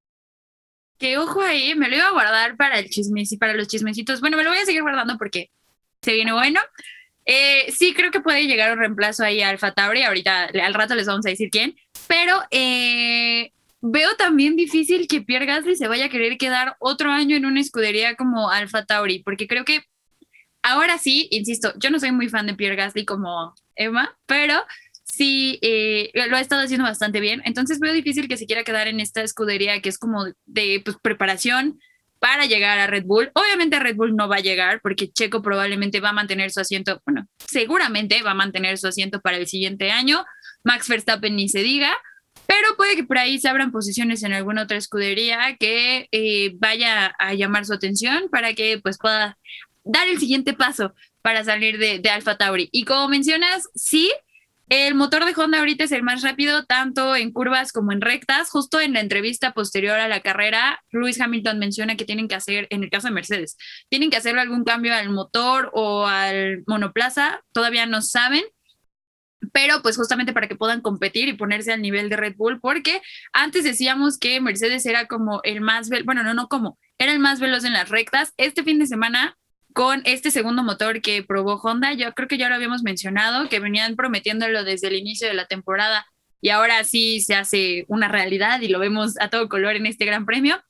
Que 0.98 1.18
ojo 1.18 1.42
ahí, 1.42 1.76
me 1.76 1.90
lo 1.90 1.98
iba 1.98 2.08
a 2.08 2.12
guardar 2.12 2.56
para 2.56 2.80
el 2.80 2.90
chismes 2.90 3.32
y 3.32 3.38
para 3.38 3.54
los 3.54 3.68
chismecitos. 3.68 4.22
Bueno, 4.22 4.38
me 4.38 4.44
lo 4.44 4.50
voy 4.50 4.60
a 4.60 4.66
seguir 4.66 4.82
guardando 4.82 5.18
porque 5.18 5.52
se 6.02 6.14
viene 6.14 6.32
bueno. 6.32 6.60
Eh, 7.26 7.72
sí, 7.72 7.94
creo 7.94 8.12
que 8.12 8.22
puede 8.22 8.46
llegar 8.46 8.72
un 8.72 8.80
reemplazo 8.80 9.24
ahí 9.24 9.42
a 9.42 9.50
Alfa 9.50 9.74
Tauri. 9.74 10.04
Ahorita, 10.04 10.46
al 10.46 10.74
rato 10.74 10.96
les 10.96 11.08
vamos 11.08 11.26
a 11.26 11.30
decir 11.30 11.50
quién. 11.50 11.76
Pero 12.08 12.42
eh, 12.52 13.52
veo 13.82 14.16
también 14.16 14.56
difícil 14.56 15.08
que 15.08 15.22
Pierre 15.22 15.46
Gasly 15.46 15.76
se 15.76 15.88
vaya 15.88 16.06
a 16.06 16.10
querer 16.10 16.38
quedar 16.38 16.76
otro 16.80 17.12
año 17.12 17.36
en 17.36 17.46
una 17.46 17.60
escudería 17.60 18.16
como 18.16 18.50
Alfa 18.50 18.86
Tauri, 18.86 19.20
porque 19.20 19.48
creo 19.48 19.66
que 19.66 19.84
ahora 20.62 20.98
sí, 20.98 21.28
insisto, 21.32 21.74
yo 21.78 21.90
no 21.92 22.00
soy 22.00 22.12
muy 22.12 22.30
fan 22.30 22.48
de 22.48 22.56
Pierre 22.56 22.76
Gasly 22.76 23.06
como 23.06 23.54
Emma, 23.76 24.18
pero 24.26 24.64
sí 25.16 25.60
eh, 25.62 26.12
lo 26.30 26.38
ha 26.38 26.42
estado 26.42 26.64
haciendo 26.64 26.86
bastante 26.86 27.20
bien. 27.20 27.42
Entonces 27.46 27.80
veo 27.80 27.94
difícil 27.94 28.28
que 28.28 28.38
se 28.38 28.46
quiera 28.46 28.64
quedar 28.64 28.88
en 28.88 29.00
esta 29.00 29.22
escudería 29.22 29.82
que 29.82 29.90
es 29.90 29.98
como 29.98 30.26
de 30.46 30.82
pues, 30.84 30.98
preparación 31.02 31.80
para 32.20 32.46
llegar 32.46 32.80
a 32.80 32.88
Red 32.88 33.06
Bull. 33.06 33.32
Obviamente 33.34 33.80
Red 33.80 33.96
Bull 33.96 34.16
no 34.16 34.28
va 34.28 34.38
a 34.38 34.42
llegar 34.42 34.82
porque 34.82 35.12
Checo 35.12 35.42
probablemente 35.42 36.00
va 36.00 36.10
a 36.10 36.14
mantener 36.14 36.52
su 36.52 36.60
asiento, 36.60 37.02
bueno, 37.06 37.28
seguramente 37.38 38.22
va 38.24 38.32
a 38.32 38.36
mantener 38.36 38.78
su 38.78 38.88
asiento 38.88 39.22
para 39.22 39.38
el 39.38 39.48
siguiente 39.48 39.92
año. 39.92 40.26
Max 40.64 40.88
Verstappen 40.88 41.36
ni 41.36 41.50
se 41.50 41.60
diga, 41.60 41.96
pero 42.48 42.76
puede 42.78 42.96
que 42.96 43.04
por 43.04 43.18
ahí 43.18 43.40
se 43.40 43.48
abran 43.48 43.72
posiciones 43.72 44.24
en 44.24 44.34
alguna 44.34 44.64
otra 44.64 44.78
escudería 44.78 45.56
que 45.60 46.08
eh, 46.12 46.54
vaya 46.56 47.14
a 47.20 47.34
llamar 47.34 47.66
su 47.66 47.74
atención 47.74 48.30
para 48.32 48.54
que 48.54 48.80
pues 48.82 48.98
pueda 48.98 49.38
dar 49.84 50.08
el 50.08 50.20
siguiente 50.20 50.54
paso 50.54 50.94
para 51.22 51.44
salir 51.44 51.78
de, 51.78 52.00
de 52.00 52.10
Alfa 52.10 52.38
Tauri. 52.38 52.70
Y 52.72 52.86
como 52.86 53.08
mencionas, 53.08 53.68
sí, 53.76 54.12
el 54.70 54.96
motor 54.96 55.26
de 55.26 55.34
Honda 55.36 55.60
ahorita 55.60 55.84
es 55.84 55.92
el 55.92 56.02
más 56.02 56.24
rápido, 56.24 56.66
tanto 56.66 57.16
en 57.16 57.32
curvas 57.32 57.72
como 57.72 57.92
en 57.92 58.02
rectas. 58.02 58.50
Justo 58.50 58.80
en 58.80 58.94
la 58.94 59.00
entrevista 59.00 59.54
posterior 59.54 60.00
a 60.00 60.08
la 60.08 60.22
carrera, 60.22 60.82
Lewis 60.92 61.22
Hamilton 61.22 61.60
menciona 61.60 61.96
que 61.96 62.06
tienen 62.06 62.28
que 62.28 62.36
hacer, 62.36 62.68
en 62.72 62.84
el 62.84 62.90
caso 62.90 63.08
de 63.08 63.14
Mercedes, 63.14 63.58
tienen 63.90 64.10
que 64.10 64.18
hacer 64.18 64.38
algún 64.40 64.64
cambio 64.64 64.96
al 64.96 65.10
motor 65.10 65.70
o 65.74 66.08
al 66.08 66.64
monoplaza. 66.66 67.44
Todavía 67.52 67.86
no 67.86 68.02
saben, 68.02 68.44
pero 69.54 69.82
pues 69.84 69.98
justamente 69.98 70.34
para 70.34 70.48
que 70.48 70.56
puedan 70.56 70.82
competir 70.82 71.28
y 71.28 71.34
ponerse 71.34 71.72
al 71.72 71.82
nivel 71.82 72.10
de 72.10 72.18
Red 72.18 72.36
Bull, 72.36 72.60
porque 72.60 73.02
antes 73.34 73.64
decíamos 73.64 74.18
que 74.18 74.42
Mercedes 74.42 74.86
era 74.88 75.06
como 75.06 75.42
el 75.44 75.62
más, 75.62 75.90
bueno, 76.06 76.24
no, 76.24 76.34
no 76.34 76.48
como, 76.48 76.80
era 76.98 77.12
el 77.12 77.20
más 77.20 77.40
veloz 77.40 77.66
en 77.66 77.74
las 77.74 77.90
rectas. 77.90 78.34
Este 78.38 78.64
fin 78.64 78.80
de 78.80 78.88
semana 78.88 79.38
con 79.76 80.02
este 80.06 80.32
segundo 80.32 80.64
motor 80.64 81.02
que 81.02 81.22
probó 81.22 81.60
Honda. 81.62 81.92
Yo 81.92 82.14
creo 82.14 82.30
que 82.30 82.38
ya 82.38 82.48
lo 82.48 82.56
habíamos 82.56 82.82
mencionado, 82.82 83.50
que 83.50 83.60
venían 83.60 83.98
prometiéndolo 83.98 84.64
desde 84.64 84.88
el 84.88 84.96
inicio 84.96 85.28
de 85.28 85.34
la 85.34 85.48
temporada 85.48 86.08
y 86.40 86.48
ahora 86.48 86.82
sí 86.86 87.20
se 87.20 87.36
hace 87.36 87.84
una 87.90 88.08
realidad 88.08 88.62
y 88.62 88.70
lo 88.70 88.80
vemos 88.80 89.16
a 89.20 89.30
todo 89.30 89.50
color 89.50 89.76
en 89.76 89.86
este 89.86 90.06
Gran 90.06 90.26
Premio. 90.26 90.64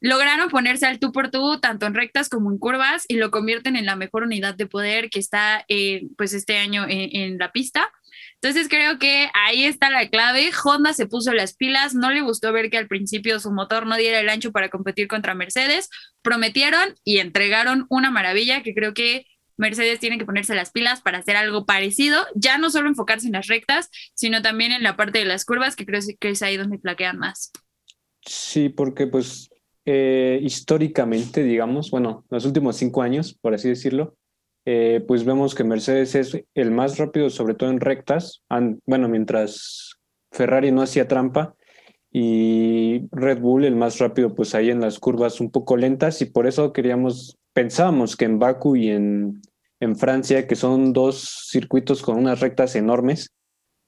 Lograron 0.00 0.48
ponerse 0.48 0.86
al 0.86 1.00
tú 1.00 1.10
por 1.10 1.32
tú, 1.32 1.58
tanto 1.58 1.86
en 1.86 1.94
rectas 1.94 2.28
como 2.28 2.52
en 2.52 2.58
curvas, 2.58 3.04
y 3.08 3.16
lo 3.16 3.32
convierten 3.32 3.74
en 3.74 3.84
la 3.84 3.96
mejor 3.96 4.22
unidad 4.22 4.54
de 4.54 4.66
poder 4.66 5.10
que 5.10 5.18
está 5.18 5.64
eh, 5.66 6.06
pues 6.16 6.32
este 6.32 6.58
año 6.58 6.86
en 6.88 7.38
la 7.38 7.50
pista. 7.50 7.90
Entonces 8.42 8.68
creo 8.68 8.98
que 8.98 9.28
ahí 9.34 9.64
está 9.64 9.88
la 9.88 10.08
clave. 10.08 10.50
Honda 10.64 10.92
se 10.94 11.06
puso 11.06 11.32
las 11.32 11.54
pilas, 11.54 11.94
no 11.94 12.10
le 12.10 12.22
gustó 12.22 12.52
ver 12.52 12.70
que 12.70 12.76
al 12.76 12.88
principio 12.88 13.38
su 13.38 13.52
motor 13.52 13.86
no 13.86 13.96
diera 13.96 14.18
el 14.18 14.28
ancho 14.28 14.50
para 14.50 14.68
competir 14.68 15.06
contra 15.06 15.36
Mercedes. 15.36 15.88
Prometieron 16.22 16.96
y 17.04 17.18
entregaron 17.18 17.86
una 17.88 18.10
maravilla 18.10 18.64
que 18.64 18.74
creo 18.74 18.94
que 18.94 19.26
Mercedes 19.56 20.00
tiene 20.00 20.18
que 20.18 20.24
ponerse 20.24 20.56
las 20.56 20.72
pilas 20.72 21.02
para 21.02 21.18
hacer 21.18 21.36
algo 21.36 21.66
parecido, 21.66 22.26
ya 22.34 22.58
no 22.58 22.70
solo 22.70 22.88
enfocarse 22.88 23.28
en 23.28 23.34
las 23.34 23.46
rectas, 23.46 23.90
sino 24.14 24.42
también 24.42 24.72
en 24.72 24.82
la 24.82 24.96
parte 24.96 25.20
de 25.20 25.24
las 25.24 25.44
curvas, 25.44 25.76
que 25.76 25.86
creo 25.86 26.00
que 26.18 26.30
es 26.30 26.42
ahí 26.42 26.56
donde 26.56 26.78
plaquean 26.78 27.18
más. 27.18 27.52
Sí, 28.26 28.70
porque 28.70 29.06
pues 29.06 29.50
eh, 29.84 30.40
históricamente, 30.42 31.44
digamos, 31.44 31.92
bueno, 31.92 32.24
los 32.28 32.44
últimos 32.44 32.76
cinco 32.76 33.02
años, 33.02 33.38
por 33.40 33.54
así 33.54 33.68
decirlo, 33.68 34.16
eh, 34.64 35.04
pues 35.06 35.24
vemos 35.24 35.54
que 35.54 35.64
Mercedes 35.64 36.14
es 36.14 36.44
el 36.54 36.70
más 36.70 36.98
rápido, 36.98 37.30
sobre 37.30 37.54
todo 37.54 37.70
en 37.70 37.80
rectas, 37.80 38.42
bueno, 38.86 39.08
mientras 39.08 39.96
Ferrari 40.30 40.70
no 40.70 40.82
hacía 40.82 41.08
trampa 41.08 41.54
y 42.12 43.08
Red 43.10 43.40
Bull 43.40 43.64
el 43.64 43.74
más 43.74 43.98
rápido, 43.98 44.34
pues 44.34 44.54
ahí 44.54 44.70
en 44.70 44.80
las 44.80 44.98
curvas 44.98 45.40
un 45.40 45.50
poco 45.50 45.76
lentas 45.76 46.20
y 46.22 46.26
por 46.26 46.46
eso 46.46 46.72
queríamos, 46.72 47.38
pensábamos 47.52 48.16
que 48.16 48.26
en 48.26 48.38
Baku 48.38 48.76
y 48.76 48.90
en, 48.90 49.42
en 49.80 49.96
Francia, 49.96 50.46
que 50.46 50.54
son 50.54 50.92
dos 50.92 51.48
circuitos 51.50 52.02
con 52.02 52.16
unas 52.16 52.40
rectas 52.40 52.76
enormes, 52.76 53.30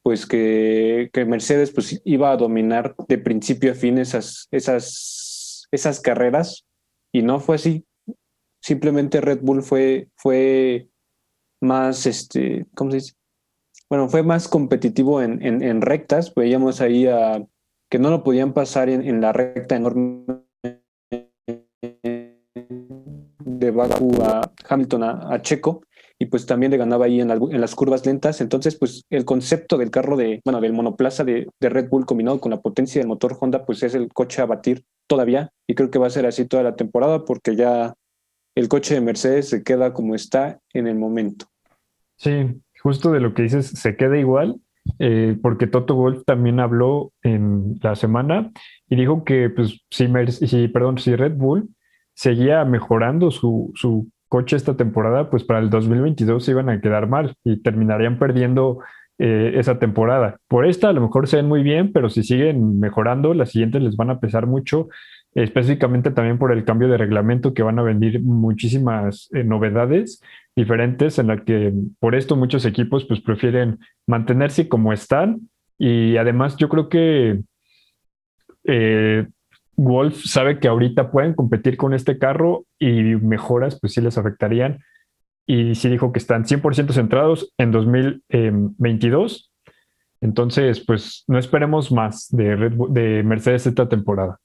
pues 0.02 0.26
que, 0.26 1.08
que, 1.12 1.24
Mercedes 1.24 1.70
pues 1.70 2.00
iba 2.04 2.30
a 2.30 2.36
dominar 2.36 2.94
de 3.08 3.18
principio 3.18 3.72
a 3.72 3.74
fin 3.74 3.98
esas, 3.98 4.48
esas, 4.50 5.66
esas 5.70 6.00
carreras 6.00 6.64
y 7.12 7.22
no 7.22 7.40
fue 7.40 7.56
así 7.56 7.84
simplemente 8.64 9.20
Red 9.20 9.40
Bull 9.42 9.62
fue, 9.62 10.08
fue 10.16 10.88
más, 11.60 12.06
este, 12.06 12.64
¿cómo 12.74 12.90
se 12.90 12.96
dice? 12.96 13.12
Bueno, 13.90 14.08
fue 14.08 14.22
más 14.22 14.48
competitivo 14.48 15.20
en, 15.20 15.42
en, 15.42 15.82
rectas, 15.82 16.34
veíamos 16.34 16.80
ahí 16.80 17.06
a, 17.06 17.44
que 17.90 17.98
no 17.98 18.08
lo 18.08 18.24
podían 18.24 18.54
pasar 18.54 18.88
en, 18.88 19.20
la 19.20 19.34
recta 19.34 19.76
enorme 19.76 20.24
de 23.38 23.70
Baku 23.70 24.22
a 24.22 24.50
Hamilton 24.66 25.02
a, 25.04 25.42
Checo 25.42 25.82
y 26.18 26.26
pues 26.26 26.46
también 26.46 26.72
le 26.72 26.78
ganaba 26.78 27.04
ahí 27.04 27.20
en, 27.20 27.30
en, 27.30 27.60
las 27.60 27.74
curvas 27.74 28.06
lentas. 28.06 28.40
Entonces, 28.40 28.76
pues 28.78 29.02
el 29.10 29.26
concepto 29.26 29.76
del 29.76 29.90
carro 29.90 30.16
de, 30.16 30.40
bueno, 30.42 30.62
del 30.62 30.72
monoplaza 30.72 31.22
de, 31.22 31.48
de, 31.60 31.68
Red 31.68 31.90
Bull 31.90 32.06
combinado 32.06 32.40
con 32.40 32.50
la 32.50 32.62
potencia 32.62 32.98
del 32.98 33.08
motor 33.08 33.36
Honda, 33.38 33.66
pues 33.66 33.82
es 33.82 33.94
el 33.94 34.10
coche 34.10 34.40
a 34.40 34.46
batir 34.46 34.86
todavía 35.06 35.50
y 35.68 35.74
creo 35.74 35.90
que 35.90 35.98
va 35.98 36.06
a 36.06 36.10
ser 36.10 36.24
así 36.24 36.46
toda 36.46 36.62
la 36.62 36.76
temporada 36.76 37.26
porque 37.26 37.56
ya 37.56 37.94
el 38.54 38.68
coche 38.68 38.94
de 38.94 39.00
Mercedes 39.00 39.48
se 39.48 39.62
queda 39.62 39.92
como 39.92 40.14
está 40.14 40.60
en 40.72 40.86
el 40.86 40.96
momento. 40.96 41.46
Sí, 42.16 42.60
justo 42.80 43.12
de 43.12 43.20
lo 43.20 43.34
que 43.34 43.42
dices, 43.42 43.66
se 43.66 43.96
queda 43.96 44.18
igual, 44.18 44.56
eh, 44.98 45.36
porque 45.42 45.66
Toto 45.66 45.94
Wolf 45.94 46.24
también 46.24 46.60
habló 46.60 47.12
en 47.22 47.78
la 47.82 47.96
semana 47.96 48.52
y 48.88 48.96
dijo 48.96 49.24
que 49.24 49.50
pues, 49.50 49.80
si, 49.90 50.08
si, 50.28 50.68
perdón, 50.68 50.98
si 50.98 51.16
Red 51.16 51.36
Bull 51.36 51.68
seguía 52.14 52.64
mejorando 52.64 53.30
su, 53.30 53.72
su 53.74 54.08
coche 54.28 54.56
esta 54.56 54.76
temporada, 54.76 55.30
pues 55.30 55.44
para 55.44 55.60
el 55.60 55.70
2022 55.70 56.44
se 56.44 56.50
iban 56.52 56.68
a 56.68 56.80
quedar 56.80 57.08
mal 57.08 57.34
y 57.44 57.62
terminarían 57.62 58.18
perdiendo 58.18 58.80
eh, 59.18 59.52
esa 59.54 59.78
temporada. 59.78 60.38
Por 60.48 60.66
esta 60.66 60.88
a 60.88 60.92
lo 60.92 61.00
mejor 61.00 61.28
se 61.28 61.36
ven 61.36 61.46
muy 61.46 61.62
bien, 61.62 61.92
pero 61.92 62.10
si 62.10 62.22
siguen 62.22 62.80
mejorando, 62.80 63.32
las 63.32 63.50
siguientes 63.50 63.82
les 63.82 63.96
van 63.96 64.10
a 64.10 64.18
pesar 64.18 64.46
mucho, 64.46 64.88
específicamente 65.34 66.10
también 66.10 66.38
por 66.38 66.52
el 66.52 66.64
cambio 66.64 66.88
de 66.88 66.96
reglamento 66.96 67.54
que 67.54 67.62
van 67.62 67.78
a 67.78 67.82
venir 67.82 68.22
muchísimas 68.22 69.28
eh, 69.32 69.42
novedades 69.42 70.22
diferentes 70.54 71.18
en 71.18 71.26
la 71.26 71.44
que 71.44 71.72
por 71.98 72.14
esto 72.14 72.36
muchos 72.36 72.64
equipos 72.64 73.04
pues 73.04 73.20
prefieren 73.20 73.80
mantenerse 74.06 74.68
como 74.68 74.92
están 74.92 75.48
y 75.76 76.16
además 76.16 76.56
yo 76.56 76.68
creo 76.68 76.88
que 76.88 77.40
eh, 78.64 79.26
Wolf 79.76 80.24
sabe 80.24 80.60
que 80.60 80.68
ahorita 80.68 81.10
pueden 81.10 81.34
competir 81.34 81.76
con 81.76 81.94
este 81.94 82.18
carro 82.18 82.64
y 82.78 83.16
mejoras 83.16 83.78
pues 83.80 83.94
sí 83.94 84.00
les 84.00 84.16
afectarían 84.16 84.78
y 85.46 85.74
sí 85.74 85.88
dijo 85.88 86.12
que 86.12 86.18
están 86.18 86.44
100% 86.44 86.92
centrados 86.92 87.52
en 87.58 87.70
2022. 87.70 89.50
Entonces, 90.20 90.82
pues 90.84 91.24
no 91.26 91.38
esperemos 91.38 91.92
más 91.92 92.28
de, 92.30 92.70
de 92.90 93.22
Mercedes 93.24 93.66
esta 93.66 93.88
temporada. 93.88 94.38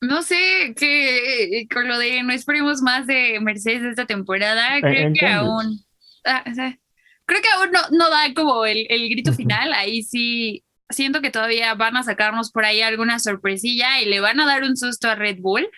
No 0.00 0.22
sé, 0.22 0.74
que 0.76 1.66
con 1.72 1.86
lo 1.86 1.98
de 1.98 2.22
no 2.22 2.32
esperemos 2.32 2.80
más 2.80 3.06
de 3.06 3.38
Mercedes 3.40 3.82
esta 3.82 4.06
temporada, 4.06 4.80
creo 4.80 5.12
que 5.12 5.26
aún, 5.26 5.84
ah, 6.24 6.42
creo 6.44 7.42
que 7.42 7.48
aún 7.56 7.70
no, 7.70 7.80
no 7.90 8.08
da 8.08 8.32
como 8.34 8.64
el, 8.64 8.86
el 8.88 9.10
grito 9.10 9.32
final, 9.32 9.72
ahí 9.74 10.02
sí 10.02 10.64
siento 10.88 11.20
que 11.20 11.30
todavía 11.30 11.74
van 11.74 11.96
a 11.96 12.02
sacarnos 12.02 12.50
por 12.50 12.64
ahí 12.64 12.80
alguna 12.82 13.18
sorpresilla 13.18 14.00
y 14.00 14.06
le 14.06 14.20
van 14.20 14.40
a 14.40 14.46
dar 14.46 14.62
un 14.64 14.76
susto 14.76 15.08
a 15.08 15.14
Red 15.14 15.38
Bull, 15.40 15.68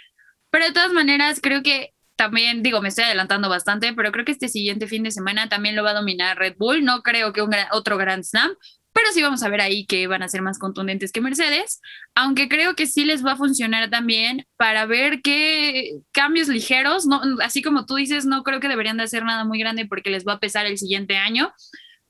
pero 0.51 0.67
de 0.67 0.73
todas 0.73 0.93
maneras 0.93 1.41
creo 1.43 1.63
que 1.63 1.93
también, 2.17 2.63
digo, 2.63 2.81
me 2.81 2.89
estoy 2.89 3.05
adelantando 3.05 3.49
bastante, 3.49 3.93
pero 3.95 4.13
creo 4.13 4.25
que 4.25 4.33
este 4.33 4.49
siguiente 4.49 4.87
fin 4.87 5.03
de 5.03 5.11
semana 5.11 5.49
también 5.49 5.75
lo 5.75 5.83
va 5.83 5.91
a 5.91 5.95
dominar 5.95 6.39
Red 6.39 6.55
Bull. 6.57 6.85
No 6.85 7.03
creo 7.03 7.33
que 7.33 7.43
un 7.43 7.51
otro 7.73 7.97
Grand 7.97 8.23
Slam, 8.23 8.53
pero 8.93 9.07
sí 9.13 9.23
vamos 9.23 9.43
a 9.43 9.49
ver 9.49 9.61
ahí 9.61 9.87
que 9.87 10.07
van 10.07 10.23
a 10.23 10.29
ser 10.29 10.43
más 10.43 10.59
contundentes 10.59 11.13
que 11.13 11.21
Mercedes, 11.21 11.81
aunque 12.15 12.49
creo 12.49 12.75
que 12.75 12.87
sí 12.87 13.05
les 13.05 13.25
va 13.25 13.33
a 13.33 13.37
funcionar 13.37 13.91
también 13.91 14.47
para 14.57 14.87
ver 14.87 15.21
qué 15.23 16.01
cambios 16.13 16.49
ligeros, 16.49 17.07
no, 17.07 17.21
así 17.43 17.63
como 17.63 17.87
tú 17.87 17.97
dices, 17.97 18.27
no 18.27 18.43
creo 18.43 18.61
que 18.61 18.69
deberían 18.69 18.99
de 18.99 19.05
hacer 19.05 19.25
nada 19.25 19.45
muy 19.45 19.59
grande 19.59 19.87
porque 19.87 20.11
les 20.11 20.27
va 20.27 20.35
a 20.35 20.41
pesar 20.41 20.67
el 20.67 20.79
siguiente 20.79 21.17
año, 21.17 21.53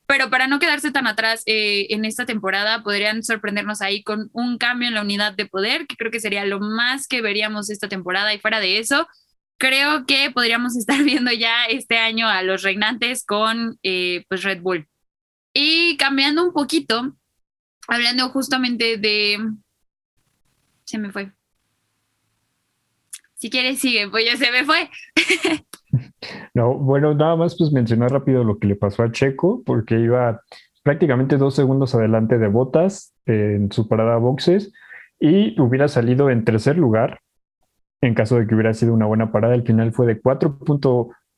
pero 0.06 0.28
para 0.28 0.48
no 0.48 0.58
quedarse 0.58 0.90
tan 0.90 1.06
atrás 1.06 1.42
eh, 1.46 1.86
en 1.90 2.04
esta 2.04 2.26
temporada, 2.26 2.82
podrían 2.82 3.22
sorprendernos 3.22 3.80
ahí 3.80 4.02
con 4.02 4.28
un 4.32 4.58
cambio 4.58 4.88
en 4.88 4.94
la 4.94 5.02
unidad 5.02 5.32
de 5.32 5.46
poder, 5.46 5.86
que 5.86 5.96
creo 5.96 6.10
que 6.10 6.20
sería 6.20 6.44
lo 6.44 6.60
más 6.60 7.06
que 7.06 7.22
veríamos 7.22 7.70
esta 7.70 7.88
temporada 7.88 8.34
y 8.34 8.38
fuera 8.38 8.60
de 8.60 8.78
eso, 8.78 9.06
creo 9.56 10.04
que 10.06 10.30
podríamos 10.32 10.76
estar 10.76 11.02
viendo 11.04 11.32
ya 11.32 11.64
este 11.66 11.98
año 11.98 12.28
a 12.28 12.42
los 12.42 12.62
reinantes 12.62 13.24
con 13.24 13.78
eh, 13.82 14.24
pues 14.28 14.42
Red 14.42 14.60
Bull. 14.60 14.88
Y 15.52 15.96
cambiando 15.96 16.44
un 16.44 16.52
poquito, 16.52 17.14
hablando 17.88 18.28
justamente 18.30 18.96
de... 18.96 19.38
Se 20.84 20.98
me 20.98 21.12
fue. 21.12 21.32
Si 23.34 23.50
quieres, 23.50 23.80
sigue, 23.80 24.08
pues 24.08 24.24
ya 24.24 24.36
se 24.36 24.50
me 24.50 24.64
fue. 24.64 24.88
no, 26.54 26.74
bueno, 26.74 27.14
nada 27.14 27.36
más 27.36 27.56
pues 27.56 27.72
mencionar 27.72 28.12
rápido 28.12 28.44
lo 28.44 28.58
que 28.58 28.68
le 28.68 28.76
pasó 28.76 29.02
a 29.02 29.10
Checo, 29.10 29.62
porque 29.64 29.98
iba 29.98 30.40
prácticamente 30.82 31.36
dos 31.36 31.54
segundos 31.54 31.94
adelante 31.94 32.38
de 32.38 32.48
Botas 32.48 33.14
en 33.26 33.70
su 33.72 33.88
parada 33.88 34.16
boxes 34.16 34.72
y 35.20 35.60
hubiera 35.60 35.88
salido 35.88 36.30
en 36.30 36.44
tercer 36.44 36.76
lugar 36.76 37.20
en 38.00 38.14
caso 38.14 38.36
de 38.36 38.46
que 38.46 38.54
hubiera 38.54 38.74
sido 38.74 38.92
una 38.92 39.06
buena 39.06 39.30
parada. 39.32 39.54
El 39.54 39.62
final 39.62 39.92
fue 39.92 40.06
de 40.06 40.20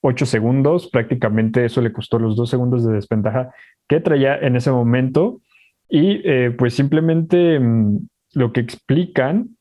4.8 0.05 0.27
segundos, 0.27 0.89
prácticamente 0.91 1.65
eso 1.65 1.81
le 1.81 1.93
costó 1.93 2.19
los 2.19 2.37
dos 2.37 2.51
segundos 2.51 2.85
de 2.85 2.93
desventaja 2.93 3.55
que 3.89 4.01
traía 4.01 4.37
en 4.37 4.55
ese 4.57 4.71
momento. 4.71 5.41
Y 5.89 6.21
eh, 6.25 6.51
pues 6.51 6.75
simplemente 6.75 7.59
mm, 7.59 8.07
lo 8.35 8.53
que 8.53 8.61
explican 8.61 9.57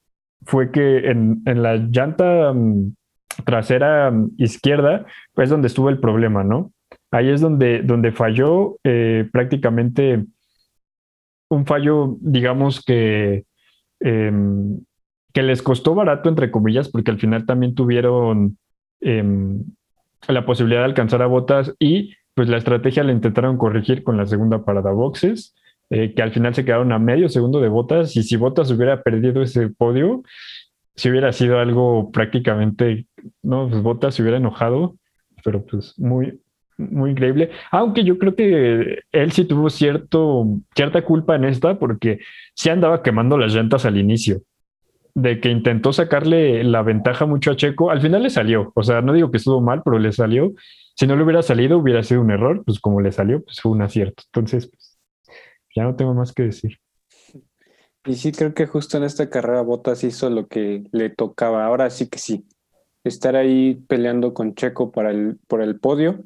fue 0.46 0.72
que 0.72 1.10
en, 1.10 1.42
la 1.46 1.76
llanta 1.76 2.52
mm, 2.54 2.94
trasera 3.46 4.12
mm, 4.12 4.32
izquierda, 4.38 5.06
pues 5.34 5.50
donde 5.50 5.68
estuvo 5.68 5.90
el 5.90 6.00
problema, 6.00 6.44
¿no? 6.44 6.74
Ahí 7.12 7.30
es 7.30 7.40
donde, 7.40 7.82
donde 7.82 8.12
falló 8.12 8.78
eh, 8.84 9.30
prácticamente 9.32 10.26
un 11.50 11.66
fallo, 11.66 12.18
digamos 12.20 12.84
que 12.84 13.46
em, 14.00 14.80
que 15.34 15.42
les 15.42 15.62
costó 15.62 15.96
barato, 15.96 16.30
entre 16.30 16.52
comillas, 16.52 16.90
porque 16.90 17.12
al 17.12 17.20
final 17.20 17.46
también 17.46 17.74
tuvieron 17.74 18.58
em, 19.02 19.64
la 20.28 20.46
posibilidad 20.46 20.82
de 20.82 20.86
alcanzar 20.86 21.22
a 21.22 21.28
botas 21.28 21.74
y 21.80 22.16
pues 22.34 22.50
la 22.50 22.58
estrategia 22.58 23.04
la 23.04 23.12
intentaron 23.12 23.58
corregir 23.58 24.04
con 24.04 24.18
la 24.18 24.26
segunda 24.26 24.66
parada 24.66 24.92
boxes, 24.92 25.56
eh, 25.90 26.14
que 26.16 26.22
al 26.22 26.32
final 26.32 26.56
se 26.56 26.66
quedaron 26.66 26.92
a 26.92 27.00
medio 27.00 27.30
segundo 27.30 27.60
de 27.62 27.70
botas 27.70 28.16
y 28.16 28.24
si 28.24 28.36
botas 28.36 28.72
hubiera 28.72 29.04
perdido 29.04 29.42
ese 29.42 29.70
podio, 29.70 30.24
si 30.96 31.10
hubiera 31.10 31.32
sido 31.32 31.60
algo 31.60 32.12
prácticamente, 32.12 33.08
no, 33.42 33.70
pues 33.70 33.82
botas 33.82 34.16
se 34.16 34.22
hubiera 34.22 34.38
enojado, 34.38 34.96
pero 35.44 35.66
pues 35.66 35.94
muy, 36.00 36.40
muy 36.78 37.12
increíble. 37.12 37.52
Aunque 37.72 38.04
yo 38.04 38.18
creo 38.18 38.36
que 38.36 39.00
él 39.12 39.32
sí 39.32 39.46
tuvo 39.46 39.70
cierto, 39.70 40.48
cierta 40.76 41.04
culpa 41.04 41.36
en 41.36 41.46
esta 41.46 41.78
porque 41.78 42.20
se 42.56 42.72
andaba 42.72 43.04
quemando 43.04 43.38
las 43.38 43.54
llantas 43.54 43.86
al 43.86 43.98
inicio 43.98 44.42
de 45.16 45.40
que 45.40 45.50
intentó 45.50 45.94
sacarle 45.94 46.64
la 46.64 46.82
ventaja 46.82 47.26
mucho 47.26 47.52
a 47.52 47.56
Checo, 47.56 47.92
al 47.92 48.02
final 48.02 48.24
le 48.24 48.30
salió. 48.30 48.72
O 48.76 48.84
sea, 48.84 49.02
no 49.02 49.14
digo 49.14 49.30
que 49.30 49.38
estuvo 49.38 49.62
mal, 49.62 49.82
pero 49.84 50.00
le 50.00 50.12
salió. 50.12 50.54
Si 50.96 51.06
no 51.06 51.16
le 51.16 51.24
hubiera 51.24 51.44
salido, 51.44 51.78
hubiera 51.78 52.04
sido 52.04 52.22
un 52.22 52.32
error. 52.32 52.64
Pues 52.66 52.80
como 52.80 53.02
le 53.02 53.12
salió, 53.12 53.44
pues 53.44 53.62
fue 53.62 53.72
un 53.72 53.82
acierto. 53.82 54.24
Entonces, 54.28 54.68
pues, 54.68 54.98
ya 55.76 55.84
no 55.84 55.96
tengo 55.96 56.14
más 56.14 56.34
que 56.34 56.44
decir. 56.44 56.78
Y 58.06 58.16
sí, 58.16 58.32
creo 58.32 58.54
que 58.54 58.66
justo 58.66 58.98
en 58.98 59.04
esta 59.04 59.30
carrera 59.30 59.62
Botas 59.62 60.04
hizo 60.04 60.30
lo 60.30 60.48
que 60.48 60.84
le 60.92 61.10
tocaba. 61.10 61.66
Ahora 61.66 61.90
sí 61.90 62.10
que 62.10 62.20
sí. 62.20 62.46
Estar 63.04 63.36
ahí 63.36 63.76
peleando 63.88 64.34
con 64.34 64.56
Checo 64.56 64.92
para 64.92 65.12
el, 65.12 65.38
por 65.48 65.62
el 65.62 65.80
podio, 65.80 66.24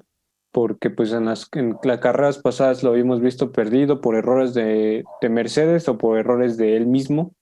porque 0.51 0.89
pues 0.89 1.11
en 1.11 1.25
las, 1.25 1.49
en 1.53 1.75
las 1.83 1.99
carreras 1.99 2.37
pasadas 2.37 2.83
lo 2.83 2.91
habíamos 2.91 3.19
visto 3.19 3.51
perdido 3.51 3.99
por 3.99 4.15
errores 4.15 4.53
de, 4.53 5.03
de 5.21 5.29
Mercedes 5.29 5.89
o 5.89 5.97
por 5.97 6.17
errores 6.17 6.55
de 6.55 6.77
él 6.77 6.85
mismo 6.85 7.33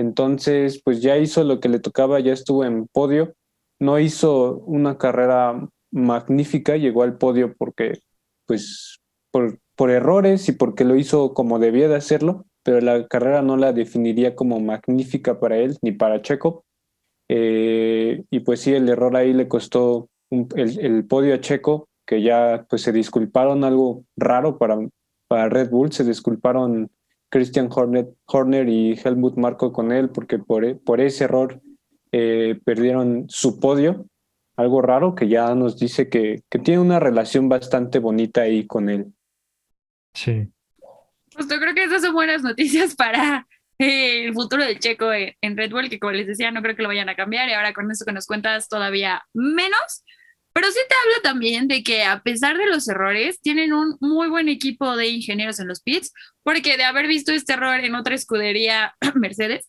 entonces, 0.00 0.80
pues 0.82 1.02
ya 1.02 1.18
hizo 1.18 1.44
lo 1.44 1.60
que 1.60 1.68
le 1.68 1.78
tocaba, 1.78 2.20
ya 2.20 2.32
estuvo 2.32 2.64
en 2.64 2.86
podio. 2.88 3.34
No 3.78 3.98
hizo 3.98 4.58
una 4.66 4.96
carrera 4.96 5.68
magnífica, 5.92 6.76
llegó 6.76 7.02
al 7.02 7.18
podio 7.18 7.54
porque, 7.56 8.00
pues, 8.46 8.98
por, 9.30 9.58
errores 9.90 10.48
y 10.48 10.52
porque 10.52 10.84
lo 10.84 10.96
hizo 10.96 11.32
como 11.32 11.58
debía 11.58 11.88
de 11.88 11.96
hacerlo, 11.96 12.44
pero 12.62 12.80
la 12.80 13.06
carrera 13.08 13.40
no 13.40 13.56
la 13.56 13.72
definiría 13.72 14.34
como 14.34 14.60
magnífica 14.60 15.40
para 15.40 15.56
él 15.56 15.78
ni 15.82 15.92
para 15.92 16.20
Checo. 16.20 16.64
Eh, 17.28 18.24
y 18.30 18.40
pues 18.40 18.60
sí, 18.60 18.74
el 18.74 18.88
error 18.88 19.16
ahí 19.16 19.32
le 19.32 19.48
costó 19.48 20.08
el, 20.30 20.78
el, 20.80 21.06
podio 21.06 21.34
a 21.34 21.40
Checo, 21.40 21.88
que 22.06 22.22
ya 22.22 22.66
pues 22.68 22.82
se 22.82 22.92
disculparon 22.92 23.64
algo 23.64 24.04
raro 24.16 24.58
para, 24.58 24.78
para 25.28 25.48
Red 25.48 25.70
Bull, 25.70 25.92
se 25.92 26.04
disculparon 26.04 26.90
Christian 27.30 27.70
Horner, 27.72 28.68
y 28.68 28.98
Helmut 29.02 29.36
Marco 29.36 29.72
con 29.72 29.92
él, 29.92 30.10
porque 30.10 30.38
por, 30.38 30.64
e, 30.64 30.74
por 30.74 31.00
ese 31.00 31.24
error 31.24 31.60
eh, 32.12 32.58
perdieron 32.64 33.26
su 33.28 33.60
podio. 33.60 34.06
Algo 34.56 34.82
raro 34.82 35.14
que 35.14 35.28
ya 35.28 35.54
nos 35.54 35.78
dice 35.78 36.08
que, 36.10 36.42
que, 36.50 36.58
tiene 36.58 36.80
una 36.80 37.00
relación 37.00 37.48
bastante 37.48 37.98
bonita 37.98 38.42
ahí 38.42 38.66
con 38.66 38.90
él. 38.90 39.12
Sí. 40.12 40.48
Pues 41.32 41.48
yo 41.48 41.58
creo 41.58 41.74
que 41.74 41.84
esas 41.84 42.02
son 42.02 42.12
buenas 42.12 42.42
noticias 42.42 42.94
para 42.94 43.46
eh, 43.78 44.26
el 44.26 44.34
futuro 44.34 44.62
del 44.62 44.78
Checo 44.78 45.10
en 45.12 45.56
Red 45.56 45.70
Bull, 45.70 45.88
que 45.88 45.98
como 45.98 46.12
les 46.12 46.26
decía, 46.26 46.50
no 46.50 46.60
creo 46.60 46.76
que 46.76 46.82
lo 46.82 46.88
vayan 46.88 47.08
a 47.08 47.16
cambiar. 47.16 47.48
Y 47.48 47.52
ahora 47.52 47.72
con 47.72 47.90
eso 47.90 48.04
que 48.04 48.12
nos 48.12 48.26
cuentas, 48.26 48.68
todavía 48.68 49.22
menos. 49.32 50.04
Pero 50.52 50.66
sí 50.68 50.78
te 50.88 50.94
hablo 50.94 51.22
también 51.22 51.68
de 51.68 51.82
que 51.82 52.04
a 52.04 52.22
pesar 52.22 52.58
de 52.58 52.66
los 52.66 52.88
errores, 52.88 53.40
tienen 53.40 53.72
un 53.72 53.96
muy 54.00 54.28
buen 54.28 54.48
equipo 54.48 54.96
de 54.96 55.08
ingenieros 55.08 55.60
en 55.60 55.68
los 55.68 55.80
pits, 55.80 56.12
porque 56.42 56.76
de 56.76 56.84
haber 56.84 57.06
visto 57.06 57.32
este 57.32 57.52
error 57.52 57.80
en 57.80 57.94
otra 57.94 58.14
escudería 58.14 58.94
Mercedes, 59.14 59.68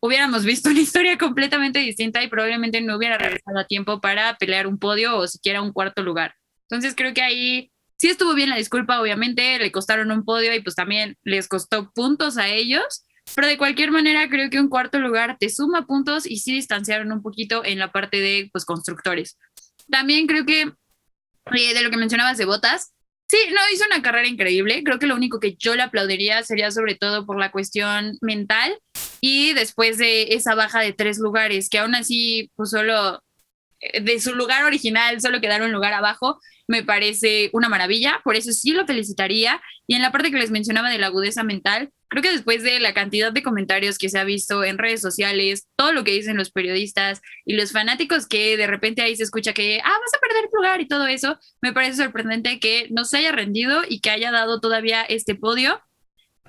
hubiéramos 0.00 0.44
visto 0.44 0.70
una 0.70 0.80
historia 0.80 1.16
completamente 1.18 1.78
distinta 1.78 2.22
y 2.22 2.28
probablemente 2.28 2.80
no 2.80 2.96
hubiera 2.96 3.18
regresado 3.18 3.58
a 3.58 3.66
tiempo 3.66 4.00
para 4.00 4.36
pelear 4.36 4.66
un 4.66 4.78
podio 4.78 5.16
o 5.16 5.26
siquiera 5.26 5.62
un 5.62 5.72
cuarto 5.72 6.02
lugar. 6.02 6.34
Entonces 6.68 6.94
creo 6.96 7.14
que 7.14 7.22
ahí 7.22 7.70
sí 7.96 8.08
estuvo 8.08 8.34
bien 8.34 8.50
la 8.50 8.56
disculpa, 8.56 9.00
obviamente, 9.00 9.58
le 9.58 9.72
costaron 9.72 10.10
un 10.10 10.24
podio 10.24 10.54
y 10.54 10.60
pues 10.60 10.74
también 10.74 11.16
les 11.22 11.48
costó 11.48 11.90
puntos 11.92 12.36
a 12.36 12.48
ellos, 12.48 13.04
pero 13.34 13.48
de 13.48 13.58
cualquier 13.58 13.90
manera 13.90 14.28
creo 14.28 14.50
que 14.50 14.60
un 14.60 14.68
cuarto 14.68 14.98
lugar 14.98 15.36
te 15.38 15.48
suma 15.48 15.86
puntos 15.86 16.26
y 16.26 16.38
sí 16.38 16.52
distanciaron 16.52 17.12
un 17.12 17.22
poquito 17.22 17.64
en 17.64 17.78
la 17.78 17.92
parte 17.92 18.20
de 18.20 18.48
pues, 18.52 18.64
constructores. 18.64 19.38
También 19.90 20.26
creo 20.26 20.44
que 20.44 20.62
eh, 20.62 21.74
de 21.74 21.82
lo 21.82 21.90
que 21.90 21.96
mencionabas 21.96 22.38
de 22.38 22.44
botas, 22.44 22.92
sí, 23.28 23.38
no, 23.50 23.60
hizo 23.72 23.84
una 23.86 24.02
carrera 24.02 24.28
increíble. 24.28 24.82
Creo 24.84 24.98
que 24.98 25.06
lo 25.06 25.14
único 25.14 25.40
que 25.40 25.54
yo 25.54 25.74
le 25.74 25.82
aplaudiría 25.82 26.42
sería 26.42 26.70
sobre 26.70 26.94
todo 26.94 27.26
por 27.26 27.38
la 27.38 27.50
cuestión 27.50 28.18
mental 28.20 28.78
y 29.20 29.52
después 29.54 29.98
de 29.98 30.34
esa 30.34 30.54
baja 30.54 30.80
de 30.80 30.92
tres 30.92 31.18
lugares, 31.18 31.68
que 31.68 31.78
aún 31.78 31.94
así, 31.94 32.50
pues 32.56 32.70
solo 32.70 33.22
eh, 33.80 34.00
de 34.00 34.20
su 34.20 34.34
lugar 34.34 34.64
original, 34.64 35.20
solo 35.20 35.40
quedaron 35.40 35.68
un 35.68 35.72
lugar 35.72 35.92
abajo, 35.92 36.40
me 36.68 36.82
parece 36.82 37.50
una 37.52 37.68
maravilla, 37.68 38.20
por 38.24 38.36
eso 38.36 38.52
sí 38.52 38.72
lo 38.72 38.86
felicitaría. 38.86 39.60
Y 39.86 39.94
en 39.94 40.02
la 40.02 40.12
parte 40.12 40.30
que 40.30 40.38
les 40.38 40.50
mencionaba 40.50 40.90
de 40.90 40.98
la 40.98 41.06
agudeza 41.06 41.42
mental, 41.44 41.90
creo 42.08 42.22
que 42.22 42.32
después 42.32 42.62
de 42.62 42.80
la 42.80 42.94
cantidad 42.94 43.32
de 43.32 43.42
comentarios 43.42 43.98
que 43.98 44.08
se 44.08 44.18
ha 44.18 44.24
visto 44.24 44.64
en 44.64 44.78
redes 44.78 45.00
sociales, 45.00 45.68
todo 45.76 45.92
lo 45.92 46.04
que 46.04 46.12
dicen 46.12 46.36
los 46.36 46.50
periodistas 46.50 47.20
y 47.44 47.54
los 47.54 47.72
fanáticos 47.72 48.26
que 48.26 48.56
de 48.56 48.66
repente 48.66 49.02
ahí 49.02 49.16
se 49.16 49.22
escucha 49.22 49.52
que, 49.52 49.80
ah, 49.84 49.88
vas 49.88 50.14
a 50.14 50.20
perder 50.20 50.44
el 50.44 50.50
lugar 50.52 50.80
y 50.80 50.88
todo 50.88 51.06
eso, 51.06 51.38
me 51.60 51.72
parece 51.72 52.02
sorprendente 52.02 52.58
que 52.58 52.88
no 52.90 53.04
se 53.04 53.18
haya 53.18 53.32
rendido 53.32 53.82
y 53.88 54.00
que 54.00 54.10
haya 54.10 54.30
dado 54.30 54.60
todavía 54.60 55.02
este 55.02 55.34
podio 55.34 55.80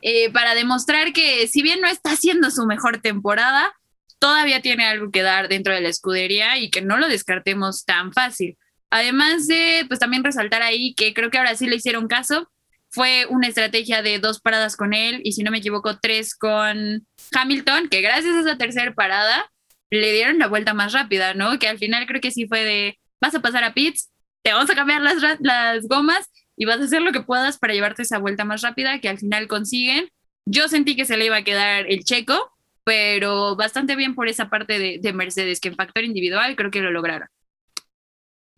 eh, 0.01 0.31
para 0.31 0.55
demostrar 0.55 1.13
que 1.13 1.47
si 1.47 1.61
bien 1.61 1.81
no 1.81 1.87
está 1.87 2.11
haciendo 2.11 2.51
su 2.51 2.65
mejor 2.65 3.01
temporada, 3.01 3.73
todavía 4.19 4.61
tiene 4.61 4.85
algo 4.85 5.11
que 5.11 5.21
dar 5.21 5.47
dentro 5.47 5.73
de 5.73 5.81
la 5.81 5.89
escudería 5.89 6.57
y 6.57 6.69
que 6.69 6.81
no 6.81 6.97
lo 6.97 7.07
descartemos 7.07 7.85
tan 7.85 8.13
fácil. 8.13 8.57
Además 8.89 9.47
de, 9.47 9.85
pues 9.87 9.99
también 9.99 10.23
resaltar 10.23 10.61
ahí 10.61 10.93
que 10.95 11.13
creo 11.13 11.29
que 11.29 11.37
ahora 11.37 11.55
sí 11.55 11.67
le 11.67 11.75
hicieron 11.75 12.07
caso, 12.07 12.49
fue 12.89 13.25
una 13.29 13.47
estrategia 13.47 14.01
de 14.01 14.19
dos 14.19 14.39
paradas 14.39 14.77
con 14.77 14.93
él 14.93 15.21
y 15.23 15.33
si 15.33 15.43
no 15.43 15.51
me 15.51 15.57
equivoco, 15.57 15.99
tres 15.99 16.35
con 16.35 17.05
Hamilton, 17.33 17.89
que 17.89 18.01
gracias 18.01 18.35
a 18.35 18.41
esa 18.41 18.57
tercera 18.57 18.93
parada 18.93 19.51
le 19.89 20.11
dieron 20.13 20.39
la 20.39 20.47
vuelta 20.47 20.73
más 20.73 20.93
rápida, 20.93 21.33
¿no? 21.33 21.59
Que 21.59 21.67
al 21.67 21.77
final 21.77 22.05
creo 22.07 22.21
que 22.21 22.31
sí 22.31 22.47
fue 22.47 22.63
de, 22.63 22.99
vas 23.21 23.35
a 23.35 23.41
pasar 23.41 23.63
a 23.63 23.73
pits, 23.73 24.09
te 24.41 24.53
vamos 24.53 24.69
a 24.69 24.75
cambiar 24.75 25.01
las, 25.01 25.17
las 25.41 25.87
gomas 25.87 26.29
y 26.55 26.65
vas 26.65 26.79
a 26.79 26.85
hacer 26.85 27.01
lo 27.01 27.11
que 27.11 27.21
puedas 27.21 27.57
para 27.57 27.73
llevarte 27.73 28.01
esa 28.01 28.19
vuelta 28.19 28.45
más 28.45 28.61
rápida 28.61 28.99
que 28.99 29.09
al 29.09 29.19
final 29.19 29.47
consiguen. 29.47 30.09
Yo 30.45 30.67
sentí 30.69 30.95
que 30.95 31.05
se 31.05 31.17
le 31.17 31.25
iba 31.25 31.37
a 31.37 31.43
quedar 31.43 31.85
el 31.89 32.03
checo, 32.03 32.51
pero 32.83 33.55
bastante 33.55 33.95
bien 33.95 34.15
por 34.15 34.29
esa 34.29 34.49
parte 34.49 34.79
de, 34.79 34.99
de 35.01 35.13
Mercedes, 35.13 35.59
que 35.59 35.67
en 35.67 35.75
factor 35.75 36.03
individual 36.03 36.55
creo 36.55 36.71
que 36.71 36.81
lo 36.81 36.91
lograron. 36.91 37.27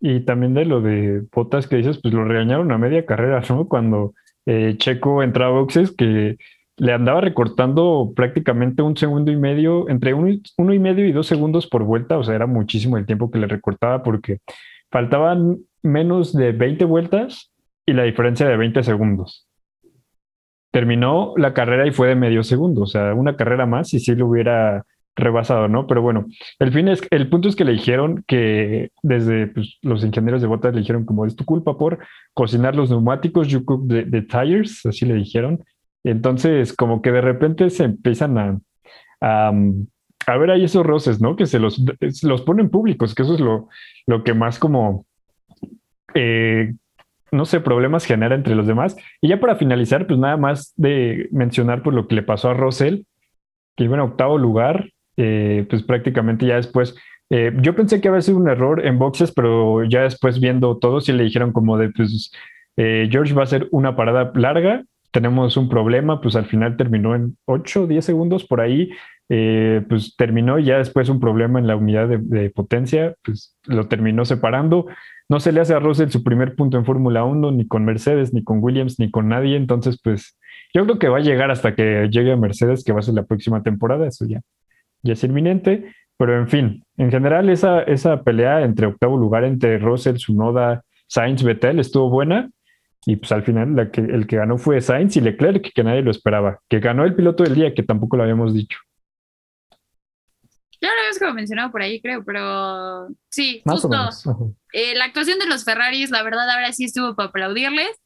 Y 0.00 0.20
también 0.20 0.54
de 0.54 0.64
lo 0.64 0.80
de 0.80 1.22
botas 1.32 1.66
que 1.66 1.76
dices, 1.76 2.00
pues 2.02 2.14
lo 2.14 2.24
regañaron 2.24 2.72
a 2.72 2.78
media 2.78 3.04
carrera, 3.04 3.42
¿no? 3.50 3.68
Cuando 3.68 4.14
eh, 4.46 4.74
Checo 4.78 5.22
entraba 5.22 5.56
a 5.56 5.60
boxes, 5.60 5.92
que 5.92 6.38
le 6.80 6.92
andaba 6.94 7.20
recortando 7.20 8.12
prácticamente 8.16 8.80
un 8.80 8.96
segundo 8.96 9.30
y 9.30 9.36
medio, 9.36 9.88
entre 9.90 10.14
uno, 10.14 10.34
uno, 10.56 10.72
y 10.72 10.78
medio 10.78 11.06
y 11.06 11.12
dos 11.12 11.26
segundos 11.26 11.66
por 11.66 11.84
vuelta, 11.84 12.16
o 12.16 12.24
sea, 12.24 12.34
era 12.34 12.46
muchísimo 12.46 12.96
el 12.96 13.04
tiempo 13.04 13.30
que 13.30 13.38
le 13.38 13.46
recortaba 13.46 14.02
porque 14.02 14.38
faltaban 14.90 15.58
menos 15.82 16.32
de 16.32 16.52
20 16.52 16.86
vueltas 16.86 17.52
y 17.84 17.92
la 17.92 18.04
diferencia 18.04 18.48
de 18.48 18.56
20 18.56 18.82
segundos. 18.82 19.46
Terminó 20.72 21.34
la 21.36 21.52
carrera 21.52 21.86
y 21.86 21.90
fue 21.90 22.08
de 22.08 22.14
medio 22.14 22.42
segundo, 22.44 22.82
o 22.82 22.86
sea, 22.86 23.12
una 23.12 23.36
carrera 23.36 23.66
más 23.66 23.92
y 23.92 24.00
sí 24.00 24.14
lo 24.14 24.28
hubiera 24.28 24.86
rebasado, 25.16 25.68
¿no? 25.68 25.86
Pero 25.86 26.02
bueno, 26.02 26.26
el 26.58 26.72
fin 26.72 26.88
es, 26.88 27.02
el 27.10 27.28
punto 27.28 27.48
es 27.48 27.56
que 27.56 27.64
le 27.64 27.72
dijeron 27.72 28.24
que 28.26 28.90
desde 29.02 29.48
pues, 29.48 29.78
los 29.82 30.04
ingenieros 30.04 30.40
de 30.40 30.48
botas 30.48 30.74
le 30.74 30.80
dijeron 30.80 31.04
como 31.04 31.26
es 31.26 31.36
tu 31.36 31.44
culpa 31.44 31.76
por 31.76 31.98
cocinar 32.34 32.74
los 32.74 32.90
neumáticos, 32.90 33.48
you 33.48 33.64
cook 33.64 33.88
the, 33.88 34.22
tires, 34.22 34.84
así 34.86 35.06
le 35.06 35.14
dijeron. 35.14 35.62
Entonces, 36.04 36.72
como 36.72 37.02
que 37.02 37.12
de 37.12 37.20
repente 37.20 37.68
se 37.70 37.84
empiezan 37.84 38.38
a, 38.38 38.58
a, 39.20 40.36
ver 40.38 40.50
ahí 40.50 40.64
esos 40.64 40.86
roces, 40.86 41.20
¿no? 41.20 41.36
Que 41.36 41.46
se 41.46 41.58
los, 41.58 41.82
los 42.22 42.42
ponen 42.42 42.70
públicos, 42.70 43.14
que 43.14 43.22
eso 43.22 43.34
es 43.34 43.40
lo, 43.40 43.68
lo 44.06 44.24
que 44.24 44.32
más 44.32 44.58
como, 44.58 45.04
eh, 46.14 46.72
no 47.32 47.44
sé, 47.44 47.60
problemas 47.60 48.06
genera 48.06 48.34
entre 48.34 48.54
los 48.54 48.66
demás. 48.66 48.96
Y 49.20 49.28
ya 49.28 49.40
para 49.40 49.56
finalizar, 49.56 50.06
pues 50.06 50.18
nada 50.18 50.38
más 50.38 50.72
de 50.76 51.28
mencionar 51.32 51.82
por 51.82 51.92
lo 51.92 52.08
que 52.08 52.14
le 52.14 52.22
pasó 52.22 52.48
a 52.48 52.54
Russell, 52.54 53.02
que 53.76 53.84
iba 53.84 53.96
en 53.96 54.02
octavo 54.02 54.38
lugar, 54.38 54.90
eh, 55.16 55.66
pues 55.68 55.82
prácticamente 55.82 56.46
ya 56.46 56.56
después, 56.56 56.94
eh, 57.30 57.52
yo 57.60 57.74
pensé 57.74 58.00
que 58.00 58.08
había 58.08 58.22
sido 58.22 58.38
un 58.38 58.48
error 58.48 58.86
en 58.86 58.98
boxes, 58.98 59.32
pero 59.32 59.84
ya 59.84 60.02
después 60.02 60.40
viendo 60.40 60.78
todo, 60.78 61.00
sí 61.00 61.12
le 61.12 61.24
dijeron 61.24 61.52
como 61.52 61.78
de, 61.78 61.90
pues, 61.90 62.32
eh, 62.76 63.08
George 63.10 63.34
va 63.34 63.42
a 63.42 63.46
ser 63.46 63.68
una 63.70 63.96
parada 63.96 64.32
larga, 64.34 64.84
tenemos 65.12 65.56
un 65.56 65.68
problema, 65.68 66.20
pues 66.20 66.36
al 66.36 66.46
final 66.46 66.76
terminó 66.76 67.14
en 67.14 67.36
8 67.46 67.82
o 67.82 67.86
10 67.86 68.04
segundos 68.04 68.44
por 68.46 68.60
ahí, 68.60 68.90
pues 69.28 70.16
terminó 70.16 70.58
ya 70.58 70.78
después 70.78 71.08
un 71.08 71.20
problema 71.20 71.60
en 71.60 71.66
la 71.68 71.76
unidad 71.76 72.08
de, 72.08 72.50
potencia, 72.50 73.14
pues 73.22 73.56
lo 73.66 73.86
terminó 73.86 74.24
separando. 74.24 74.86
No 75.28 75.38
se 75.40 75.52
le 75.52 75.60
hace 75.60 75.74
a 75.74 75.78
Russell 75.78 76.10
su 76.10 76.24
primer 76.24 76.56
punto 76.56 76.78
en 76.78 76.84
Fórmula 76.84 77.24
1, 77.24 77.52
ni 77.52 77.66
con 77.66 77.84
Mercedes, 77.84 78.32
ni 78.34 78.42
con 78.42 78.62
Williams, 78.62 78.98
ni 78.98 79.10
con 79.10 79.28
nadie, 79.28 79.56
entonces 79.56 80.00
pues 80.02 80.36
yo 80.74 80.84
creo 80.84 80.98
que 80.98 81.08
va 81.08 81.18
a 81.18 81.22
llegar 81.22 81.50
hasta 81.50 81.74
que 81.74 82.08
llegue 82.10 82.32
a 82.32 82.36
Mercedes, 82.36 82.84
que 82.84 82.92
va 82.92 83.00
a 83.00 83.02
ser 83.02 83.14
la 83.14 83.24
próxima 83.24 83.62
temporada, 83.62 84.06
eso 84.06 84.26
ya 84.26 84.40
ya 85.02 85.12
es 85.14 85.24
inminente, 85.24 85.94
pero 86.16 86.38
en 86.38 86.48
fin, 86.48 86.84
en 86.96 87.10
general 87.10 87.48
esa, 87.48 87.82
esa 87.82 88.22
pelea 88.22 88.62
entre 88.62 88.86
octavo 88.86 89.16
lugar 89.16 89.44
entre 89.44 89.78
Russell, 89.78 90.16
Sunoda, 90.16 90.82
Sainz, 91.06 91.42
Vettel 91.42 91.80
estuvo 91.80 92.10
buena 92.10 92.50
y 93.06 93.16
pues 93.16 93.32
al 93.32 93.42
final 93.42 93.74
la 93.74 93.90
que, 93.90 94.02
el 94.02 94.26
que 94.26 94.36
ganó 94.36 94.58
fue 94.58 94.80
Sainz 94.80 95.16
y 95.16 95.20
Leclerc, 95.20 95.72
que 95.72 95.84
nadie 95.84 96.02
lo 96.02 96.10
esperaba, 96.10 96.60
que 96.68 96.80
ganó 96.80 97.04
el 97.04 97.14
piloto 97.14 97.42
del 97.42 97.54
día, 97.54 97.74
que 97.74 97.82
tampoco 97.82 98.16
lo 98.16 98.24
habíamos 98.24 98.54
dicho. 98.54 98.78
Ya 100.82 100.88
lo 100.88 100.98
habíamos 100.98 101.18
como 101.18 101.34
mencionado 101.34 101.70
por 101.70 101.82
ahí, 101.82 102.00
creo, 102.00 102.24
pero 102.24 103.08
sí, 103.28 103.62
justo. 103.64 103.90
Eh, 104.72 104.94
la 104.96 105.04
actuación 105.04 105.38
de 105.38 105.46
los 105.46 105.64
Ferraris, 105.64 106.10
la 106.10 106.22
verdad, 106.22 106.48
ahora 106.48 106.72
sí 106.72 106.84
estuvo 106.84 107.14
para 107.14 107.28
aplaudirles 107.28 107.98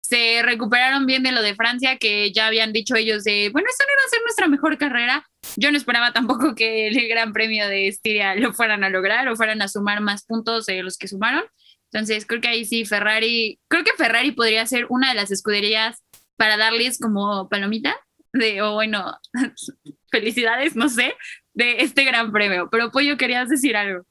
se 0.00 0.42
recuperaron 0.42 1.06
bien 1.06 1.22
de 1.22 1.32
lo 1.32 1.42
de 1.42 1.54
Francia, 1.54 1.96
que 1.98 2.32
ya 2.32 2.46
habían 2.46 2.72
dicho 2.72 2.96
ellos 2.96 3.24
de, 3.24 3.50
bueno, 3.52 3.68
esta 3.70 3.84
no 3.84 3.92
iba 3.92 4.02
a 4.04 4.08
ser 4.08 4.20
nuestra 4.22 4.48
mejor 4.48 4.78
carrera. 4.78 5.26
Yo 5.56 5.70
no 5.70 5.76
esperaba 5.76 6.12
tampoco 6.12 6.54
que 6.54 6.88
el 6.88 7.08
Gran 7.08 7.32
Premio 7.32 7.68
de 7.68 7.88
Estiria 7.88 8.34
lo 8.34 8.52
fueran 8.52 8.84
a 8.84 8.90
lograr 8.90 9.28
o 9.28 9.36
fueran 9.36 9.62
a 9.62 9.68
sumar 9.68 10.00
más 10.00 10.24
puntos 10.24 10.66
de 10.66 10.82
los 10.82 10.96
que 10.96 11.08
sumaron. 11.08 11.44
Entonces, 11.92 12.24
creo 12.26 12.40
que 12.40 12.48
ahí 12.48 12.64
sí, 12.64 12.84
Ferrari, 12.84 13.58
creo 13.68 13.84
que 13.84 13.90
Ferrari 13.96 14.32
podría 14.32 14.64
ser 14.66 14.86
una 14.88 15.08
de 15.08 15.14
las 15.14 15.30
escuderías 15.30 16.02
para 16.36 16.56
darles 16.56 16.98
como 16.98 17.48
palomita 17.48 17.96
de, 18.32 18.62
o 18.62 18.74
bueno, 18.74 19.16
felicidades, 20.10 20.76
no 20.76 20.88
sé, 20.88 21.14
de 21.52 21.82
este 21.82 22.04
Gran 22.04 22.32
Premio. 22.32 22.68
Pero 22.70 22.90
Pollo, 22.90 23.16
querías 23.16 23.48
decir 23.48 23.76
algo. 23.76 24.04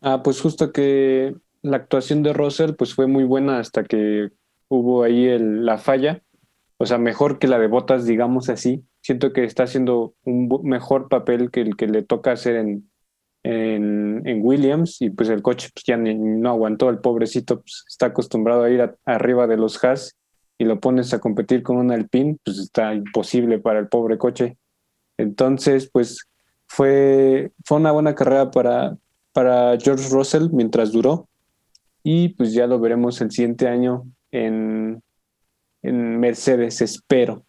Ah, 0.00 0.22
pues 0.22 0.40
justo 0.40 0.72
que 0.72 1.34
la 1.70 1.78
actuación 1.78 2.22
de 2.22 2.32
Russell 2.32 2.74
pues 2.74 2.94
fue 2.94 3.06
muy 3.06 3.24
buena 3.24 3.58
hasta 3.58 3.84
que 3.84 4.30
hubo 4.68 5.02
ahí 5.02 5.26
el, 5.26 5.64
la 5.64 5.78
falla, 5.78 6.22
o 6.78 6.86
sea, 6.86 6.98
mejor 6.98 7.38
que 7.38 7.48
la 7.48 7.58
de 7.58 7.66
Botas, 7.66 8.06
digamos 8.06 8.48
así. 8.48 8.84
Siento 9.00 9.32
que 9.32 9.44
está 9.44 9.64
haciendo 9.64 10.14
un 10.24 10.48
mejor 10.62 11.08
papel 11.08 11.50
que 11.50 11.60
el 11.60 11.76
que 11.76 11.88
le 11.88 12.02
toca 12.02 12.32
hacer 12.32 12.56
en, 12.56 12.88
en, 13.42 14.40
Williams 14.42 15.00
y 15.00 15.10
pues 15.10 15.28
el 15.28 15.42
coche 15.42 15.70
pues, 15.74 15.84
ya 15.84 15.96
no 15.96 16.50
aguantó, 16.50 16.90
el 16.90 16.98
pobrecito 16.98 17.60
pues, 17.60 17.84
está 17.88 18.06
acostumbrado 18.06 18.64
a 18.64 18.70
ir 18.70 18.94
arriba 19.04 19.46
de 19.46 19.56
los 19.56 19.82
Haas 19.82 20.16
y 20.58 20.64
lo 20.64 20.80
pones 20.80 21.12
a 21.14 21.20
competir 21.20 21.62
con 21.62 21.76
un 21.76 21.90
Alpine, 21.90 22.36
pues 22.44 22.58
está 22.58 22.94
imposible 22.94 23.58
para 23.58 23.78
el 23.78 23.88
pobre 23.88 24.18
coche. 24.18 24.56
Entonces, 25.16 25.88
pues 25.90 26.28
fue, 26.66 27.52
fue 27.64 27.78
una 27.78 27.92
buena 27.92 28.14
carrera 28.14 28.50
para, 28.50 28.96
para 29.32 29.78
George 29.78 30.08
Russell 30.10 30.48
mientras 30.52 30.92
duró 30.92 31.27
y 32.10 32.30
pues 32.30 32.54
ya 32.54 32.66
lo 32.66 32.80
veremos 32.80 33.20
el 33.20 33.30
siguiente 33.30 33.68
año 33.68 34.04
en, 34.30 35.02
en 35.82 36.18
Mercedes, 36.18 36.80
espero. 36.80 37.44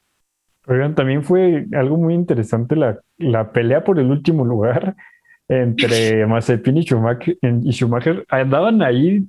Oigan, 0.67 0.95
también 0.95 1.23
fue 1.23 1.65
algo 1.71 1.95
muy 1.95 2.13
interesante 2.13 2.75
la, 2.75 2.99
la 3.17 3.53
pelea 3.53 3.85
por 3.85 3.99
el 3.99 4.11
último 4.11 4.43
lugar 4.43 4.97
entre 5.47 6.25
Mazepin 6.25 6.75
y 6.75 6.81
Schumacher, 6.81 7.37
y 7.41 7.71
Schumacher. 7.71 8.25
Andaban 8.27 8.81
ahí, 8.81 9.25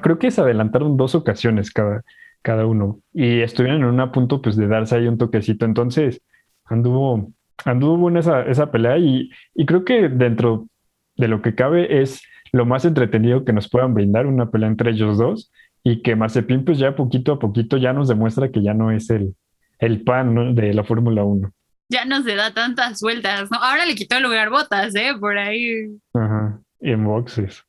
creo 0.00 0.20
que 0.20 0.30
se 0.30 0.40
adelantaron 0.40 0.96
dos 0.96 1.16
ocasiones 1.16 1.72
cada, 1.72 2.04
cada 2.40 2.66
uno 2.66 3.00
y 3.12 3.40
estuvieron 3.40 3.82
en 3.82 4.00
un 4.00 4.12
punto 4.12 4.40
pues 4.40 4.54
de 4.54 4.68
darse 4.68 4.94
ahí 4.94 5.08
un 5.08 5.18
toquecito. 5.18 5.66
Entonces 5.66 6.22
anduvo, 6.66 7.32
anduvo 7.64 8.08
en 8.10 8.18
esa, 8.18 8.42
esa 8.42 8.70
pelea 8.70 8.96
y, 8.96 9.28
y 9.56 9.66
creo 9.66 9.84
que 9.84 10.08
dentro 10.08 10.68
de 11.16 11.26
lo 11.26 11.42
que 11.42 11.56
cabe 11.56 12.00
es 12.00 12.22
lo 12.52 12.66
más 12.66 12.84
entretenido 12.84 13.44
que 13.44 13.52
nos 13.52 13.68
puedan 13.68 13.94
brindar 13.94 14.26
una 14.26 14.50
pelea 14.50 14.68
entre 14.68 14.90
ellos 14.90 15.18
dos 15.18 15.52
y 15.82 16.02
que 16.02 16.16
Mazepin 16.16 16.64
pues 16.64 16.78
ya 16.78 16.96
poquito 16.96 17.32
a 17.32 17.38
poquito 17.38 17.76
ya 17.76 17.92
nos 17.92 18.08
demuestra 18.08 18.50
que 18.50 18.62
ya 18.62 18.74
no 18.74 18.90
es 18.90 19.08
el, 19.10 19.36
el 19.78 20.02
pan 20.02 20.54
de 20.54 20.74
la 20.74 20.84
Fórmula 20.84 21.24
1. 21.24 21.52
Ya 21.88 22.04
no 22.04 22.22
se 22.22 22.34
da 22.34 22.52
tantas 22.52 23.00
vueltas, 23.00 23.50
¿no? 23.50 23.58
Ahora 23.58 23.86
le 23.86 23.94
quitó 23.94 24.16
el 24.16 24.24
lugar 24.24 24.50
botas, 24.50 24.94
¿eh? 24.96 25.12
Por 25.18 25.38
ahí. 25.38 25.96
Ajá, 26.12 26.60
y 26.80 26.90
en 26.90 27.04
boxes. 27.04 27.62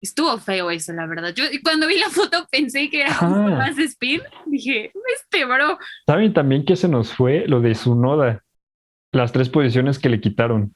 Estuvo 0.00 0.36
feo 0.38 0.70
eso, 0.70 0.92
la 0.94 1.06
verdad. 1.06 1.32
Yo 1.34 1.44
cuando 1.62 1.86
vi 1.86 1.98
la 1.98 2.08
foto 2.08 2.46
pensé 2.50 2.88
que 2.90 3.02
era 3.02 3.20
más 3.20 3.78
spin. 3.78 4.20
Dije, 4.46 4.90
este 5.14 5.44
bro. 5.44 5.78
¿Saben 6.06 6.32
también 6.32 6.64
que 6.64 6.74
se 6.74 6.88
nos 6.88 7.12
fue 7.12 7.46
lo 7.46 7.60
de 7.60 7.74
su 7.74 7.94
noda? 7.94 8.42
Las 9.12 9.30
tres 9.30 9.48
posiciones 9.48 9.98
que 9.98 10.08
le 10.08 10.20
quitaron. 10.20 10.74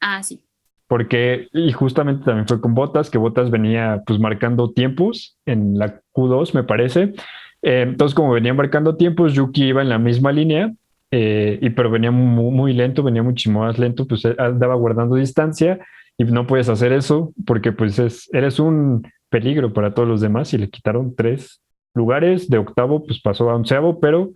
Ah, 0.00 0.22
sí. 0.22 0.44
Porque, 0.92 1.48
y 1.54 1.72
justamente 1.72 2.22
también 2.22 2.46
fue 2.46 2.60
con 2.60 2.74
Botas, 2.74 3.08
que 3.08 3.16
Botas 3.16 3.50
venía 3.50 4.02
pues 4.06 4.18
marcando 4.18 4.72
tiempos 4.72 5.38
en 5.46 5.78
la 5.78 6.02
Q2, 6.12 6.52
me 6.52 6.64
parece. 6.64 7.14
Eh, 7.62 7.86
entonces, 7.88 8.14
como 8.14 8.32
venía 8.32 8.52
marcando 8.52 8.94
tiempos, 8.94 9.32
Yuki 9.32 9.68
iba 9.68 9.80
en 9.80 9.88
la 9.88 9.98
misma 9.98 10.32
línea, 10.32 10.70
eh, 11.10 11.58
y 11.62 11.70
pero 11.70 11.90
venía 11.90 12.10
muy, 12.10 12.74
lento, 12.74 13.02
venía 13.02 13.22
muchísimo 13.22 13.60
más 13.60 13.78
lento, 13.78 14.06
pues 14.06 14.22
andaba 14.36 14.74
guardando 14.74 15.16
distancia 15.16 15.80
y 16.18 16.24
no 16.24 16.46
puedes 16.46 16.68
hacer 16.68 16.92
eso 16.92 17.32
porque 17.46 17.72
pues 17.72 17.98
es, 17.98 18.28
eres 18.34 18.60
un 18.60 19.10
peligro 19.30 19.72
para 19.72 19.94
todos 19.94 20.06
los 20.06 20.20
demás 20.20 20.52
y 20.52 20.58
le 20.58 20.68
quitaron 20.68 21.14
tres 21.16 21.62
lugares, 21.94 22.50
de 22.50 22.58
octavo 22.58 23.06
pues 23.06 23.18
pasó 23.18 23.48
a 23.48 23.54
onceavo, 23.54 23.98
pero 23.98 24.32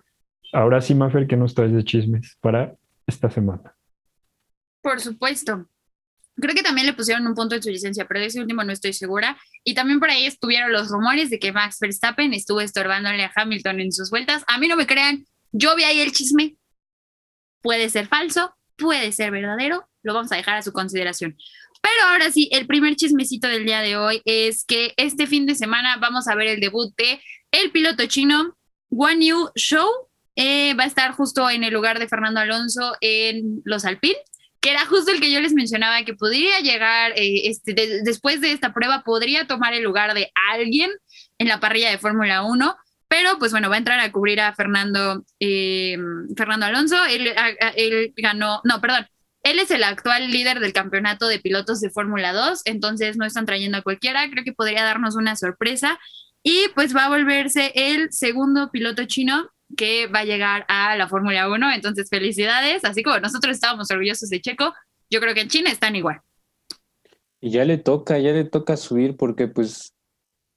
ahora 0.55 0.81
sí, 0.81 0.95
Mafer, 0.95 1.27
¿qué 1.27 1.37
nos 1.37 1.55
traes 1.55 1.75
de 1.75 1.85
chismes 1.85 2.39
para 2.41 2.75
esta 3.07 3.29
semana? 3.29 3.75
Por 4.81 5.01
supuesto. 5.01 5.67
Creo 6.41 6.55
que 6.55 6.63
también 6.63 6.87
le 6.87 6.93
pusieron 6.93 7.27
un 7.27 7.35
punto 7.35 7.55
en 7.55 7.63
su 7.63 7.71
licencia, 7.71 8.07
pero 8.07 8.21
de 8.21 8.27
ese 8.27 8.41
último 8.41 8.63
no 8.63 8.73
estoy 8.73 8.93
segura. 8.93 9.39
Y 9.65 9.75
también 9.75 10.01
por 10.01 10.11
ahí 10.11 10.27
estuvieron 10.27 10.73
los 10.73 10.89
rumores 10.89 11.31
de 11.31 11.39
que 11.39 11.53
Max 11.53 11.79
Verstappen 11.81 12.35
estuvo 12.35 12.61
estorbándole 12.61 13.25
a 13.25 13.33
Hamilton 13.35 13.81
en 13.81 13.93
sus 13.93 14.11
vueltas. 14.11 14.45
A 14.47 14.59
mí 14.59 14.69
no 14.69 14.77
me 14.77 14.87
crean, 14.87 15.27
yo 15.53 15.75
vi 15.77 15.85
ahí 15.85 16.01
el 16.01 16.13
chisme. 16.13 16.57
Puede 17.63 17.89
ser 17.89 18.07
falso, 18.07 18.55
puede 18.77 19.13
ser 19.13 19.31
verdadero, 19.31 19.89
lo 20.03 20.15
vamos 20.15 20.31
a 20.33 20.37
dejar 20.37 20.57
a 20.57 20.63
su 20.63 20.73
consideración. 20.73 21.37
Pero 21.83 22.09
ahora 22.11 22.31
sí, 22.31 22.49
el 22.53 22.67
primer 22.67 22.97
chismecito 22.97 23.49
del 23.49 23.65
día 23.65 23.81
de 23.81 23.97
hoy 23.97 24.21
es 24.25 24.65
que 24.65 24.93
este 24.97 25.27
fin 25.27 25.47
de 25.47 25.55
semana 25.55 25.97
vamos 25.99 26.29
a 26.29 26.35
ver 26.35 26.49
el 26.49 26.61
debut 26.61 26.93
de 26.97 27.21
el 27.53 27.71
piloto 27.71 28.07
chino 28.07 28.57
Guan 28.91 29.21
Yu 29.21 29.51
Show. 29.55 29.89
Eh, 30.37 30.75
va 30.75 30.85
a 30.85 30.89
estar 30.89 31.13
justo 31.13 31.49
en 31.49 31.65
el 31.65 31.73
lugar 31.73 31.99
de 31.99 32.09
Fernando 32.09 32.41
Alonso 32.41 32.95
en 33.01 33.63
los 33.65 33.85
Alpine, 33.85 34.19
que 34.61 34.71
era 34.71 34.87
justo 34.87 35.13
el 35.13 35.21
que 35.21 35.31
yo 35.31 35.41
les 35.41 35.53
mencionaba 35.53 36.03
que 36.05 36.15
podría 36.15 36.61
llegar 36.61 37.13
eh, 37.17 37.49
este, 37.49 37.75
después 38.03 38.41
de 38.41 38.53
esta 38.53 38.73
prueba, 38.73 39.03
podría 39.05 39.47
tomar 39.47 39.75
el 39.75 39.83
lugar 39.83 40.15
de 40.15 40.31
alguien 40.51 40.91
en 41.39 41.49
la 41.49 41.61
parrilla 41.61 41.91
de 41.91 41.99
Fórmula 41.99 42.43
1. 42.43 42.77
Pero 43.09 43.39
pues 43.39 43.53
bueno, 43.53 43.69
va 43.69 43.77
a 43.77 43.79
entrar 43.79 44.01
a 44.01 44.11
cubrir 44.11 44.41
a 44.41 44.55
Fernando, 44.55 45.25
eh, 45.39 45.97
Fernando 46.37 46.67
Alonso. 46.67 46.97
Él, 47.05 47.33
ganó, 48.17 48.61
no, 48.65 48.81
perdón, 48.81 49.07
él 49.45 49.61
es 49.61 49.71
el 49.71 49.85
actual 49.85 50.33
líder 50.33 50.59
del 50.59 50.73
campeonato 50.73 51.29
de 51.29 51.39
pilotos 51.39 51.81
de 51.81 51.91
Fórmula 51.91 52.33
2, 52.33 52.63
entonces 52.65 53.17
no 53.17 53.25
están 53.25 53.47
trayendo 53.47 53.79
a 53.79 53.83
cualquiera, 53.83 54.29
creo 54.29 54.43
que 54.43 54.53
podría 54.53 54.83
darnos 54.83 55.15
una 55.15 55.37
sorpresa. 55.37 56.01
Y 56.43 56.69
pues 56.75 56.95
va 56.97 57.05
a 57.05 57.09
volverse 57.09 57.73
el 57.75 58.13
segundo 58.13 58.71
piloto 58.71 59.05
chino 59.05 59.51
que 59.77 60.07
va 60.07 60.21
a 60.21 60.25
llegar 60.25 60.65
a 60.69 60.97
la 60.97 61.09
Fórmula 61.09 61.49
1, 61.49 61.73
entonces 61.73 62.09
felicidades, 62.09 62.85
así 62.85 63.03
como 63.03 63.19
nosotros 63.21 63.55
estábamos 63.55 63.91
orgullosos 63.91 64.29
de 64.29 64.41
Checo, 64.41 64.73
yo 65.11 65.21
creo 65.21 65.35
que 65.35 65.41
en 65.43 65.49
China 65.49 65.71
están 65.71 65.97
igual. 65.97 66.21
Y 67.41 67.51
ya 67.51 67.65
le 67.65 67.79
toca, 67.79 68.19
ya 68.19 68.33
le 68.33 68.45
toca 68.45 68.77
subir 68.77 69.17
porque 69.17 69.49
pues, 69.49 69.95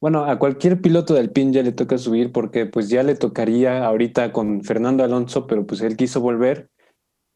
bueno, 0.02 0.26
a 0.26 0.40
cualquier 0.40 0.82
piloto 0.82 1.14
del 1.14 1.32
PIN 1.32 1.54
ya 1.54 1.64
le 1.64 1.72
toca 1.72 1.98
subir 1.98 2.32
porque 2.32 2.66
pues 2.66 2.90
ya 2.90 3.04
le 3.04 3.16
tocaría 3.16 3.86
ahorita 3.86 4.32
con 4.32 4.64
Fernando 4.64 5.04
Alonso, 5.04 5.48
pero 5.48 5.66
pues 5.66 5.82
él 5.82 5.98
quiso 5.98 6.22
volver 6.22 6.70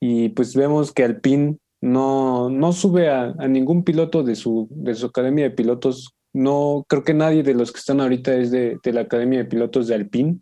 y 0.06 0.30
pues 0.30 0.54
vemos 0.54 0.92
que 0.92 1.06
Alpine 1.06 1.60
no, 1.82 2.50
no 2.50 2.74
sube 2.74 3.10
a, 3.10 3.34
ningún 3.48 3.86
piloto 3.86 4.22
de 4.22 4.36
su, 4.36 4.68
de 4.70 4.96
su 4.96 5.06
academia 5.06 5.46
de 5.46 5.52
pilotos. 5.52 6.14
No, 6.34 6.86
creo 6.90 7.06
que 7.06 7.14
nadie 7.14 7.42
de 7.42 7.54
los 7.54 7.72
que 7.72 7.80
están 7.80 8.02
ahorita 8.02 8.36
es 8.36 8.52
de, 8.52 8.80
la 8.84 9.02
academia 9.02 9.40
de 9.40 9.46
pilotos 9.46 9.88
de 9.88 9.96
Alpine. 9.96 10.40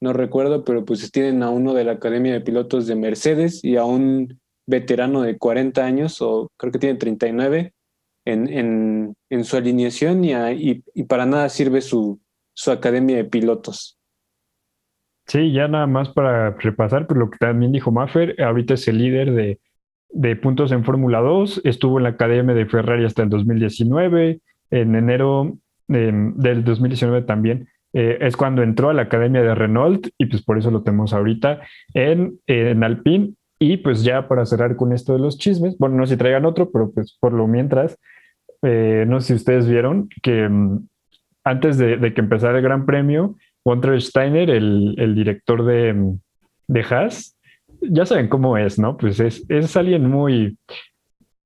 No 0.00 0.12
recuerdo, 0.12 0.64
pero 0.64 0.84
pues 0.84 1.10
tienen 1.10 1.42
a 1.42 1.50
uno 1.50 1.72
de 1.74 1.84
la 1.84 1.92
academia 1.92 2.32
de 2.32 2.40
pilotos 2.40 2.86
de 2.86 2.96
Mercedes 2.96 3.64
y 3.64 3.76
a 3.76 3.84
un 3.84 4.38
veterano 4.66 5.22
de 5.22 5.38
40 5.38 5.84
años, 5.84 6.20
o 6.20 6.50
creo 6.56 6.72
que 6.72 6.78
tiene 6.78 6.98
39, 6.98 7.72
en, 8.24 8.48
en, 8.48 9.14
en 9.30 9.44
su 9.44 9.56
alineación 9.56 10.24
y, 10.24 10.32
y, 10.32 10.84
y, 10.94 11.04
para 11.04 11.24
nada 11.24 11.48
sirve 11.48 11.80
su, 11.80 12.20
su 12.52 12.72
academia 12.72 13.16
de 13.16 13.24
pilotos. 13.24 13.98
Sí, 15.26 15.52
ya 15.52 15.68
nada 15.68 15.86
más 15.86 16.10
para 16.10 16.50
repasar, 16.50 17.06
pues 17.06 17.18
lo 17.18 17.30
que 17.30 17.38
también 17.38 17.72
dijo 17.72 17.90
Maffer, 17.90 18.40
ahorita 18.40 18.74
es 18.74 18.86
el 18.88 18.98
líder 18.98 19.32
de, 19.32 19.60
de 20.10 20.36
puntos 20.36 20.72
en 20.72 20.84
Fórmula 20.84 21.20
2, 21.20 21.62
estuvo 21.64 21.98
en 21.98 22.04
la 22.04 22.10
Academia 22.10 22.54
de 22.54 22.66
Ferrari 22.66 23.04
hasta 23.04 23.22
el 23.22 23.28
2019, 23.28 24.40
en 24.70 24.94
enero 24.94 25.58
em, 25.88 26.36
del 26.36 26.64
2019 26.64 27.22
también 27.22 27.68
eh, 27.98 28.18
es 28.20 28.36
cuando 28.36 28.62
entró 28.62 28.90
a 28.90 28.92
la 28.92 29.02
Academia 29.02 29.40
de 29.40 29.54
Renault 29.54 30.08
y 30.18 30.26
pues 30.26 30.42
por 30.42 30.58
eso 30.58 30.70
lo 30.70 30.82
tenemos 30.82 31.14
ahorita 31.14 31.62
en, 31.94 32.38
en 32.46 32.84
Alpine. 32.84 33.32
Y 33.58 33.78
pues 33.78 34.04
ya 34.04 34.28
para 34.28 34.44
cerrar 34.44 34.76
con 34.76 34.92
esto 34.92 35.14
de 35.14 35.18
los 35.18 35.38
chismes, 35.38 35.78
bueno, 35.78 35.96
no 35.96 36.04
sé 36.04 36.12
si 36.12 36.18
traigan 36.18 36.44
otro, 36.44 36.70
pero 36.70 36.92
pues 36.92 37.16
por 37.18 37.32
lo 37.32 37.46
mientras, 37.46 37.98
eh, 38.60 39.06
no 39.08 39.18
sé 39.22 39.28
si 39.28 39.34
ustedes 39.36 39.66
vieron 39.66 40.10
que 40.22 40.44
em, 40.44 40.86
antes 41.42 41.78
de, 41.78 41.96
de 41.96 42.12
que 42.12 42.20
empezara 42.20 42.58
el 42.58 42.64
Gran 42.64 42.84
Premio, 42.84 43.36
Walter 43.64 43.98
Steiner, 44.02 44.50
el, 44.50 45.14
director 45.14 45.64
de, 45.64 46.18
de 46.68 46.80
Haas, 46.82 47.34
ya 47.80 48.04
saben 48.04 48.28
cómo 48.28 48.58
es, 48.58 48.78
¿no? 48.78 48.98
Pues 48.98 49.20
es, 49.20 49.42
es 49.48 49.74
alguien 49.74 50.06
muy, 50.06 50.58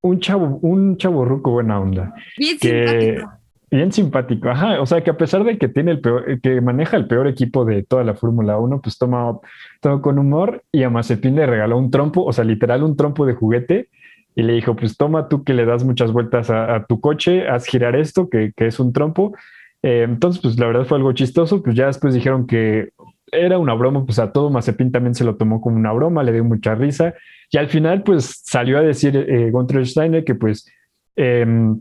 un 0.01 0.19
chavo, 0.19 0.59
un 0.63 0.97
chavo 0.97 1.25
ruco 1.25 1.53
buena 1.53 1.79
onda. 1.79 2.13
Bien 2.37 2.59
simpático. 2.59 3.40
Bien 3.71 3.93
simpático, 3.93 4.49
ajá. 4.49 4.81
O 4.81 4.87
sea 4.87 5.03
que 5.03 5.11
a 5.11 5.17
pesar 5.17 5.45
de 5.45 5.57
que 5.57 5.69
tiene 5.69 5.93
el 5.93 6.01
peor, 6.01 6.41
que 6.41 6.61
maneja 6.61 6.97
el 6.97 7.07
peor 7.07 7.29
equipo 7.29 7.65
de 7.65 7.85
toda 7.85 8.03
la 8.03 8.15
Fórmula 8.15 8.59
1, 8.59 8.81
pues 8.81 8.99
toma 8.99 9.39
todo 9.81 10.03
con 10.03 10.19
humor 10.19 10.65
y 10.73 10.83
a 10.83 10.91
Mazepin 10.91 11.37
le 11.37 11.47
regaló 11.47 11.79
un 11.79 11.91
trompo, 11.91 12.25
o 12.25 12.33
sea, 12.33 12.45
literal 12.45 12.83
un 12.83 12.97
trompo 12.97 13.27
de 13.27 13.35
juguete 13.35 13.89
y 14.35 14.43
le 14.43 14.55
dijo, 14.55 14.75
pues 14.75 14.97
toma 14.97 15.29
tú 15.29 15.45
que 15.45 15.55
le 15.55 15.67
das 15.67 15.85
muchas 15.85 16.13
vueltas 16.13 16.51
a, 16.51 16.85
tu 16.89 17.01
coche, 17.01 17.49
haz 17.49 17.67
girar 17.67 17.95
esto, 17.95 18.29
que, 18.29 18.53
que 18.57 18.67
es 18.67 18.81
un 18.81 18.93
trompo, 18.93 19.35
eh, 19.83 20.03
entonces, 20.03 20.43
pues 20.43 20.59
la 20.59 20.67
verdad 20.67 20.85
fue 20.85 20.99
algo 20.99 21.13
chistoso, 21.13 21.63
pues 21.63 21.75
ya 21.75 21.87
después 21.87 22.15
dijeron 22.15 22.47
que 22.47 22.91
era 23.33 23.59
una 23.59 23.75
broma, 23.75 24.05
pues 24.05 24.19
a 24.19 24.33
todo 24.33 24.51
Mazepin 24.51 24.93
también 24.93 25.15
se 25.15 25.25
lo 25.25 25.37
tomó 25.37 25.61
como 25.61 25.77
una 25.77 25.93
broma, 25.93 26.23
le 26.23 26.33
dio 26.33 26.45
mucha 26.45 26.75
risa, 26.75 27.15
y 27.51 27.59
al 27.59 27.69
final 27.69 28.03
pues 28.03 28.43
salió 28.45 28.79
a 28.79 28.83
decir 28.83 29.17
eh, 29.17 29.51
Gunter 29.51 29.87
Steiner 29.87 30.25
que 30.25 30.35
pues 30.35 30.67
em, 31.17 31.81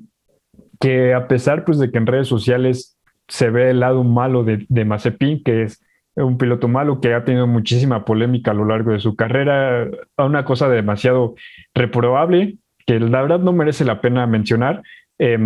que 0.80 1.14
a 1.14 1.28
pesar 1.28 1.66
pues 1.66 1.80
de 1.80 1.92
que 1.92 1.98
en 1.98 2.08
redes 2.08 2.28
sociales 2.28 2.98
se 3.28 3.50
ve 3.50 3.72
el 3.72 3.82
lado 3.82 4.04
malo 4.04 4.44
de, 4.44 4.66
de 4.70 4.86
Mazepin, 4.86 5.44
que 5.44 5.64
es 5.64 5.84
un 6.16 6.38
piloto 6.38 6.68
malo 6.68 7.00
que 7.00 7.14
ha 7.14 7.24
tenido 7.24 7.48
muchísima 7.48 8.06
polémica 8.06 8.52
a 8.52 8.56
lo 8.56 8.66
largo 8.66 8.92
de 8.92 9.00
su 9.00 9.16
carrera, 9.16 9.88
una 10.18 10.46
cosa 10.46 10.68
demasiado 10.68 11.36
reprobable, 11.74 12.58
que 12.86 13.00
la 13.00 13.22
verdad 13.22 13.40
no 13.40 13.54
merece 13.54 13.86
la 13.86 14.02
pena 14.02 14.26
mencionar. 14.28 14.82
Eh, 15.20 15.38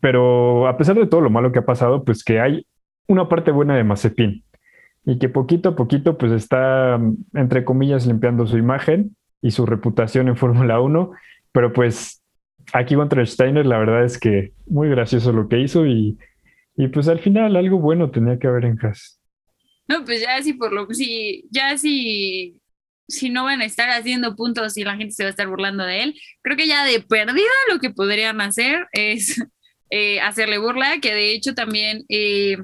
pero 0.00 0.68
a 0.68 0.76
pesar 0.76 0.96
de 0.96 1.06
todo 1.06 1.20
lo 1.20 1.30
malo 1.30 1.52
que 1.52 1.58
ha 1.58 1.66
pasado, 1.66 2.04
pues 2.04 2.22
que 2.22 2.40
hay 2.40 2.66
una 3.08 3.28
parte 3.28 3.50
buena 3.50 3.76
de 3.76 3.84
Mazepin 3.84 4.44
y 5.04 5.18
que 5.18 5.28
poquito 5.28 5.70
a 5.70 5.76
poquito 5.76 6.18
pues 6.18 6.32
está, 6.32 7.00
entre 7.34 7.64
comillas, 7.64 8.06
limpiando 8.06 8.46
su 8.46 8.58
imagen 8.58 9.16
y 9.40 9.52
su 9.52 9.64
reputación 9.64 10.28
en 10.28 10.36
Fórmula 10.36 10.80
1, 10.80 11.12
pero 11.52 11.72
pues 11.72 12.22
aquí 12.72 12.94
contra 12.94 13.24
Steiner 13.24 13.66
la 13.66 13.78
verdad 13.78 14.04
es 14.04 14.18
que 14.18 14.52
muy 14.66 14.88
gracioso 14.88 15.32
lo 15.32 15.48
que 15.48 15.60
hizo 15.60 15.86
y, 15.86 16.18
y 16.76 16.88
pues 16.88 17.08
al 17.08 17.20
final 17.20 17.56
algo 17.56 17.78
bueno 17.78 18.10
tenía 18.10 18.38
que 18.38 18.46
haber 18.46 18.64
en 18.64 18.78
Haas. 18.84 19.20
No, 19.88 20.04
pues 20.04 20.20
ya 20.20 20.42
sí, 20.42 20.54
por 20.54 20.72
lo 20.72 20.92
sí, 20.92 21.46
ya 21.50 21.78
sí, 21.78 22.60
si 23.08 23.30
no 23.30 23.44
van 23.44 23.60
a 23.60 23.64
estar 23.64 23.88
haciendo 23.90 24.34
puntos 24.34 24.76
y 24.76 24.84
la 24.84 24.96
gente 24.96 25.14
se 25.14 25.22
va 25.22 25.28
a 25.28 25.30
estar 25.30 25.48
burlando 25.48 25.84
de 25.84 26.02
él, 26.02 26.20
creo 26.42 26.56
que 26.56 26.66
ya 26.66 26.84
de 26.84 27.00
perdida 27.00 27.44
lo 27.70 27.78
que 27.78 27.90
podrían 27.90 28.40
hacer 28.40 28.86
es 28.92 29.40
eh, 29.90 30.20
hacerle 30.20 30.58
burla, 30.58 30.98
que 31.00 31.14
de 31.14 31.32
hecho 31.32 31.54
también, 31.54 32.04
eh, 32.08 32.58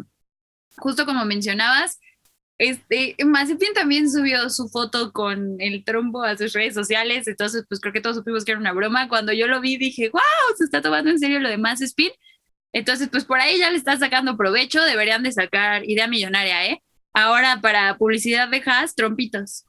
justo 0.76 1.06
como 1.06 1.24
mencionabas, 1.24 2.00
este, 2.62 3.16
Mazepin 3.24 3.74
también 3.74 4.08
subió 4.08 4.48
su 4.48 4.68
foto 4.68 5.10
con 5.12 5.60
el 5.60 5.82
trombo 5.84 6.22
a 6.22 6.36
sus 6.36 6.52
redes 6.52 6.74
sociales, 6.74 7.26
entonces 7.26 7.64
pues 7.68 7.80
creo 7.80 7.92
que 7.92 8.00
todos 8.00 8.14
supimos 8.16 8.44
que 8.44 8.52
era 8.52 8.60
una 8.60 8.72
broma. 8.72 9.08
Cuando 9.08 9.32
yo 9.32 9.48
lo 9.48 9.60
vi 9.60 9.76
dije, 9.78 10.10
wow, 10.10 10.22
se 10.56 10.64
está 10.64 10.80
tomando 10.80 11.10
en 11.10 11.18
serio 11.18 11.40
lo 11.40 11.48
de 11.48 11.58
Mazepin. 11.58 12.12
Entonces 12.72 13.08
pues 13.10 13.24
por 13.24 13.40
ahí 13.40 13.58
ya 13.58 13.68
le 13.68 13.76
está 13.78 13.96
sacando 13.96 14.36
provecho, 14.36 14.80
deberían 14.84 15.24
de 15.24 15.32
sacar 15.32 15.84
idea 15.90 16.06
millonaria, 16.06 16.66
¿eh? 16.68 16.82
Ahora 17.12 17.60
para 17.60 17.96
publicidad 17.98 18.48
de 18.48 18.62
Haas, 18.64 18.94
trompitos. 18.94 19.64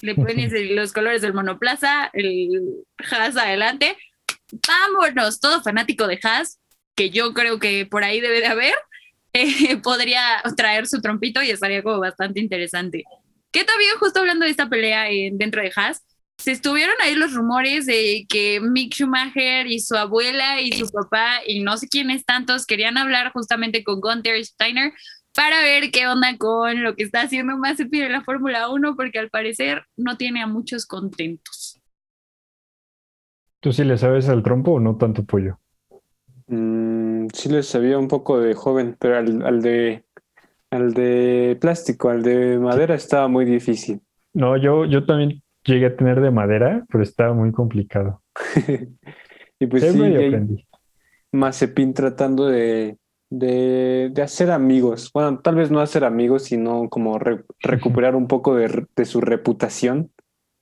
Le 0.00 0.14
pones 0.14 0.50
los 0.70 0.94
colores 0.94 1.20
del 1.20 1.34
monoplaza, 1.34 2.08
el 2.14 2.84
Haas 2.98 3.36
adelante. 3.36 3.98
Vámonos, 4.66 5.40
todo 5.40 5.62
fanático 5.62 6.06
de 6.06 6.18
Haas, 6.22 6.58
que 6.96 7.10
yo 7.10 7.34
creo 7.34 7.58
que 7.58 7.84
por 7.84 8.02
ahí 8.02 8.22
debe 8.22 8.40
de 8.40 8.46
haber, 8.46 8.74
eh, 9.34 9.76
podría 9.82 10.42
traer 10.56 10.86
su 10.86 11.02
trompito 11.02 11.42
y 11.42 11.50
estaría 11.50 11.82
como 11.82 11.98
bastante 11.98 12.40
interesante. 12.40 13.04
Que 13.52 13.64
también 13.64 13.92
justo 13.98 14.20
hablando 14.20 14.46
de 14.46 14.50
esta 14.50 14.68
pelea 14.70 15.04
dentro 15.32 15.60
de 15.60 15.70
Haas, 15.76 16.02
se 16.38 16.50
estuvieron 16.50 16.94
ahí 17.02 17.14
los 17.14 17.32
rumores 17.34 17.86
de 17.86 18.26
que 18.28 18.60
Mick 18.60 18.94
Schumacher 18.94 19.66
y 19.66 19.78
su 19.80 19.94
abuela 19.94 20.60
y 20.60 20.72
su 20.72 20.88
papá 20.88 21.40
y 21.46 21.60
no 21.60 21.76
sé 21.76 21.88
quiénes 21.88 22.24
tantos 22.24 22.66
querían 22.66 22.98
hablar 22.98 23.30
justamente 23.32 23.84
con 23.84 24.00
Gunther 24.00 24.44
Steiner 24.44 24.92
para 25.34 25.60
ver 25.60 25.90
qué 25.90 26.06
onda 26.06 26.36
con 26.38 26.82
lo 26.82 26.94
que 26.94 27.02
está 27.02 27.22
haciendo 27.22 27.56
Mazepin 27.56 28.04
en 28.04 28.12
la 28.12 28.22
Fórmula 28.22 28.68
1, 28.68 28.96
porque 28.96 29.18
al 29.18 29.30
parecer 29.30 29.84
no 29.96 30.16
tiene 30.16 30.42
a 30.42 30.46
muchos 30.46 30.86
contentos. 30.86 31.80
¿Tú 33.60 33.72
sí 33.72 33.82
le 33.84 33.98
sabes 33.98 34.28
al 34.28 34.42
trompo 34.42 34.72
o 34.72 34.80
no 34.80 34.96
tanto 34.96 35.24
pollo? 35.24 35.58
Mm, 36.46 37.03
sí 37.32 37.48
le 37.48 37.62
sabía 37.62 37.98
un 37.98 38.08
poco 38.08 38.38
de 38.40 38.54
joven, 38.54 38.96
pero 38.98 39.18
al, 39.18 39.62
de 39.62 40.04
al 40.70 40.92
de 40.94 41.56
plástico, 41.60 42.10
al 42.10 42.22
de 42.22 42.58
madera 42.58 42.94
estaba 42.94 43.28
muy 43.28 43.44
difícil. 43.44 44.00
No, 44.32 44.56
yo, 44.56 44.84
yo 44.84 45.04
también 45.06 45.42
llegué 45.64 45.86
a 45.86 45.96
tener 45.96 46.20
de 46.20 46.30
madera, 46.30 46.84
pero 46.90 47.02
estaba 47.02 47.32
muy 47.32 47.52
complicado. 47.52 48.22
y 49.58 49.66
pues 49.66 49.92
sí, 49.92 50.66
Mazepin 51.32 51.94
tratando 51.94 52.46
de 52.46 52.98
de, 53.38 54.22
hacer 54.22 54.50
amigos. 54.50 55.10
Bueno, 55.12 55.40
tal 55.40 55.56
vez 55.56 55.70
no 55.70 55.80
hacer 55.80 56.04
amigos, 56.04 56.44
sino 56.44 56.88
como 56.88 57.18
recuperar 57.18 58.16
un 58.16 58.28
poco 58.28 58.54
de, 58.54 59.04
su 59.04 59.20
reputación 59.20 60.10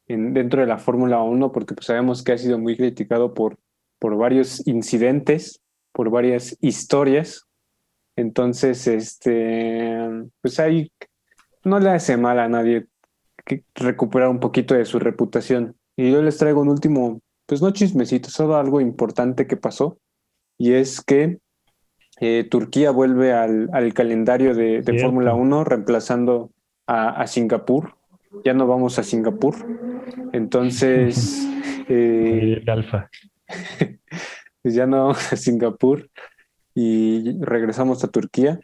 en, 0.06 0.34
dentro 0.34 0.60
de 0.60 0.66
la 0.66 0.78
Fórmula 0.78 1.22
1, 1.22 1.52
porque 1.52 1.74
pues 1.74 1.86
sabemos 1.86 2.22
que 2.22 2.32
ha 2.32 2.38
sido 2.38 2.58
muy 2.58 2.76
criticado 2.76 3.34
por, 3.34 3.58
por 3.98 4.16
varios 4.16 4.66
incidentes, 4.66 5.60
por 5.92 6.10
varias 6.10 6.56
historias. 6.60 7.46
Entonces, 8.16 8.86
este, 8.86 9.98
pues 10.40 10.60
ahí 10.60 10.90
no 11.64 11.78
le 11.78 11.90
hace 11.90 12.16
mal 12.16 12.38
a 12.38 12.48
nadie 12.48 12.86
recuperar 13.74 14.28
un 14.28 14.40
poquito 14.40 14.74
de 14.74 14.84
su 14.84 14.98
reputación. 14.98 15.76
Y 15.96 16.10
yo 16.10 16.22
les 16.22 16.38
traigo 16.38 16.60
un 16.60 16.68
último, 16.68 17.20
pues 17.46 17.62
no 17.62 17.70
chismecito, 17.70 18.30
solo 18.30 18.56
algo 18.56 18.80
importante 18.80 19.46
que 19.46 19.56
pasó. 19.56 19.98
Y 20.58 20.72
es 20.72 21.00
que 21.00 21.38
eh, 22.20 22.46
Turquía 22.50 22.90
vuelve 22.90 23.32
al, 23.32 23.94
calendario 23.94 24.54
de, 24.54 24.82
Fórmula 25.00 25.34
1 25.34 25.64
reemplazando 25.64 26.50
a, 26.86 27.26
Singapur. 27.26 27.96
Ya 28.44 28.54
no 28.54 28.66
vamos 28.66 28.98
a 28.98 29.02
Singapur. 29.02 29.54
Entonces... 30.32 31.48
Eh, 31.88 32.62
alfa. 32.68 33.10
Pues 34.62 34.74
ya 34.74 34.86
no 34.86 34.98
vamos 34.98 35.18
a 35.32 35.36
Singapur 35.36 36.08
y 36.74 37.38
regresamos 37.40 38.02
a 38.04 38.08
Turquía. 38.08 38.58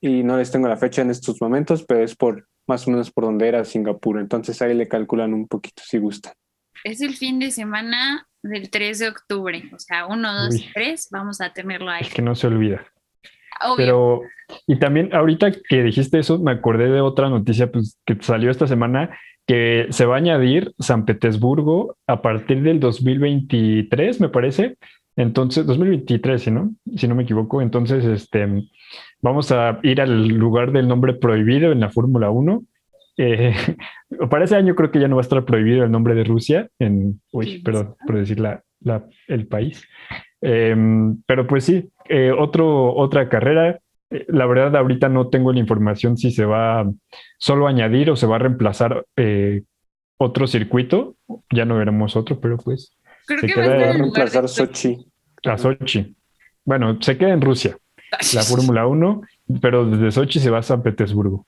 Y 0.00 0.22
no 0.22 0.36
les 0.36 0.50
tengo 0.50 0.68
la 0.68 0.76
fecha 0.76 1.02
en 1.02 1.10
estos 1.10 1.40
momentos, 1.40 1.84
pero 1.84 2.04
es 2.04 2.14
por 2.14 2.48
más 2.68 2.86
o 2.86 2.90
menos 2.90 3.10
por 3.10 3.24
donde 3.24 3.48
era 3.48 3.64
Singapur. 3.64 4.20
Entonces 4.20 4.60
ahí 4.62 4.74
le 4.74 4.86
calculan 4.86 5.34
un 5.34 5.48
poquito 5.48 5.82
si 5.84 5.98
gustan. 5.98 6.34
Es 6.84 7.00
el 7.00 7.16
fin 7.16 7.40
de 7.40 7.50
semana 7.50 8.28
del 8.42 8.70
3 8.70 8.98
de 8.98 9.08
octubre. 9.08 9.70
O 9.74 9.78
sea, 9.78 10.06
1, 10.06 10.42
2, 10.44 10.54
3, 10.74 11.08
vamos 11.10 11.40
a 11.40 11.52
tenerlo 11.52 11.90
ahí. 11.90 12.02
Es 12.02 12.14
que 12.14 12.22
no 12.22 12.34
se 12.34 12.46
olvida. 12.46 12.86
Pero, 13.76 14.22
y 14.66 14.78
también 14.78 15.12
ahorita 15.14 15.50
que 15.50 15.82
dijiste 15.82 16.18
eso, 16.20 16.38
me 16.38 16.52
acordé 16.52 16.88
de 16.88 17.00
otra 17.00 17.28
noticia 17.28 17.70
pues, 17.70 17.98
que 18.06 18.16
salió 18.20 18.50
esta 18.50 18.66
semana, 18.66 19.18
que 19.48 19.86
se 19.90 20.04
va 20.04 20.14
a 20.14 20.18
añadir 20.18 20.72
San 20.78 21.06
Petersburgo 21.06 21.96
a 22.06 22.22
partir 22.22 22.62
del 22.62 22.78
2023, 22.78 24.20
me 24.20 24.28
parece. 24.28 24.76
Entonces, 25.16 25.66
2023, 25.66 26.40
si 26.40 26.50
no, 26.50 26.74
si 26.94 27.08
no 27.08 27.16
me 27.16 27.24
equivoco. 27.24 27.60
Entonces, 27.60 28.04
este, 28.04 28.46
vamos 29.22 29.50
a 29.50 29.80
ir 29.82 30.00
al 30.00 30.28
lugar 30.28 30.70
del 30.70 30.86
nombre 30.86 31.14
prohibido 31.14 31.72
en 31.72 31.80
la 31.80 31.90
Fórmula 31.90 32.30
1 32.30 32.62
eh, 33.18 33.52
para 34.30 34.44
ese 34.44 34.56
año 34.56 34.74
creo 34.74 34.90
que 34.90 35.00
ya 35.00 35.08
no 35.08 35.16
va 35.16 35.20
a 35.20 35.28
estar 35.28 35.44
prohibido 35.44 35.84
el 35.84 35.90
nombre 35.90 36.14
de 36.14 36.24
Rusia 36.24 36.68
en, 36.78 37.20
uy, 37.32 37.60
perdón, 37.62 37.96
por 38.06 38.16
decir 38.16 38.40
la, 38.40 38.62
el 39.26 39.46
país. 39.46 39.86
Em, 40.40 41.20
pero 41.26 41.46
pues 41.46 41.64
sí, 41.64 41.90
eh, 42.08 42.30
otro, 42.30 42.94
otra 42.94 43.28
carrera. 43.28 43.80
Eh, 44.10 44.26
la 44.28 44.46
verdad, 44.46 44.76
ahorita 44.76 45.08
no 45.08 45.28
tengo 45.28 45.52
la 45.52 45.58
información 45.58 46.16
si 46.16 46.30
se 46.30 46.44
va 46.44 46.88
solo 47.38 47.66
a 47.66 47.70
añadir 47.70 48.10
o 48.10 48.16
se 48.16 48.26
va 48.26 48.36
a 48.36 48.40
reemplazar 48.40 49.04
otro 50.16 50.46
circuito. 50.46 51.16
Ya 51.50 51.64
no 51.64 51.76
veremos 51.76 52.16
otro, 52.16 52.40
pero 52.40 52.56
pues. 52.58 52.92
Creo 53.26 53.40
que 53.40 53.54
va 53.60 53.74
a 53.74 53.92
reemplazar 53.92 54.48
Sochi. 54.48 55.06
A 55.44 55.58
Sochi. 55.58 56.16
Bueno, 56.64 56.98
se 57.00 57.16
queda 57.16 57.30
en 57.30 57.40
Rusia, 57.40 57.78
la 58.34 58.42
Fórmula 58.42 58.86
1, 58.86 59.22
pero 59.60 59.88
desde 59.88 60.10
Sochi 60.10 60.40
se 60.40 60.50
va 60.50 60.58
a 60.58 60.62
San 60.62 60.82
Petersburgo 60.82 61.46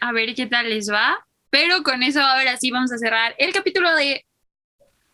a 0.00 0.12
ver 0.12 0.34
qué 0.34 0.46
tal 0.46 0.68
les 0.68 0.90
va. 0.90 1.24
Pero 1.50 1.82
con 1.82 2.02
eso 2.02 2.20
ahora 2.20 2.56
sí 2.56 2.70
vamos 2.70 2.92
a 2.92 2.98
cerrar 2.98 3.34
el 3.38 3.52
capítulo 3.52 3.94
de, 3.94 4.24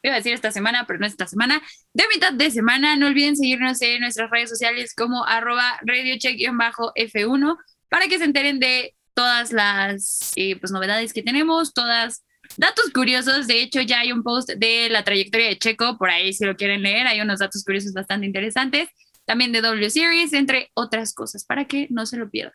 iba 0.02 0.14
a 0.14 0.18
decir 0.18 0.32
esta 0.32 0.50
semana, 0.50 0.84
pero 0.86 0.98
no 0.98 1.06
esta 1.06 1.26
semana, 1.26 1.60
de 1.92 2.04
mitad 2.12 2.32
de 2.32 2.50
semana. 2.50 2.96
No 2.96 3.06
olviden 3.06 3.36
seguirnos 3.36 3.80
en 3.82 4.00
nuestras 4.00 4.30
redes 4.30 4.50
sociales 4.50 4.94
como 4.94 5.24
arroba 5.24 5.78
radiocheck-f1 5.82 7.56
para 7.88 8.08
que 8.08 8.18
se 8.18 8.24
enteren 8.24 8.58
de 8.60 8.94
todas 9.14 9.52
las 9.52 10.32
eh, 10.36 10.56
pues, 10.56 10.70
novedades 10.72 11.12
que 11.12 11.22
tenemos, 11.22 11.72
todas 11.72 12.24
datos 12.56 12.90
curiosos. 12.92 13.46
De 13.46 13.60
hecho, 13.60 13.80
ya 13.80 14.00
hay 14.00 14.12
un 14.12 14.22
post 14.22 14.50
de 14.50 14.88
la 14.90 15.04
trayectoria 15.04 15.48
de 15.48 15.58
Checo, 15.58 15.96
por 15.98 16.10
ahí 16.10 16.32
si 16.32 16.44
lo 16.44 16.56
quieren 16.56 16.82
leer, 16.82 17.06
hay 17.06 17.20
unos 17.20 17.38
datos 17.38 17.64
curiosos 17.64 17.92
bastante 17.92 18.26
interesantes. 18.26 18.88
También 19.24 19.50
de 19.50 19.60
W 19.60 19.90
Series, 19.90 20.32
entre 20.32 20.70
otras 20.74 21.12
cosas, 21.12 21.44
para 21.44 21.64
que 21.64 21.88
no 21.90 22.06
se 22.06 22.16
lo 22.16 22.30
pierdan 22.30 22.52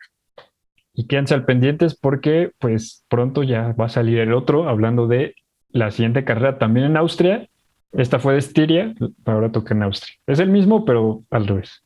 y 0.94 1.06
quédense 1.06 1.34
al 1.34 1.44
pendientes 1.44 1.94
porque 1.94 2.52
pues 2.58 3.04
pronto 3.08 3.42
ya 3.42 3.72
va 3.72 3.86
a 3.86 3.88
salir 3.88 4.18
el 4.18 4.32
otro 4.34 4.68
hablando 4.68 5.06
de 5.06 5.34
la 5.72 5.90
siguiente 5.90 6.24
carrera 6.24 6.58
también 6.58 6.86
en 6.86 6.96
Austria. 6.96 7.48
Esta 7.92 8.18
fue 8.18 8.34
de 8.34 8.38
Estiria, 8.38 8.94
ahora 9.26 9.52
toca 9.52 9.74
en 9.74 9.82
Austria. 9.82 10.16
Es 10.26 10.38
el 10.38 10.48
mismo, 10.48 10.84
pero 10.84 11.24
al 11.30 11.46
revés. 11.46 11.82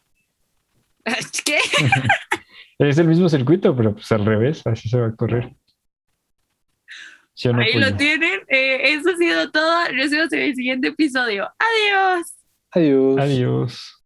¿Qué? 1.44 1.58
es 2.78 2.98
el 2.98 3.08
mismo 3.08 3.28
circuito, 3.28 3.74
pero 3.76 3.94
pues 3.94 4.10
al 4.12 4.24
revés, 4.24 4.66
así 4.66 4.88
se 4.88 5.00
va 5.00 5.08
a 5.08 5.16
correr. 5.16 5.52
Ahí 7.44 7.74
lo 7.74 7.94
tienen. 7.96 8.40
Eh, 8.48 8.94
eso 8.94 9.10
ha 9.10 9.16
sido 9.16 9.50
todo. 9.50 9.92
Nos 9.92 10.10
vemos 10.10 10.32
en 10.32 10.40
el 10.40 10.54
siguiente 10.54 10.88
episodio. 10.88 11.48
Adiós. 11.58 12.32
Adiós. 12.70 13.18
Adiós. 13.18 14.04